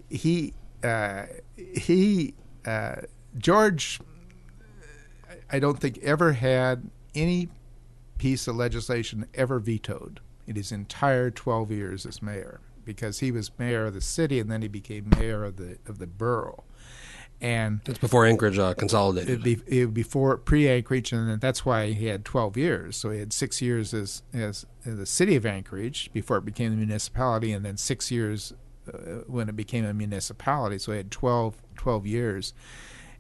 he 0.10 0.54
uh, 0.84 1.26
he 1.58 2.34
uh, 2.66 2.96
George. 3.38 4.00
I 5.52 5.60
don't 5.60 5.80
think 5.80 6.00
ever 6.00 6.34
had 6.34 6.90
any 7.14 7.50
piece 8.18 8.48
of 8.48 8.56
legislation 8.56 9.28
ever 9.36 9.60
vetoed 9.60 10.20
in 10.48 10.56
his 10.56 10.72
entire 10.72 11.30
twelve 11.30 11.72
years 11.72 12.06
as 12.06 12.22
mayor 12.22 12.60
because 12.86 13.20
he 13.20 13.32
was 13.32 13.52
mayor 13.58 13.86
of 13.86 13.94
the 13.94 14.02
city 14.02 14.40
and 14.40 14.50
then 14.52 14.62
he 14.62 14.68
became 14.68 15.12
mayor 15.18 15.44
of 15.44 15.58
the 15.58 15.78
of 15.88 16.00
the 16.00 16.08
borough. 16.08 16.64
And 17.42 17.82
that's 17.84 18.00
before 18.00 18.26
Anchorage 18.26 18.58
uh, 18.58 18.74
consolidated. 18.74 19.44
Be, 19.44 19.60
it 19.68 19.86
would 19.86 19.94
before 19.94 20.38
pre-Anchorage, 20.38 21.12
and 21.12 21.42
that's 21.42 21.66
why 21.66 21.92
he 21.92 22.06
had 22.06 22.24
12 22.24 22.56
years. 22.56 22.96
So 22.96 23.10
he 23.10 23.20
had 23.20 23.34
six 23.34 23.62
years 23.62 23.94
as 23.94 24.24
as 24.34 24.66
the 24.86 25.06
city 25.06 25.36
of 25.36 25.46
Anchorage 25.46 26.10
before 26.14 26.38
it 26.38 26.46
became 26.46 26.72
a 26.72 26.76
municipality, 26.78 27.52
and 27.52 27.66
then 27.66 27.76
six 27.76 28.12
years 28.12 28.54
uh, 28.88 29.24
when 29.28 29.50
it 29.50 29.58
became 29.58 29.84
a 29.84 29.94
municipality. 29.94 30.78
So 30.78 30.94
he 30.94 30.98
had 30.98 31.12
12, 31.12 31.62
12 31.76 32.06
years, 32.08 32.54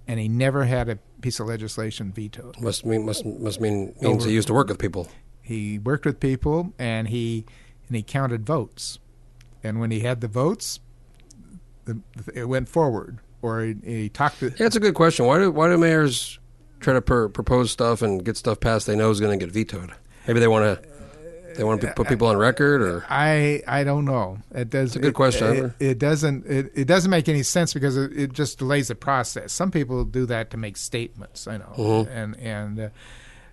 and 0.07 0.19
he 0.19 0.27
never 0.27 0.65
had 0.65 0.89
a 0.89 0.97
piece 1.21 1.39
of 1.39 1.47
legislation 1.47 2.11
vetoed. 2.11 2.59
must 2.61 2.85
mean 2.85 3.05
must 3.05 3.25
must 3.25 3.61
mean 3.61 3.93
means 4.01 4.21
Over- 4.23 4.27
he 4.27 4.33
used 4.33 4.47
to 4.47 4.53
work 4.53 4.67
with 4.67 4.79
people. 4.79 5.07
He 5.41 5.79
worked 5.79 6.05
with 6.05 6.19
people, 6.19 6.73
and 6.79 7.07
he 7.07 7.45
and 7.87 7.95
he 7.97 8.03
counted 8.03 8.45
votes, 8.45 8.99
and 9.63 9.79
when 9.79 9.91
he 9.91 10.01
had 10.01 10.21
the 10.21 10.27
votes, 10.27 10.79
the, 11.85 11.99
it 12.33 12.45
went 12.45 12.69
forward. 12.69 13.19
Or 13.41 13.61
he, 13.61 13.75
he 13.83 14.09
talked 14.09 14.39
to 14.39 14.53
Yeah, 14.57 14.67
it's 14.67 14.77
a 14.77 14.79
good 14.79 14.95
question. 14.95 15.25
Why 15.25 15.37
do 15.39 15.51
why 15.51 15.67
do 15.69 15.77
mayors 15.77 16.39
try 16.79 16.93
to 16.93 17.01
pr- 17.01 17.27
propose 17.27 17.71
stuff 17.71 18.01
and 18.01 18.23
get 18.23 18.37
stuff 18.37 18.59
passed 18.59 18.87
they 18.87 18.95
know 18.95 19.09
is 19.09 19.19
going 19.19 19.37
to 19.37 19.45
get 19.45 19.53
vetoed? 19.53 19.91
Maybe 20.27 20.39
they 20.39 20.47
want 20.47 20.81
to 20.81 20.89
they 21.55 21.63
want 21.63 21.81
to 21.81 21.93
put 21.93 22.07
people 22.07 22.27
on 22.27 22.37
record, 22.37 22.81
or 22.81 23.05
I 23.09 23.61
I 23.67 23.83
don't 23.83 24.05
know. 24.05 24.39
It 24.53 24.69
does. 24.69 24.89
It's 24.89 24.95
a 24.95 24.99
good 24.99 25.09
it- 25.09 25.13
question. 25.15 25.73
It, 25.79 25.85
it 25.85 25.99
doesn't. 25.99 26.45
It, 26.45 26.71
it 26.75 26.85
doesn't 26.85 27.11
make 27.11 27.27
any 27.29 27.43
sense 27.43 27.73
because 27.73 27.97
it, 27.97 28.11
it 28.17 28.33
just 28.33 28.59
delays 28.59 28.87
the 28.89 28.95
process. 28.95 29.51
Some 29.53 29.71
people 29.71 30.05
do 30.05 30.25
that 30.27 30.49
to 30.51 30.57
make 30.57 30.77
statements. 30.77 31.47
I 31.47 31.57
know. 31.57 31.73
Mhm. 31.77 32.07
And 32.11 32.39
and 32.39 32.79
uh, 32.79 32.89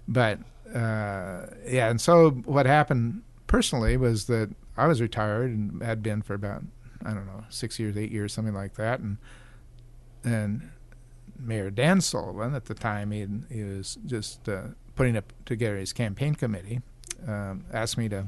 but 0.09 0.39
uh, 0.75 1.47
yeah. 1.67 1.89
And 1.91 2.01
so 2.01 2.31
what 2.31 2.67
happened 2.67 3.23
personally 3.47 3.97
was 3.97 4.27
that 4.27 4.51
I 4.77 4.87
was 4.87 5.01
retired 5.01 5.51
and 5.51 5.83
had 5.83 6.03
been 6.03 6.23
for 6.23 6.35
about 6.35 6.63
I 7.05 7.13
don't 7.15 7.27
know 7.27 7.45
six 7.49 7.79
years, 7.79 7.97
eight 7.97 8.11
years, 8.13 8.33
something 8.33 8.55
like 8.55 8.75
that, 8.75 9.01
and 9.01 9.17
and 10.25 10.71
Mayor 11.39 11.71
Dan 11.71 12.01
Sullivan 12.01 12.55
at 12.55 12.67
the 12.67 12.75
time 12.75 13.11
he 13.11 13.27
he 13.51 13.63
was 13.65 13.97
just 14.07 14.49
uh, 14.49 14.63
putting 14.95 15.17
up 15.17 15.33
together 15.47 15.77
his 15.79 15.93
campaign 15.93 16.35
committee 16.35 16.81
um, 17.27 17.65
asked 17.73 17.99
me 17.99 18.09
to 18.09 18.27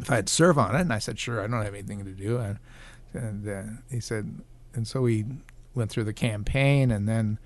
if 0.00 0.10
I'd 0.10 0.28
serve 0.28 0.58
on 0.58 0.74
it, 0.74 0.80
and 0.80 0.92
I 0.92 0.98
said 0.98 1.18
sure. 1.18 1.42
I 1.42 1.46
don't 1.46 1.62
have 1.62 1.74
anything 1.74 2.04
to 2.04 2.12
do, 2.12 2.38
and, 2.38 2.58
and 3.12 3.48
uh, 3.48 3.62
he 3.90 4.00
said, 4.00 4.40
and 4.74 4.86
so 4.86 5.02
we 5.02 5.24
went 5.74 5.90
through 5.90 6.04
the 6.04 6.12
campaign, 6.12 6.90
and 6.90 7.08
then 7.08 7.38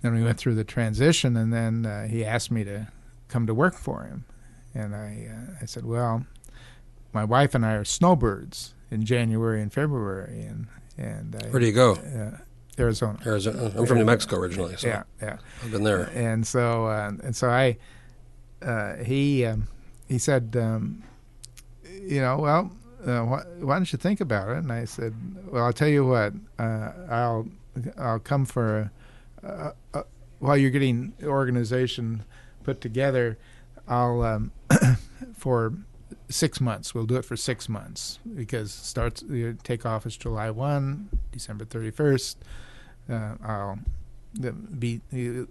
then 0.00 0.14
we 0.14 0.22
went 0.24 0.38
through 0.38 0.54
the 0.56 0.64
transition, 0.64 1.36
and 1.36 1.52
then 1.52 1.86
uh, 1.86 2.06
he 2.08 2.24
asked 2.24 2.50
me 2.50 2.64
to 2.64 2.88
come 3.28 3.46
to 3.46 3.54
work 3.54 3.74
for 3.74 4.04
him, 4.04 4.24
and 4.74 4.94
I 4.94 5.28
uh, 5.30 5.54
I 5.62 5.66
said, 5.66 5.84
well, 5.84 6.24
my 7.12 7.24
wife 7.24 7.54
and 7.54 7.64
I 7.64 7.74
are 7.74 7.84
snowbirds 7.84 8.74
in 8.90 9.04
January 9.04 9.60
and 9.60 9.72
February, 9.72 10.42
and 10.42 10.66
and 10.96 11.36
I, 11.36 11.48
where 11.48 11.60
do 11.60 11.66
you 11.66 11.72
go? 11.72 11.92
uh, 11.94 12.38
Arizona. 12.78 13.18
Arizona. 13.26 13.70
I'm 13.76 13.84
from 13.86 13.98
New 13.98 14.04
Mexico 14.06 14.36
originally, 14.36 14.76
so 14.76 14.88
Yeah, 14.88 15.02
yeah 15.20 15.36
I've 15.62 15.70
been 15.72 15.84
there. 15.84 16.10
and 16.14 16.46
so 16.46 16.86
uh, 16.86 17.12
and 17.22 17.36
so 17.36 17.50
I 17.50 17.76
uh, 18.62 18.96
he 19.02 19.44
um, 19.44 19.68
he 20.08 20.18
said 20.18 20.56
um, 20.58 21.02
you 22.02 22.20
know 22.20 22.38
well 22.38 22.70
uh, 23.06 23.24
why, 23.24 23.42
why 23.58 23.76
don't 23.76 23.92
you 23.92 23.98
think 23.98 24.20
about 24.20 24.48
it? 24.50 24.58
And 24.58 24.72
I 24.72 24.84
said 24.84 25.14
well 25.50 25.64
I'll 25.64 25.72
tell 25.72 25.88
you 25.88 26.06
what 26.06 26.32
uh, 26.58 26.92
I'll 27.10 27.48
I'll 27.98 28.18
come 28.18 28.44
for 28.44 28.90
a, 29.42 29.46
a, 29.48 29.72
a, 29.94 30.04
while 30.38 30.56
you're 30.56 30.70
getting 30.70 31.12
organization 31.22 32.24
put 32.62 32.80
together 32.80 33.38
I'll 33.88 34.22
um, 34.22 34.52
for 35.36 35.74
six 36.28 36.60
months 36.60 36.94
we'll 36.94 37.06
do 37.06 37.16
it 37.16 37.24
for 37.24 37.36
six 37.36 37.68
months 37.68 38.18
because 38.34 38.72
starts 38.72 39.22
you 39.22 39.56
take 39.62 39.84
off 39.84 40.06
is 40.06 40.16
July 40.16 40.50
1 40.50 41.08
December 41.30 41.64
31st 41.64 42.36
uh, 43.10 43.34
I'll 43.42 43.78
be 44.78 45.00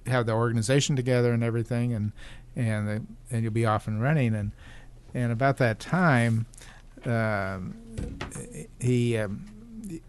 have 0.08 0.26
the 0.26 0.34
organization 0.34 0.96
together 0.96 1.32
and 1.34 1.44
everything, 1.44 1.94
and 1.94 2.12
and 2.56 2.88
the, 2.88 3.04
and 3.32 3.44
you'll 3.44 3.52
be 3.54 3.66
off 3.66 3.88
and 3.88 4.02
running. 4.02 4.36
And 4.36 4.52
and 5.14 5.32
about 5.32 5.58
that 5.58 5.80
time, 5.80 6.46
um, 7.06 7.76
he 8.80 9.18
um, 9.18 9.46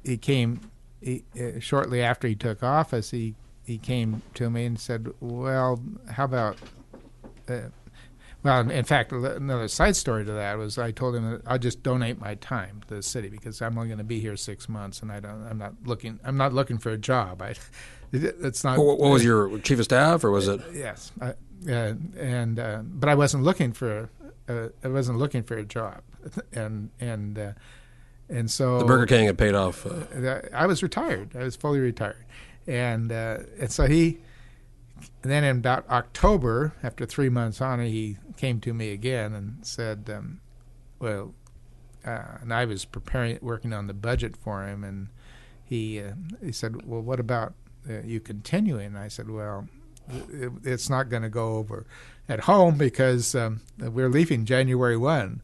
he 0.04 0.16
came 0.16 0.60
he, 1.00 1.24
uh, 1.40 1.60
shortly 1.60 2.02
after 2.02 2.28
he 2.28 2.34
took 2.34 2.62
office. 2.62 3.10
He 3.10 3.34
he 3.64 3.78
came 3.78 4.22
to 4.34 4.50
me 4.50 4.64
and 4.64 4.78
said, 4.78 5.12
"Well, 5.20 5.80
how 6.10 6.24
about 6.24 6.56
uh, 7.48 7.60
Well, 8.42 8.68
in- 8.70 8.84
fact, 8.84 9.12
another 9.12 9.68
side 9.68 9.94
story 9.96 10.24
to 10.24 10.32
that 10.32 10.58
was 10.58 10.78
I 10.78 10.90
told 10.90 11.14
him 11.14 11.30
that 11.30 11.42
I'll 11.46 11.58
just 11.58 11.82
donate 11.82 12.20
my 12.20 12.34
time 12.36 12.82
to 12.88 12.96
the 12.96 13.02
city 13.02 13.28
because 13.28 13.62
I'm 13.62 13.76
only 13.76 13.88
going 13.88 13.98
to 13.98 14.04
be 14.04 14.20
here 14.20 14.36
six 14.36 14.68
months, 14.68 15.00
and 15.02 15.12
I 15.12 15.20
don't. 15.20 15.46
I'm 15.48 15.58
not 15.58 15.74
looking. 15.84 16.18
I'm 16.24 16.36
not 16.36 16.52
looking 16.52 16.78
for 16.78 16.90
a 16.90 16.98
job. 16.98 17.42
I. 17.42 17.54
it- 18.12 18.36
It's 18.40 18.62
not. 18.64 18.78
What, 18.78 18.98
what 18.98 19.10
was 19.10 19.24
your 19.24 19.58
chief 19.60 19.78
of 19.78 19.84
staff, 19.84 20.24
or 20.24 20.30
was 20.30 20.48
it? 20.48 20.60
Yes, 20.74 21.12
I, 21.20 21.30
uh, 21.70 21.94
and 22.18 22.58
uh, 22.58 22.80
but 22.84 23.08
I 23.08 23.14
wasn't 23.14 23.42
looking 23.44 23.72
for. 23.72 24.10
Uh, 24.48 24.68
I 24.84 24.88
wasn't 24.88 25.18
looking 25.18 25.42
for 25.44 25.56
a 25.56 25.64
job, 25.64 26.02
and 26.52 26.90
and 27.00 27.38
uh, 27.38 27.52
and 28.28 28.50
so 28.50 28.78
The 28.80 28.84
Burger 28.84 29.06
King 29.06 29.26
had 29.26 29.38
paid 29.38 29.54
off. 29.54 29.86
Uh, 29.86 30.40
I 30.52 30.66
was 30.66 30.82
retired. 30.82 31.36
I 31.36 31.44
was 31.44 31.54
fully 31.56 31.78
retired, 31.80 32.24
and 32.66 33.10
uh, 33.12 33.38
and 33.58 33.70
so 33.70 33.86
he. 33.86 34.18
Then 35.22 35.42
in 35.42 35.56
about 35.58 35.88
October, 35.90 36.74
after 36.82 37.04
three 37.06 37.28
months 37.28 37.60
on 37.60 37.80
it, 37.80 37.88
he 37.90 38.18
came 38.36 38.60
to 38.60 38.72
me 38.72 38.92
again 38.92 39.32
and 39.34 39.64
said, 39.66 40.08
um, 40.14 40.40
"Well," 41.00 41.34
uh, 42.06 42.38
and 42.40 42.52
I 42.54 42.64
was 42.66 42.84
preparing, 42.84 43.38
working 43.42 43.72
on 43.72 43.88
the 43.88 43.94
budget 43.94 44.36
for 44.36 44.64
him, 44.66 44.84
and 44.84 45.08
he 45.64 46.00
uh, 46.00 46.12
he 46.44 46.52
said, 46.52 46.86
"Well, 46.86 47.00
what 47.00 47.18
about 47.18 47.54
you 48.04 48.20
continuing?" 48.20 48.86
And 48.86 48.98
I 48.98 49.08
said, 49.08 49.30
"Well, 49.30 49.68
it, 50.08 50.52
it's 50.64 50.90
not 50.90 51.08
going 51.08 51.22
to 51.22 51.28
go 51.28 51.56
over 51.56 51.86
at 52.28 52.40
home 52.40 52.76
because 52.76 53.34
um, 53.34 53.60
we're 53.78 54.08
leaving 54.08 54.44
January 54.44 54.96
one." 54.96 55.42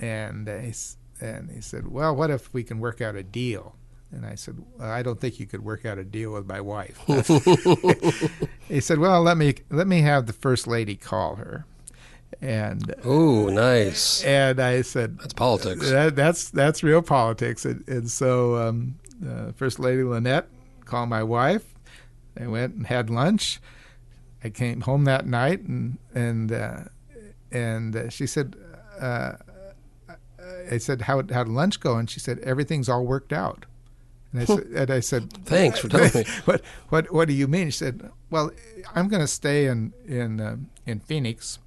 And 0.00 0.48
he, 0.48 0.72
and 1.20 1.50
he 1.50 1.60
said, 1.60 1.88
"Well, 1.88 2.14
what 2.14 2.30
if 2.30 2.52
we 2.52 2.62
can 2.62 2.78
work 2.78 3.00
out 3.00 3.16
a 3.16 3.22
deal?" 3.22 3.74
And 4.10 4.24
I 4.24 4.36
said, 4.36 4.62
well, 4.76 4.90
"I 4.90 5.02
don't 5.02 5.20
think 5.20 5.38
you 5.38 5.46
could 5.46 5.64
work 5.64 5.84
out 5.84 5.98
a 5.98 6.04
deal 6.04 6.32
with 6.32 6.46
my 6.46 6.60
wife." 6.60 6.98
he 8.68 8.80
said, 8.80 8.98
"Well, 8.98 9.22
let 9.22 9.36
me 9.36 9.56
let 9.70 9.86
me 9.86 10.00
have 10.02 10.26
the 10.26 10.32
first 10.32 10.66
lady 10.66 10.96
call 10.96 11.36
her." 11.36 11.66
And 12.40 12.94
oh, 13.04 13.48
nice. 13.48 14.22
and 14.22 14.60
I 14.60 14.82
said, 14.82 15.18
That's 15.18 15.34
politics. 15.34 15.90
that, 15.90 16.14
that's 16.14 16.50
that's 16.50 16.82
real 16.82 17.02
politics. 17.02 17.64
And, 17.64 17.86
and 17.88 18.10
so, 18.10 18.56
um, 18.56 18.96
uh, 19.26 19.52
First 19.52 19.78
Lady 19.78 20.04
Lynette 20.04 20.46
called 20.88 21.08
my 21.08 21.22
wife. 21.22 21.74
They 22.34 22.46
went 22.46 22.74
and 22.74 22.86
had 22.86 23.10
lunch. 23.10 23.60
I 24.42 24.50
came 24.50 24.82
home 24.82 25.04
that 25.04 25.26
night, 25.26 25.60
and 25.60 25.98
and 26.14 26.52
uh, 26.52 26.84
and 27.50 27.96
uh, 27.96 28.08
she 28.08 28.26
said, 28.26 28.56
uh, 29.00 29.32
I 30.70 30.78
said, 30.78 31.02
how 31.02 31.16
how 31.32 31.44
did 31.44 31.52
lunch 31.52 31.80
go? 31.80 31.96
And 31.96 32.08
she 32.08 32.20
said, 32.20 32.38
everything's 32.40 32.88
all 32.88 33.04
worked 33.04 33.32
out. 33.32 33.66
And 34.32 34.42
I 34.42 34.44
said, 34.44 34.66
and 34.74 34.90
I 34.90 35.00
said, 35.00 35.32
Thanks 35.44 35.78
for 35.78 35.88
telling 35.88 36.10
me. 36.14 36.24
what 36.44 36.62
what 36.90 37.12
what 37.12 37.28
do 37.28 37.34
you 37.34 37.48
mean? 37.48 37.68
She 37.68 37.78
said, 37.78 38.10
"Well, 38.30 38.50
I'm 38.94 39.08
going 39.08 39.22
to 39.22 39.28
stay 39.28 39.66
in 39.66 39.94
in 40.06 40.40
uh, 40.40 40.56
in 40.84 41.00
Phoenix 41.00 41.58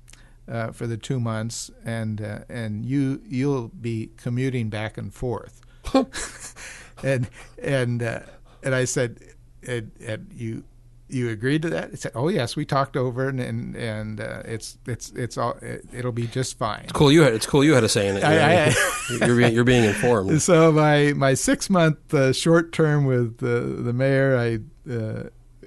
uh, 0.47 0.72
for 0.72 0.86
the 0.86 0.97
two 0.97 1.19
months, 1.19 1.72
and 1.84 2.22
uh, 2.22 2.39
and 2.49 2.86
you 2.86 3.22
you'll 3.28 3.69
be 3.69 4.11
commuting 4.17 4.69
back 4.69 4.97
and 4.97 5.11
forth." 5.11 5.61
and 7.03 7.30
and 7.63 8.03
uh, 8.03 8.19
and 8.64 8.74
I 8.76 8.86
said, 8.86 9.20
and, 9.68 9.91
and 10.05 10.32
you 10.34 10.64
you 11.09 11.30
agreed 11.30 11.62
to 11.64 11.70
that? 11.72 11.89
He 11.91 11.97
said, 11.97 12.14
"Oh 12.16 12.30
yes, 12.30 12.55
we 12.55 12.66
talked 12.66 12.95
over, 12.95 13.28
and 13.28 13.39
and, 13.39 13.76
and 13.76 14.22
uh, 14.22 14.43
it's 14.45 14.78
it's 14.88 15.12
it's 15.12 15.38
all 15.38 15.51
it, 15.62 15.86
it'll 15.93 16.12
be 16.14 16.28
just 16.28 16.57
fine." 16.57 16.88
Cool. 16.93 17.12
You 17.12 17.22
had 17.24 17.34
it's 17.34 17.45
cool. 17.45 17.64
You 17.64 17.74
had 17.74 17.84
a 17.84 17.89
say 17.89 18.07
in 18.07 18.18
it. 18.18 18.24
I- 18.24 18.68
I- 18.68 19.26
you're 19.26 19.36
being 19.36 19.53
you're 19.53 19.64
being 19.66 19.84
informed. 19.84 20.41
So 20.41 20.72
my 20.72 21.14
my 21.14 21.34
six 21.34 21.70
month 21.70 22.14
uh, 22.14 22.32
short 22.34 22.72
term 22.72 23.05
with 23.05 23.38
the 23.39 23.59
the 23.84 23.91
mayor, 23.93 24.38
I 24.38 24.59
uh, 24.91 25.24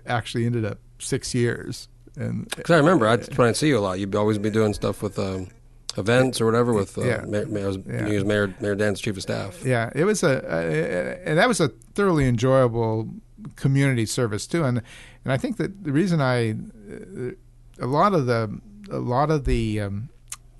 actually 0.06 0.46
ended 0.46 0.64
up 0.64 0.78
six 0.98 1.34
years, 1.34 1.88
and 2.16 2.48
Because 2.56 2.70
I 2.70 2.78
remember 2.78 3.06
I, 3.06 3.16
when 3.16 3.48
I'd 3.48 3.56
see 3.56 3.68
you 3.68 3.78
a 3.78 3.80
lot, 3.80 3.98
you'd 3.98 4.14
always 4.14 4.38
be 4.38 4.48
doing 4.50 4.72
stuff 4.72 5.02
with 5.02 5.18
um, 5.18 5.48
events 5.96 6.40
or 6.40 6.46
whatever 6.46 6.72
with 6.72 6.96
uh, 6.98 7.02
Yeah. 7.02 7.24
Mayor, 7.26 7.46
Mayor, 7.46 7.70
Yeah. 7.86 8.06
he 8.08 8.14
was 8.14 8.24
Mayor 8.24 8.54
Mayor 8.60 8.74
Dan's 8.74 9.00
chief 9.00 9.16
of 9.16 9.22
staff. 9.22 9.64
yeah, 9.64 9.90
it 9.94 10.04
was 10.04 10.22
a, 10.22 10.42
a 10.48 11.28
and 11.28 11.38
that 11.38 11.48
was 11.48 11.60
a 11.60 11.68
thoroughly 11.94 12.26
enjoyable 12.26 13.08
community 13.56 14.06
service 14.06 14.46
too, 14.46 14.64
and 14.64 14.82
and 15.24 15.32
I 15.32 15.36
think 15.36 15.56
that 15.58 15.84
the 15.84 15.92
reason 15.92 16.20
I 16.20 16.52
uh, 16.52 17.86
lot 17.86 18.14
of 18.14 18.26
the 18.26 18.60
a 18.90 18.98
lot 18.98 19.30
of 19.30 19.44
the 19.44 19.80
um, 19.80 20.08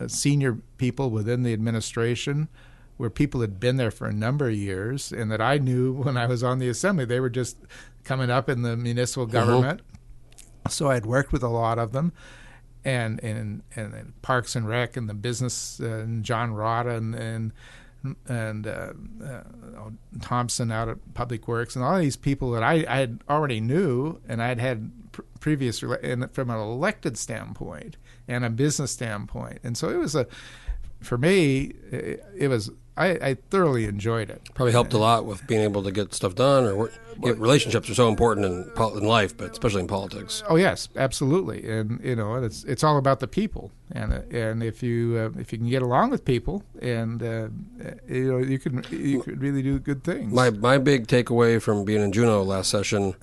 senior 0.07 0.59
people 0.79 1.11
within 1.11 1.43
the 1.43 1.53
administration 1.53 2.49
were 2.97 3.11
people 3.11 3.41
that 3.41 3.51
had 3.51 3.61
been 3.61 3.77
there 3.77 3.91
for 3.91 4.07
a 4.07 4.13
number 4.13 4.49
of 4.49 4.55
years 4.55 5.13
and 5.13 5.31
that 5.31 5.41
I 5.41 5.59
knew 5.59 5.93
when 6.05 6.17
I 6.17 6.27
was 6.27 6.43
on 6.43 6.59
the 6.59 6.69
assembly. 6.69 7.05
They 7.05 7.21
were 7.21 7.31
just 7.31 7.57
coming 8.05 8.31
up 8.31 8.49
in 8.49 8.63
the 8.63 8.77
municipal 8.77 9.27
government. 9.27 9.81
So 10.69 10.91
I'd 10.91 11.05
worked 11.05 11.33
with 11.33 11.43
a 11.43 11.49
lot 11.49 11.79
of 11.79 11.93
them. 11.93 12.13
And 12.85 13.23
and 13.23 13.63
and 13.77 14.13
Parks 14.23 14.55
and 14.57 14.69
Rec 14.69 14.97
and 14.97 15.09
the 15.09 15.15
business 15.15 15.81
uh, 15.81 15.87
and 15.87 16.23
John 16.25 16.53
Rada 16.53 16.91
and 16.91 17.15
and 17.15 17.53
and 18.29 18.67
uh, 18.67 18.93
uh, 19.25 19.41
Thompson 20.21 20.71
out 20.71 20.89
at 20.89 21.15
Public 21.15 21.49
Works 21.49 21.75
and 21.75 21.85
all 21.85 21.99
these 21.99 22.17
people 22.17 22.51
that 22.51 22.63
I, 22.63 22.85
I 22.87 22.99
had 22.99 23.21
already 23.31 23.61
knew 23.61 24.21
and 24.29 24.43
I'd 24.43 24.59
had 24.59 24.91
pr- 25.13 25.23
previous 25.41 25.83
and 25.83 26.31
from 26.33 26.51
an 26.51 26.59
elected 26.59 27.17
standpoint 27.17 27.97
and 28.29 28.45
a 28.45 28.51
business 28.51 28.91
standpoint. 28.91 29.61
And 29.65 29.77
so 29.77 29.89
it 29.89 29.97
was 29.97 30.15
a 30.15 30.27
for 31.05 31.19
me 31.19 31.73
it, 31.91 32.25
it 32.37 32.49
was 32.49 32.71
I, 32.97 33.09
I 33.09 33.35
thoroughly 33.51 33.87
enjoyed 33.87 34.31
it 34.31 34.49
Probably 34.55 34.73
helped 34.73 34.93
a 34.93 34.99
lot 34.99 35.27
with 35.27 35.45
being 35.47 35.63
able 35.63 35.83
to 35.83 35.91
get 35.91 36.15
stuff 36.15 36.35
done. 36.37 36.65
Or 36.65 36.75
work, 36.77 36.93
relationships 37.21 37.91
are 37.91 37.95
so 37.95 38.09
important 38.09 38.47
in 38.47 38.71
in 38.97 39.05
life, 39.05 39.37
but 39.37 39.51
especially 39.51 39.81
in 39.81 39.89
politics. 39.89 40.43
Oh 40.49 40.57
yes, 40.57 40.89
absolutely, 40.97 41.69
and 41.69 42.01
you 42.03 42.15
know 42.17 42.37
it's 42.37 42.65
it's 42.65 42.85
all 42.85 42.97
about 42.99 43.21
the 43.21 43.27
people, 43.27 43.73
and 43.93 44.13
and 44.33 44.63
if 44.63 44.83
you 44.83 45.17
uh, 45.19 45.41
if 45.41 45.53
you 45.53 45.59
can 45.59 45.69
get 45.69 45.83
along 45.83 46.11
with 46.11 46.25
people, 46.25 46.63
and 46.81 47.23
uh, 47.23 47.49
you 48.09 48.33
know 48.33 48.39
you 48.39 48.59
can 48.59 48.85
you 48.91 49.23
could 49.23 49.41
really 49.41 49.63
do 49.63 49.79
good 49.79 50.05
things. 50.05 50.33
My 50.33 50.51
my 50.51 50.79
big 50.79 51.07
takeaway 51.07 51.61
from 51.61 51.85
being 51.85 52.03
in 52.03 52.13
Juneau 52.13 52.43
last 52.43 52.71
session 52.71 53.15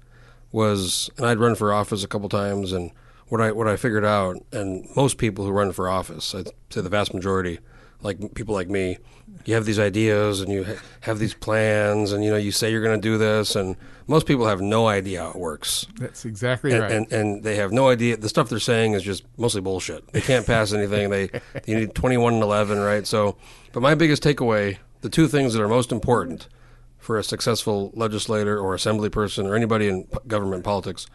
was, 0.52 1.10
and 1.18 1.26
I'd 1.26 1.40
run 1.40 1.56
for 1.56 1.74
office 1.74 2.04
a 2.04 2.08
couple 2.08 2.30
times, 2.30 2.74
and 2.74 2.92
what 3.28 3.42
I 3.42 3.52
what 3.52 3.68
I 3.68 3.78
figured 3.78 4.06
out, 4.06 4.38
and 4.52 4.88
most 4.96 5.18
people 5.18 5.46
who 5.46 5.52
run 5.52 5.72
for 5.72 5.88
office, 5.90 6.36
I'd 6.36 6.50
say 6.70 6.82
the 6.82 6.90
vast 6.90 7.14
majority, 7.14 7.60
like 8.04 8.34
people 8.34 8.54
like 8.56 8.70
me, 8.70 8.98
you 9.46 9.54
have 9.56 9.66
these 9.66 9.80
ideas 9.80 10.42
and 10.42 10.52
you 10.52 10.64
ha- 10.66 10.82
have 11.02 11.20
these 11.20 11.34
plans, 11.34 12.12
and 12.12 12.24
you 12.24 12.32
know 12.32 12.38
you 12.38 12.52
say 12.52 12.72
you're 12.72 12.84
going 12.84 13.00
to 13.00 13.02
do 13.02 13.18
this, 13.18 13.56
and 13.56 13.76
most 14.08 14.26
people 14.26 14.48
have 14.48 14.62
no 14.62 14.88
idea 14.88 15.22
how 15.22 15.30
it 15.30 15.36
works. 15.36 15.88
That's 16.00 16.26
exactly 16.26 16.72
And, 16.72 16.82
right. 16.82 16.92
and 16.92 17.12
and 17.12 17.44
they 17.44 17.56
have 17.56 17.72
no 17.72 17.90
idea. 17.90 18.18
The 18.18 18.30
stuff 18.30 18.50
they're 18.50 18.60
saying 18.60 18.94
is 18.94 19.04
just 19.04 19.24
mostly 19.38 19.62
bullshit. 19.62 20.12
They 20.12 20.22
can't 20.22 20.46
pass 20.46 20.74
anything. 20.80 21.10
They 21.10 21.30
you 21.66 21.76
need 21.80 21.96
twenty 21.96 22.18
one 22.18 22.34
and 22.36 22.44
eleven, 22.44 22.80
right? 22.80 23.06
So, 23.08 23.38
but 23.72 23.82
my 23.82 23.96
biggest 23.96 24.24
takeaway, 24.24 24.78
the 25.02 25.10
two 25.10 25.28
things 25.28 25.54
that 25.54 25.62
are 25.62 25.68
most 25.70 25.92
important 25.92 26.48
for 26.98 27.18
a 27.18 27.24
successful 27.24 27.92
legislator 27.96 28.60
or 28.60 28.76
assembly 28.76 29.10
person 29.10 29.48
or 29.48 29.56
anybody 29.56 29.88
in 29.88 30.04
p- 30.04 30.18
government 30.28 30.64
politics, 30.64 31.08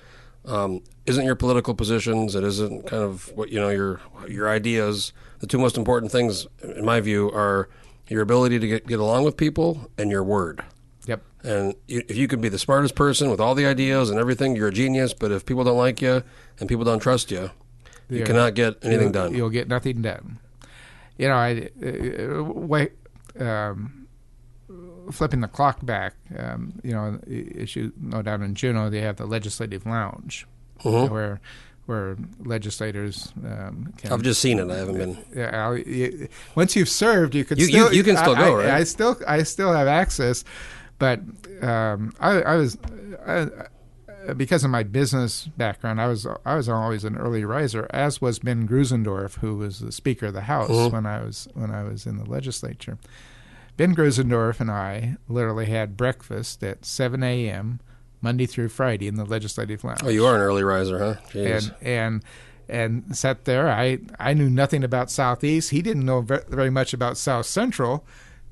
um, 0.44 0.82
isn't 1.06 1.24
your 1.24 1.36
political 1.36 1.74
positions. 1.74 2.34
It 2.34 2.42
isn't 2.42 2.86
kind 2.88 3.02
of 3.04 3.30
what 3.36 3.50
you 3.50 3.60
know 3.60 3.68
your 3.68 4.00
your 4.28 4.48
ideas. 4.48 5.12
The 5.40 5.46
two 5.46 5.58
most 5.58 5.76
important 5.76 6.10
things, 6.12 6.46
in 6.62 6.84
my 6.84 7.00
view, 7.00 7.30
are 7.32 7.68
your 8.08 8.22
ability 8.22 8.58
to 8.58 8.66
get, 8.68 8.86
get 8.86 8.98
along 9.00 9.24
with 9.24 9.36
people 9.36 9.90
and 9.98 10.10
your 10.10 10.22
word. 10.24 10.62
yep. 11.06 11.22
And 11.44 11.74
you- 11.88 12.02
if 12.08 12.16
you 12.16 12.26
can 12.28 12.40
be 12.40 12.48
the 12.48 12.58
smartest 12.58 12.94
person 12.94 13.30
with 13.30 13.40
all 13.40 13.54
the 13.54 13.66
ideas 13.66 14.10
and 14.10 14.18
everything, 14.18 14.56
you're 14.56 14.68
a 14.68 14.72
genius. 14.72 15.12
But 15.12 15.30
if 15.32 15.44
people 15.46 15.62
don't 15.64 15.76
like 15.78 16.00
you 16.02 16.22
and 16.58 16.68
people 16.68 16.84
don't 16.84 16.98
trust 17.00 17.30
you, 17.30 17.50
you 18.08 18.20
Yeah. 18.20 18.24
cannot 18.24 18.54
get 18.54 18.76
anything 18.82 19.02
you'll, 19.04 19.12
done. 19.12 19.34
You'll 19.34 19.50
get 19.50 19.68
nothing 19.68 20.02
done. 20.02 20.38
You 21.18 21.28
know, 21.28 21.34
I 21.34 21.70
uh, 21.82 22.42
wait. 22.44 22.92
Um, 23.38 24.06
flipping 25.12 25.40
the 25.40 25.48
clock 25.48 25.84
back, 25.86 26.14
um, 26.36 26.72
you 26.82 26.92
know, 26.92 27.18
as 27.60 27.76
you 27.76 27.92
know, 28.00 28.22
down 28.22 28.42
in 28.42 28.54
Juneau, 28.54 28.90
they 28.90 29.00
have 29.02 29.16
the 29.16 29.26
legislative 29.26 29.86
lounge 29.86 30.46
Mhm. 30.84 31.10
where 31.10 31.40
where 31.86 32.16
legislators 32.44 33.32
um, 33.44 33.92
can. 33.96 34.12
I've 34.12 34.22
just 34.22 34.40
seen 34.40 34.58
it. 34.58 34.70
I 34.70 34.76
haven't 34.76 34.98
been. 34.98 35.18
Yeah, 35.34 35.66
I'll- 35.66 35.78
you, 35.78 36.28
once 36.54 36.74
you've 36.76 36.88
served, 36.88 37.34
you 37.34 37.44
can 37.44 37.58
You- 37.58 37.66
you- 37.66 37.70
still 37.72 37.94
you 37.94 38.02
can 38.04 38.16
still 38.16 38.34
I- 38.36 38.38
go, 38.38 38.58
I, 38.60 38.64
right? 38.64 38.74
I 38.74 38.84
still 38.84 39.16
I 39.26 39.42
still 39.44 39.72
have 39.72 39.86
access, 39.88 40.44
but 40.98 41.20
um, 41.62 42.12
I, 42.20 42.42
I 42.42 42.54
was 42.56 42.76
I, 43.26 43.42
I- 43.42 43.48
because 44.36 44.64
of 44.64 44.70
my 44.70 44.82
business 44.82 45.46
background, 45.56 46.00
I 46.00 46.08
was 46.08 46.26
I 46.44 46.56
was 46.56 46.68
always 46.68 47.04
an 47.04 47.16
early 47.16 47.44
riser, 47.44 47.86
as 47.90 48.20
was 48.20 48.40
Ben 48.40 48.66
Grussendorf, 48.66 49.36
who 49.38 49.56
was 49.56 49.78
the 49.78 49.92
Speaker 49.92 50.26
of 50.26 50.32
the 50.34 50.40
House 50.42 50.68
Mhm. 50.68 50.92
when 50.92 51.06
I 51.06 51.22
was 51.22 51.46
when 51.54 51.70
I 51.70 51.84
was 51.84 52.06
in 52.06 52.16
the 52.18 52.24
legislature. 52.28 52.98
Ben 53.76 53.94
Grussendorf 53.94 54.58
and 54.58 54.70
I 54.70 55.16
literally 55.28 55.66
had 55.66 55.96
breakfast 55.96 56.64
at 56.64 56.84
7 56.84 57.22
a.m. 57.22 57.78
Monday 58.20 58.46
through 58.46 58.68
Friday 58.68 59.06
in 59.08 59.16
the 59.16 59.24
legislative 59.24 59.84
lounge 59.84 60.00
Oh, 60.02 60.08
you 60.08 60.24
are 60.26 60.34
an 60.34 60.40
early 60.40 60.62
riser, 60.64 60.98
huh? 60.98 61.14
Jeez. 61.30 61.74
and 61.82 61.82
and 61.82 62.24
and 62.68 63.16
sat 63.16 63.44
there. 63.44 63.68
I 63.70 63.98
I 64.18 64.34
knew 64.34 64.50
nothing 64.50 64.82
about 64.82 65.10
Southeast. 65.10 65.70
He 65.70 65.82
didn't 65.82 66.04
know 66.04 66.20
very 66.22 66.70
much 66.70 66.92
about 66.92 67.16
South 67.16 67.46
Central, 67.46 68.04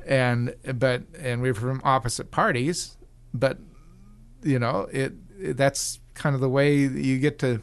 and 0.06 0.54
but 0.74 1.02
and 1.18 1.42
we 1.42 1.50
were 1.50 1.58
from 1.58 1.80
opposite 1.84 2.30
parties, 2.30 2.96
but 3.32 3.58
you 4.42 4.58
know 4.58 4.88
it, 4.92 5.14
it 5.40 5.56
that's 5.56 5.98
kind 6.14 6.34
of 6.34 6.40
the 6.40 6.48
way 6.48 6.76
you 6.76 7.18
get 7.18 7.38
to 7.40 7.60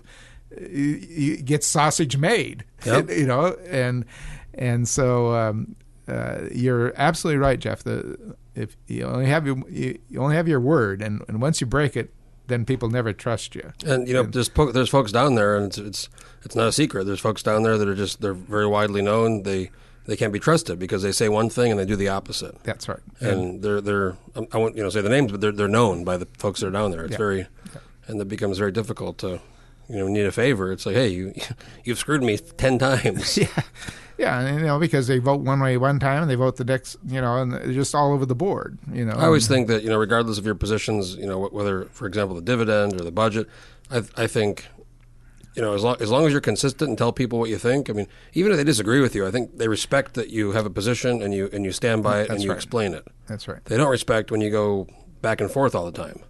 you, 0.59 0.67
you 0.67 1.37
get 1.37 1.63
sausage 1.63 2.17
made. 2.17 2.65
Yep. 2.85 3.09
you 3.17 3.25
know, 3.25 3.55
and 3.69 4.05
and 4.53 4.87
so 4.87 5.33
um, 5.33 5.75
uh, 6.07 6.41
you're 6.51 6.93
absolutely 6.97 7.37
right, 7.39 7.59
Jeff. 7.59 7.83
The 7.83 8.35
if 8.55 8.75
you 8.87 9.03
only 9.05 9.25
have 9.27 9.45
your 9.45 9.57
you, 9.69 9.99
only 10.17 10.35
have 10.35 10.47
your 10.47 10.59
word, 10.59 11.01
and, 11.01 11.21
and 11.27 11.41
once 11.41 11.61
you 11.61 11.67
break 11.67 11.95
it, 11.95 12.13
then 12.47 12.65
people 12.65 12.89
never 12.89 13.13
trust 13.13 13.55
you. 13.55 13.71
And 13.85 14.07
you 14.07 14.13
know, 14.13 14.23
there's 14.23 14.49
po- 14.49 14.71
there's 14.71 14.89
folks 14.89 15.11
down 15.11 15.35
there, 15.35 15.55
and 15.55 15.67
it's, 15.67 15.77
it's 15.77 16.09
it's 16.43 16.55
not 16.55 16.67
a 16.67 16.71
secret. 16.71 17.05
There's 17.05 17.19
folks 17.19 17.43
down 17.43 17.63
there 17.63 17.77
that 17.77 17.87
are 17.87 17.95
just 17.95 18.21
they're 18.21 18.33
very 18.33 18.67
widely 18.67 19.01
known. 19.01 19.43
They 19.43 19.71
they 20.05 20.17
can't 20.17 20.33
be 20.33 20.39
trusted 20.39 20.79
because 20.79 21.03
they 21.03 21.11
say 21.11 21.29
one 21.29 21.49
thing 21.49 21.71
and 21.71 21.79
they 21.79 21.85
do 21.85 21.95
the 21.95 22.09
opposite. 22.09 22.61
That's 22.63 22.89
right. 22.89 22.99
And 23.19 23.61
they're 23.61 23.79
they're 23.81 24.17
um, 24.35 24.47
I 24.51 24.57
won't 24.57 24.75
you 24.75 24.83
know 24.83 24.89
say 24.89 25.01
the 25.01 25.09
names, 25.09 25.31
but 25.31 25.39
they're 25.41 25.51
they're 25.53 25.67
known 25.67 26.03
by 26.03 26.17
the 26.17 26.27
folks 26.37 26.59
that 26.59 26.67
are 26.67 26.71
down 26.71 26.91
there. 26.91 27.03
It's 27.03 27.11
Yeah. 27.13 27.17
very, 27.17 27.47
and 28.07 28.19
it 28.19 28.27
becomes 28.27 28.57
very 28.57 28.71
difficult 28.71 29.17
to 29.19 29.39
you 29.87 29.97
know 29.99 30.07
need 30.07 30.25
a 30.25 30.31
favor. 30.31 30.71
It's 30.73 30.85
like 30.85 30.95
hey 30.95 31.07
you 31.09 31.33
you've 31.85 31.99
screwed 31.99 32.23
me 32.23 32.37
ten 32.37 32.79
times. 32.79 33.37
yeah, 33.37 33.47
yeah, 34.21 34.53
you 34.53 34.59
know, 34.59 34.77
because 34.77 35.07
they 35.07 35.17
vote 35.17 35.41
one 35.41 35.59
way 35.59 35.77
one 35.77 35.99
time 35.99 36.21
and 36.21 36.29
they 36.29 36.35
vote 36.35 36.57
the 36.57 36.63
next, 36.63 36.95
you 37.07 37.19
know, 37.19 37.41
and 37.41 37.51
they're 37.51 37.73
just 37.73 37.95
all 37.95 38.13
over 38.13 38.25
the 38.25 38.35
board. 38.35 38.77
You 38.93 39.03
know, 39.03 39.13
I 39.13 39.25
always 39.25 39.47
think 39.47 39.67
that 39.67 39.81
you 39.81 39.89
know, 39.89 39.97
regardless 39.97 40.37
of 40.37 40.45
your 40.45 40.53
positions, 40.53 41.15
you 41.15 41.25
know, 41.25 41.47
whether, 41.47 41.85
for 41.85 42.05
example, 42.05 42.35
the 42.35 42.41
dividend 42.41 43.01
or 43.01 43.03
the 43.03 43.11
budget, 43.11 43.49
I, 43.89 44.03
I 44.15 44.27
think, 44.27 44.67
you 45.55 45.61
know, 45.63 45.73
as 45.73 45.83
long 45.83 45.97
as 45.99 46.11
long 46.11 46.27
as 46.27 46.31
you're 46.31 46.39
consistent 46.39 46.89
and 46.89 46.97
tell 46.97 47.11
people 47.11 47.39
what 47.39 47.49
you 47.49 47.57
think. 47.57 47.89
I 47.89 47.93
mean, 47.93 48.07
even 48.33 48.51
if 48.51 48.57
they 48.59 48.63
disagree 48.63 49.01
with 49.01 49.15
you, 49.15 49.25
I 49.25 49.31
think 49.31 49.57
they 49.57 49.67
respect 49.67 50.13
that 50.13 50.29
you 50.29 50.51
have 50.51 50.67
a 50.67 50.69
position 50.69 51.23
and 51.23 51.33
you 51.33 51.49
and 51.51 51.65
you 51.65 51.71
stand 51.71 52.03
by 52.03 52.21
it 52.21 52.29
and 52.29 52.43
you 52.43 52.49
right. 52.49 52.55
explain 52.55 52.93
it. 52.93 53.07
that's 53.27 53.47
right. 53.47 53.65
They 53.65 53.75
don't 53.75 53.89
respect 53.89 54.29
when 54.29 54.39
you 54.39 54.51
go 54.51 54.87
back 55.23 55.41
and 55.41 55.49
forth 55.49 55.73
all 55.73 55.85
the 55.89 55.91
time. 55.91 56.21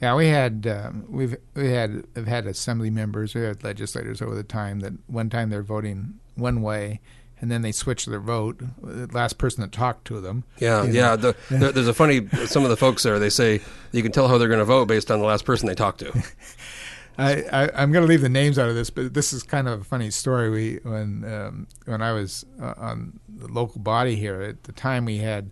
Yeah, 0.00 0.14
we 0.14 0.28
had 0.28 0.66
um, 0.66 1.04
we've 1.10 1.36
we 1.54 1.72
had 1.72 2.06
have 2.16 2.26
had 2.26 2.46
assembly 2.46 2.88
members, 2.88 3.34
we 3.34 3.42
had 3.42 3.62
legislators 3.62 4.22
over 4.22 4.34
the 4.34 4.44
time 4.44 4.80
that 4.80 4.94
one 5.08 5.28
time 5.28 5.50
they're 5.50 5.62
voting 5.62 6.20
one 6.36 6.62
way, 6.62 7.00
and 7.40 7.50
then 7.50 7.62
they 7.62 7.72
switch 7.72 8.06
their 8.06 8.20
vote. 8.20 8.60
The 8.82 9.08
last 9.12 9.38
person 9.38 9.60
that 9.62 9.72
talked 9.72 10.06
to 10.06 10.20
them. 10.20 10.44
Yeah, 10.58 10.84
yeah. 10.84 11.16
The, 11.16 11.36
there, 11.50 11.72
there's 11.72 11.88
a 11.88 11.94
funny. 11.94 12.28
Some 12.46 12.64
of 12.64 12.70
the 12.70 12.76
folks 12.76 13.02
there, 13.02 13.18
they 13.18 13.30
say 13.30 13.60
you 13.92 14.02
can 14.02 14.12
tell 14.12 14.28
how 14.28 14.38
they're 14.38 14.48
going 14.48 14.58
to 14.58 14.64
vote 14.64 14.86
based 14.86 15.10
on 15.10 15.20
the 15.20 15.26
last 15.26 15.44
person 15.44 15.66
they 15.68 15.74
talked 15.74 16.00
to. 16.00 16.24
I, 17.18 17.42
I 17.52 17.70
I'm 17.74 17.90
going 17.90 18.04
to 18.04 18.08
leave 18.08 18.20
the 18.20 18.28
names 18.28 18.58
out 18.58 18.68
of 18.68 18.74
this, 18.74 18.90
but 18.90 19.12
this 19.12 19.32
is 19.32 19.42
kind 19.42 19.68
of 19.68 19.80
a 19.80 19.84
funny 19.84 20.10
story. 20.10 20.50
We 20.50 20.78
when 20.88 21.24
um, 21.24 21.66
when 21.84 22.00
I 22.00 22.12
was 22.12 22.46
uh, 22.60 22.74
on 22.76 23.18
the 23.28 23.48
local 23.48 23.80
body 23.80 24.14
here 24.16 24.40
at 24.40 24.64
the 24.64 24.72
time, 24.72 25.04
we 25.04 25.18
had 25.18 25.50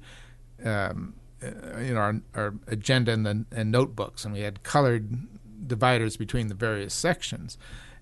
um, 0.65 1.15
uh, 1.43 1.79
you 1.81 1.95
know 1.95 2.01
our, 2.01 2.21
our 2.35 2.55
agenda 2.69 3.13
and 3.13 3.27
the 3.27 3.45
and 3.51 3.73
notebooks, 3.73 4.25
and 4.25 4.33
we 4.33 4.41
had 4.41 4.63
colored 4.63 5.27
dividers 5.67 6.17
between 6.17 6.47
the 6.47 6.55
various 6.55 6.95
sections, 6.95 7.59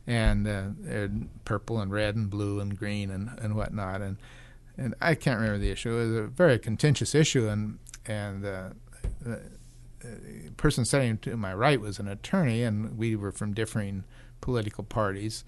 and 0.07 0.47
uh, 0.47 0.69
and 0.87 1.31
purple 1.45 1.81
and 1.81 1.93
red 1.93 2.17
and 2.17 2.31
blue 2.31 2.61
and 2.61 2.77
green 2.79 3.11
and 3.11 3.31
and 3.41 3.55
whatnot, 3.55 4.01
and 4.01 4.19
and 4.77 4.95
I 5.01 5.15
can't 5.15 5.39
remember 5.39 5.59
the 5.59 5.71
issue. 5.71 5.97
It 5.97 6.09
was 6.09 6.17
a 6.17 6.23
very 6.27 6.59
contentious 6.59 7.15
issue, 7.15 7.49
and 7.49 7.79
and 8.07 8.45
uh, 8.45 8.69
the 9.23 9.41
person 10.57 10.85
sitting 10.85 11.19
to 11.19 11.37
my 11.37 11.55
right 11.55 11.81
was 11.81 11.99
an 11.99 12.09
attorney, 12.09 12.63
and 12.63 12.97
we 12.99 13.17
were 13.17 13.33
from 13.33 13.55
differing 13.55 14.05
political 14.41 14.85
parties. 14.85 15.45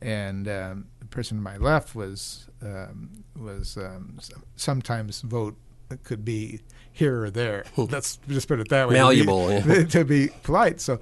And 0.00 0.48
um, 0.48 0.86
the 0.98 1.06
person 1.06 1.36
to 1.38 1.42
my 1.42 1.58
left 1.58 1.94
was 1.94 2.48
um, 2.60 3.24
was 3.36 3.76
um, 3.76 4.18
sometimes 4.56 5.20
vote 5.20 5.56
could 6.02 6.24
be 6.24 6.60
here 6.90 7.24
or 7.24 7.30
there. 7.30 7.64
Let's 7.76 8.18
just 8.28 8.48
put 8.48 8.60
it 8.60 8.68
that 8.70 8.88
way. 8.88 8.94
Malleable, 8.94 9.48
to 9.48 9.62
be, 9.62 9.74
yeah. 9.74 9.84
to 9.88 10.04
be 10.04 10.28
polite. 10.42 10.80
So, 10.80 11.00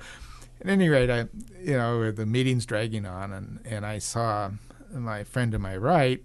at 0.61 0.69
any 0.69 0.89
rate, 0.89 1.11
I 1.11 1.29
you 1.61 1.77
know 1.77 2.11
the 2.11 2.27
meeting's 2.27 2.67
dragging 2.67 3.07
on, 3.07 3.33
and 3.33 3.61
and 3.65 3.87
I 3.87 3.99
saw 3.99 4.51
my 4.93 5.25
friend 5.25 5.53
to 5.53 5.59
my 5.59 5.77
right. 5.77 6.23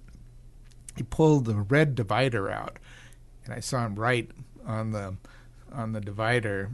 He 0.96 1.04
pulled 1.04 1.46
the 1.46 1.56
red 1.56 1.96
divider 1.96 2.50
out, 2.50 2.78
and 3.46 3.54
I 3.54 3.60
saw 3.60 3.86
him 3.86 3.96
write 3.96 4.32
on 4.66 4.92
the 4.92 5.18
on 5.72 5.94
the 5.94 6.02
divider. 6.02 6.72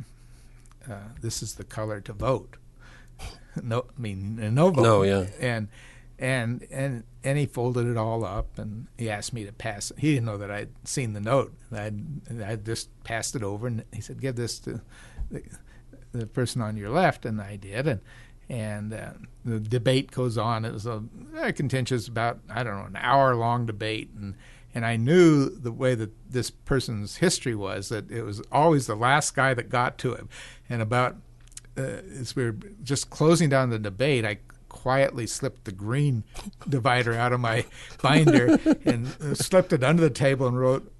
Uh, 0.89 1.09
this 1.22 1.43
is 1.43 1.55
the 1.55 1.64
color 1.64 2.01
to 2.01 2.14
vote. 2.14 2.57
No, 3.62 3.86
I 3.97 4.01
mean 4.01 4.53
no 4.53 4.70
vote. 4.70 4.82
No, 4.82 5.03
yeah. 5.03 5.26
And 5.39 5.68
and 6.18 6.66
and 6.72 7.03
and 7.24 7.38
he 7.38 7.45
folded 7.45 7.86
it 7.86 7.97
all 7.97 8.24
up, 8.24 8.57
and 8.57 8.88
he 8.97 9.09
asked 9.09 9.34
me 9.34 9.43
to 9.45 9.51
pass. 9.51 9.91
it. 9.91 9.99
He 9.99 10.14
didn't 10.14 10.26
know 10.26 10.38
that 10.38 10.51
I'd 10.51 10.70
seen 10.88 11.14
the 11.14 11.20
note. 11.20 11.53
I'd 11.72 11.99
I 12.45 12.55
just 12.55 12.89
passed 13.03 13.36
it 13.36 13.43
over, 13.43 13.68
and 13.68 13.84
he 13.91 13.99
said, 13.99 14.22
"Give 14.22 14.36
this 14.36 14.59
to 14.59 14.82
the, 15.30 15.43
the 16.12 16.28
person 16.28 16.62
on 16.62 16.78
your 16.78 16.89
left," 16.89 17.26
and 17.26 17.41
I 17.41 17.55
did, 17.55 17.88
and 17.88 18.01
and 18.49 18.93
uh, 18.93 19.12
the 19.45 19.59
debate 19.59 20.12
goes 20.12 20.38
on. 20.38 20.66
It 20.66 20.74
was 20.74 20.86
a 20.86 21.03
contentious, 21.53 22.07
about 22.07 22.39
I 22.49 22.64
don't 22.64 22.78
know, 22.78 22.86
an 22.86 22.97
hour 22.97 23.36
long 23.36 23.66
debate, 23.66 24.09
and 24.16 24.36
and 24.74 24.86
I 24.86 24.97
knew 24.97 25.49
the 25.49 25.72
way 25.72 25.95
that 25.95 26.12
this 26.30 26.49
person's 26.49 27.18
history 27.18 27.55
was 27.55 27.89
that 27.89 28.12
it 28.12 28.24
was 28.24 28.41
always 28.51 28.88
the 28.88 28.95
last 28.95 29.36
guy 29.36 29.53
that 29.53 29.70
got 29.70 29.97
to 29.99 30.16
him, 30.16 30.30
and 30.70 30.82
about 30.82 31.16
uh, 31.78 32.01
as 32.20 32.36
we 32.36 32.43
were 32.43 32.55
just 32.84 33.09
closing 33.09 33.49
down 33.49 33.70
the 33.70 33.80
debate, 33.80 34.26
I 34.26 34.39
quietly 34.70 35.28
slipped 35.28 35.66
the 35.66 35.72
green 35.72 36.24
divider 36.68 37.14
out 37.14 37.34
of 37.34 37.39
my 37.39 37.66
binder 38.01 38.59
and 38.86 39.07
uh, 39.22 39.34
slipped 39.36 39.74
it 39.74 39.84
under 39.84 40.01
the 40.01 40.09
table 40.09 40.47
and 40.47 40.59
wrote, 40.59 40.91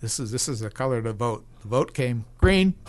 "This 0.00 0.20
is 0.20 0.30
this 0.30 0.48
is 0.48 0.60
the 0.60 0.70
color 0.70 1.02
to 1.02 1.12
vote." 1.12 1.44
The 1.64 1.70
vote 1.70 1.94
came 1.94 2.26
green. 2.36 2.74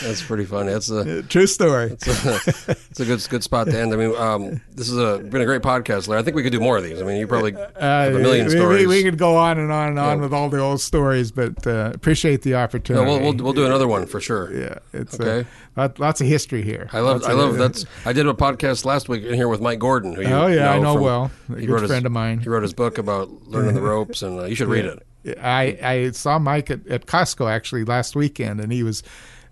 That's 0.00 0.22
pretty 0.22 0.44
funny. 0.44 0.70
That's 0.72 0.90
a 0.90 1.22
True 1.28 1.48
story. 1.48 1.90
it's 2.00 3.00
a 3.00 3.04
good 3.04 3.26
good 3.28 3.42
spot 3.42 3.66
to 3.66 3.76
end. 3.78 3.92
I 3.92 3.96
mean, 3.96 4.14
um, 4.16 4.60
this 4.70 4.88
has 4.88 4.96
been 5.28 5.42
a 5.42 5.44
great 5.44 5.62
podcast, 5.62 6.06
Larry. 6.06 6.20
I 6.20 6.24
think 6.24 6.36
we 6.36 6.44
could 6.44 6.52
do 6.52 6.60
more 6.60 6.76
of 6.78 6.84
these. 6.84 7.02
I 7.02 7.04
mean, 7.04 7.16
you 7.16 7.26
probably 7.26 7.52
have 7.80 8.14
a 8.14 8.18
million 8.18 8.46
Uh, 8.46 8.50
we, 8.50 8.56
stories. 8.56 8.86
We, 8.86 8.96
we 8.98 9.02
could 9.02 9.18
go 9.18 9.36
on 9.36 9.58
and 9.58 9.72
on 9.72 9.88
and 9.88 9.98
on 9.98 10.18
Yeah. 10.18 10.22
with 10.22 10.32
all 10.32 10.48
the 10.48 10.60
old 10.60 10.80
stories, 10.80 11.32
but 11.32 11.66
uh, 11.66 11.90
appreciate 11.94 12.42
the 12.42 12.50
no, 12.50 12.58
opportunity. 12.58 13.04
we'll, 13.04 13.20
we'll 13.20 13.34
we'll 13.44 13.52
do 13.52 13.66
another 13.66 13.88
one 13.88 14.06
for 14.06 14.20
sure. 14.20 14.56
Yeah, 14.56 14.78
it's 14.92 15.18
Okay. 15.18 15.40
uh, 15.76 15.80
lot, 15.80 15.98
lots 15.98 16.20
of 16.20 16.28
history 16.28 16.62
here. 16.62 16.88
I 16.92 17.00
love 17.00 17.22
Lots 17.22 17.26
I 17.28 17.32
of- 17.32 17.38
love 17.38 17.56
that's 17.58 17.84
I 18.04 18.12
did 18.12 18.26
a 18.28 18.34
podcast 18.34 18.84
last 18.84 19.08
week 19.08 19.24
in 19.24 19.34
here 19.34 19.48
with 19.48 19.60
Mike 19.60 19.80
Gordon. 19.80 20.14
Who 20.14 20.22
you 20.22 20.28
Oh, 20.28 20.46
yeah, 20.46 20.70
I 20.70 20.78
know 20.78 20.94
from- 20.94 21.02
well. 21.02 21.30
A 21.52 21.58
he 21.58 21.66
good 21.66 21.72
wrote 21.72 21.82
his- 21.82 21.90
friend 21.90 22.06
of 22.06 22.12
mine. 22.12 22.38
He 22.38 22.48
wrote 22.48 22.62
his 22.62 22.72
book 22.74 22.98
about 22.98 23.30
learning 23.48 23.74
the 23.74 23.82
ropes, 23.82 24.22
and 24.22 24.38
uh, 24.38 24.44
you 24.44 24.54
should 24.54 24.68
read 24.68 24.84
it. 24.84 25.02
I 25.40 25.78
I 25.82 26.10
saw 26.12 26.38
Mike 26.38 26.70
at, 26.70 26.86
at 26.88 27.06
Costco 27.06 27.50
actually 27.50 27.84
last 27.84 28.16
weekend, 28.16 28.60
and 28.60 28.72
he 28.72 28.82
was, 28.82 29.02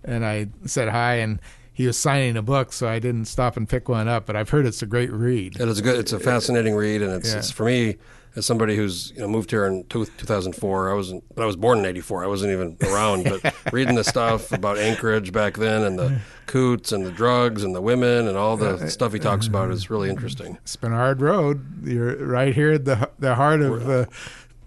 and 0.04 0.24
I 0.24 0.48
said 0.66 0.88
hi, 0.88 1.16
and 1.16 1.40
he 1.72 1.86
was 1.86 1.98
signing 1.98 2.36
a 2.36 2.42
book, 2.42 2.72
so 2.72 2.88
I 2.88 2.98
didn't 2.98 3.26
stop 3.26 3.56
and 3.56 3.68
pick 3.68 3.88
one 3.88 4.08
up. 4.08 4.24
But 4.26 4.36
I've 4.36 4.50
heard 4.50 4.66
it's 4.66 4.82
a 4.82 4.86
great 4.86 5.12
read. 5.12 5.60
It 5.60 5.68
is 5.68 5.78
a 5.78 5.82
good. 5.82 5.96
It's 5.98 6.12
a 6.12 6.18
fascinating 6.20 6.74
read, 6.74 7.02
and 7.02 7.12
it's, 7.12 7.30
Yeah. 7.32 7.38
it's 7.38 7.50
for 7.50 7.64
me 7.66 7.96
as 8.34 8.44
somebody 8.44 8.76
who's 8.76 9.12
you 9.12 9.20
know 9.20 9.28
moved 9.28 9.50
here 9.50 9.64
in 9.66 9.84
two, 9.88 10.04
2004. 10.04 10.90
I 10.90 10.94
wasn't, 10.94 11.24
but 11.34 11.42
I 11.42 11.46
was 11.46 11.56
born 11.56 11.78
in 11.78 11.84
'84. 11.86 12.24
I 12.24 12.26
wasn't 12.26 12.52
even 12.52 12.76
around. 12.82 13.24
But 13.24 13.54
reading 13.72 13.94
the 13.94 14.04
stuff 14.04 14.52
about 14.52 14.78
Anchorage 14.78 15.32
back 15.32 15.56
then, 15.56 15.82
and 15.84 15.98
the 15.98 16.18
coots, 16.46 16.92
and 16.92 17.04
the 17.04 17.10
drugs, 17.12 17.62
and 17.62 17.74
the 17.74 17.80
women, 17.82 18.28
and 18.28 18.36
all 18.38 18.56
the 18.56 18.88
stuff 18.88 19.12
he 19.12 19.18
talks 19.18 19.46
about 19.46 19.70
is 19.70 19.90
really 19.90 20.08
interesting. 20.10 20.58
Spenard 20.64 21.20
Road, 21.20 21.86
you're 21.86 22.16
right 22.26 22.54
here 22.54 22.72
at 22.72 22.84
the 22.86 23.10
the 23.18 23.34
heart 23.34 23.60
of. 23.62 23.86
Uh, 23.86 23.98
lot- 23.98 24.08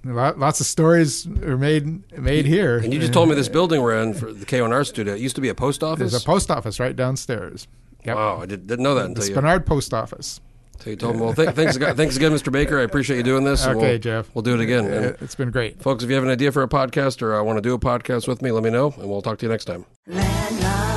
Lots 0.06 0.62
of 0.62 0.66
stories 0.66 1.26
are 1.28 1.58
made 1.58 2.18
made 2.18 2.45
here. 2.45 2.78
And 2.78 2.93
you 2.93 3.00
just 3.00 3.12
told 3.14 3.28
me 3.30 3.36
this 3.36 3.50
building 3.50 3.82
we're 3.82 4.02
in 4.02 4.14
for 4.14 4.32
the 4.32 4.45
KONR 4.45 4.86
studio. 4.86 5.14
It 5.14 5.20
used 5.20 5.36
to 5.36 5.41
be 5.41 5.50
a 5.50 5.56
post 5.56 5.84
office. 5.84 6.12
There's 6.12 6.24
a 6.24 6.26
post 6.26 6.50
office 6.50 6.80
right 6.80 6.95
downstairs. 6.95 7.68
Yep. 8.06 8.16
Wow, 8.16 8.39
I 8.41 8.45
did, 8.45 8.66
didn't 8.66 8.84
know 8.84 8.95
that 8.95 9.02
The 9.02 9.08
until 9.08 9.28
you, 9.28 9.36
Spenard 9.36 9.66
Post 9.66 9.93
Office. 9.93 10.39
until 10.76 10.91
you 10.91 10.95
told 10.95 11.16
me. 11.18 11.22
Well, 11.24 11.34
th- 11.34 11.50
thanks, 11.50 11.76
ag- 11.76 11.97
thanks 11.97 12.16
again, 12.16 12.32
Mr. 12.32 12.50
Baker. 12.50 12.80
I 12.80 12.84
appreciate 12.84 13.18
you 13.18 13.24
doing 13.24 13.43
this. 13.43 13.66
Okay, 13.68 13.76
we'll, 13.78 13.97
Jeff. 14.00 14.30
We'll 14.34 14.41
do 14.41 14.54
it 14.54 14.62
again. 14.62 14.86
Uh, 14.86 14.89
And 14.95 15.06
It's 15.20 15.36
been 15.36 15.52
great. 15.52 15.82
folks, 15.82 16.02
if 16.02 16.10
you 16.10 16.16
have 16.16 16.24
an 16.24 16.30
idea 16.30 16.54
for 16.54 16.64
a 16.64 16.70
podcast 16.70 17.22
or 17.22 17.36
uh, 17.36 17.43
want 17.43 17.58
to 17.58 17.62
do 17.62 17.74
a 17.74 17.80
podcast 17.80 18.26
with 18.26 18.41
me, 18.41 18.52
let 18.52 18.64
me 18.64 18.70
know, 18.70 18.93
and 18.97 19.10
we'll 19.10 19.22
talk 19.22 19.38
to 19.39 19.45
you 19.45 19.52
next 19.52 19.66
time. 19.66 19.86
Let 20.08 20.89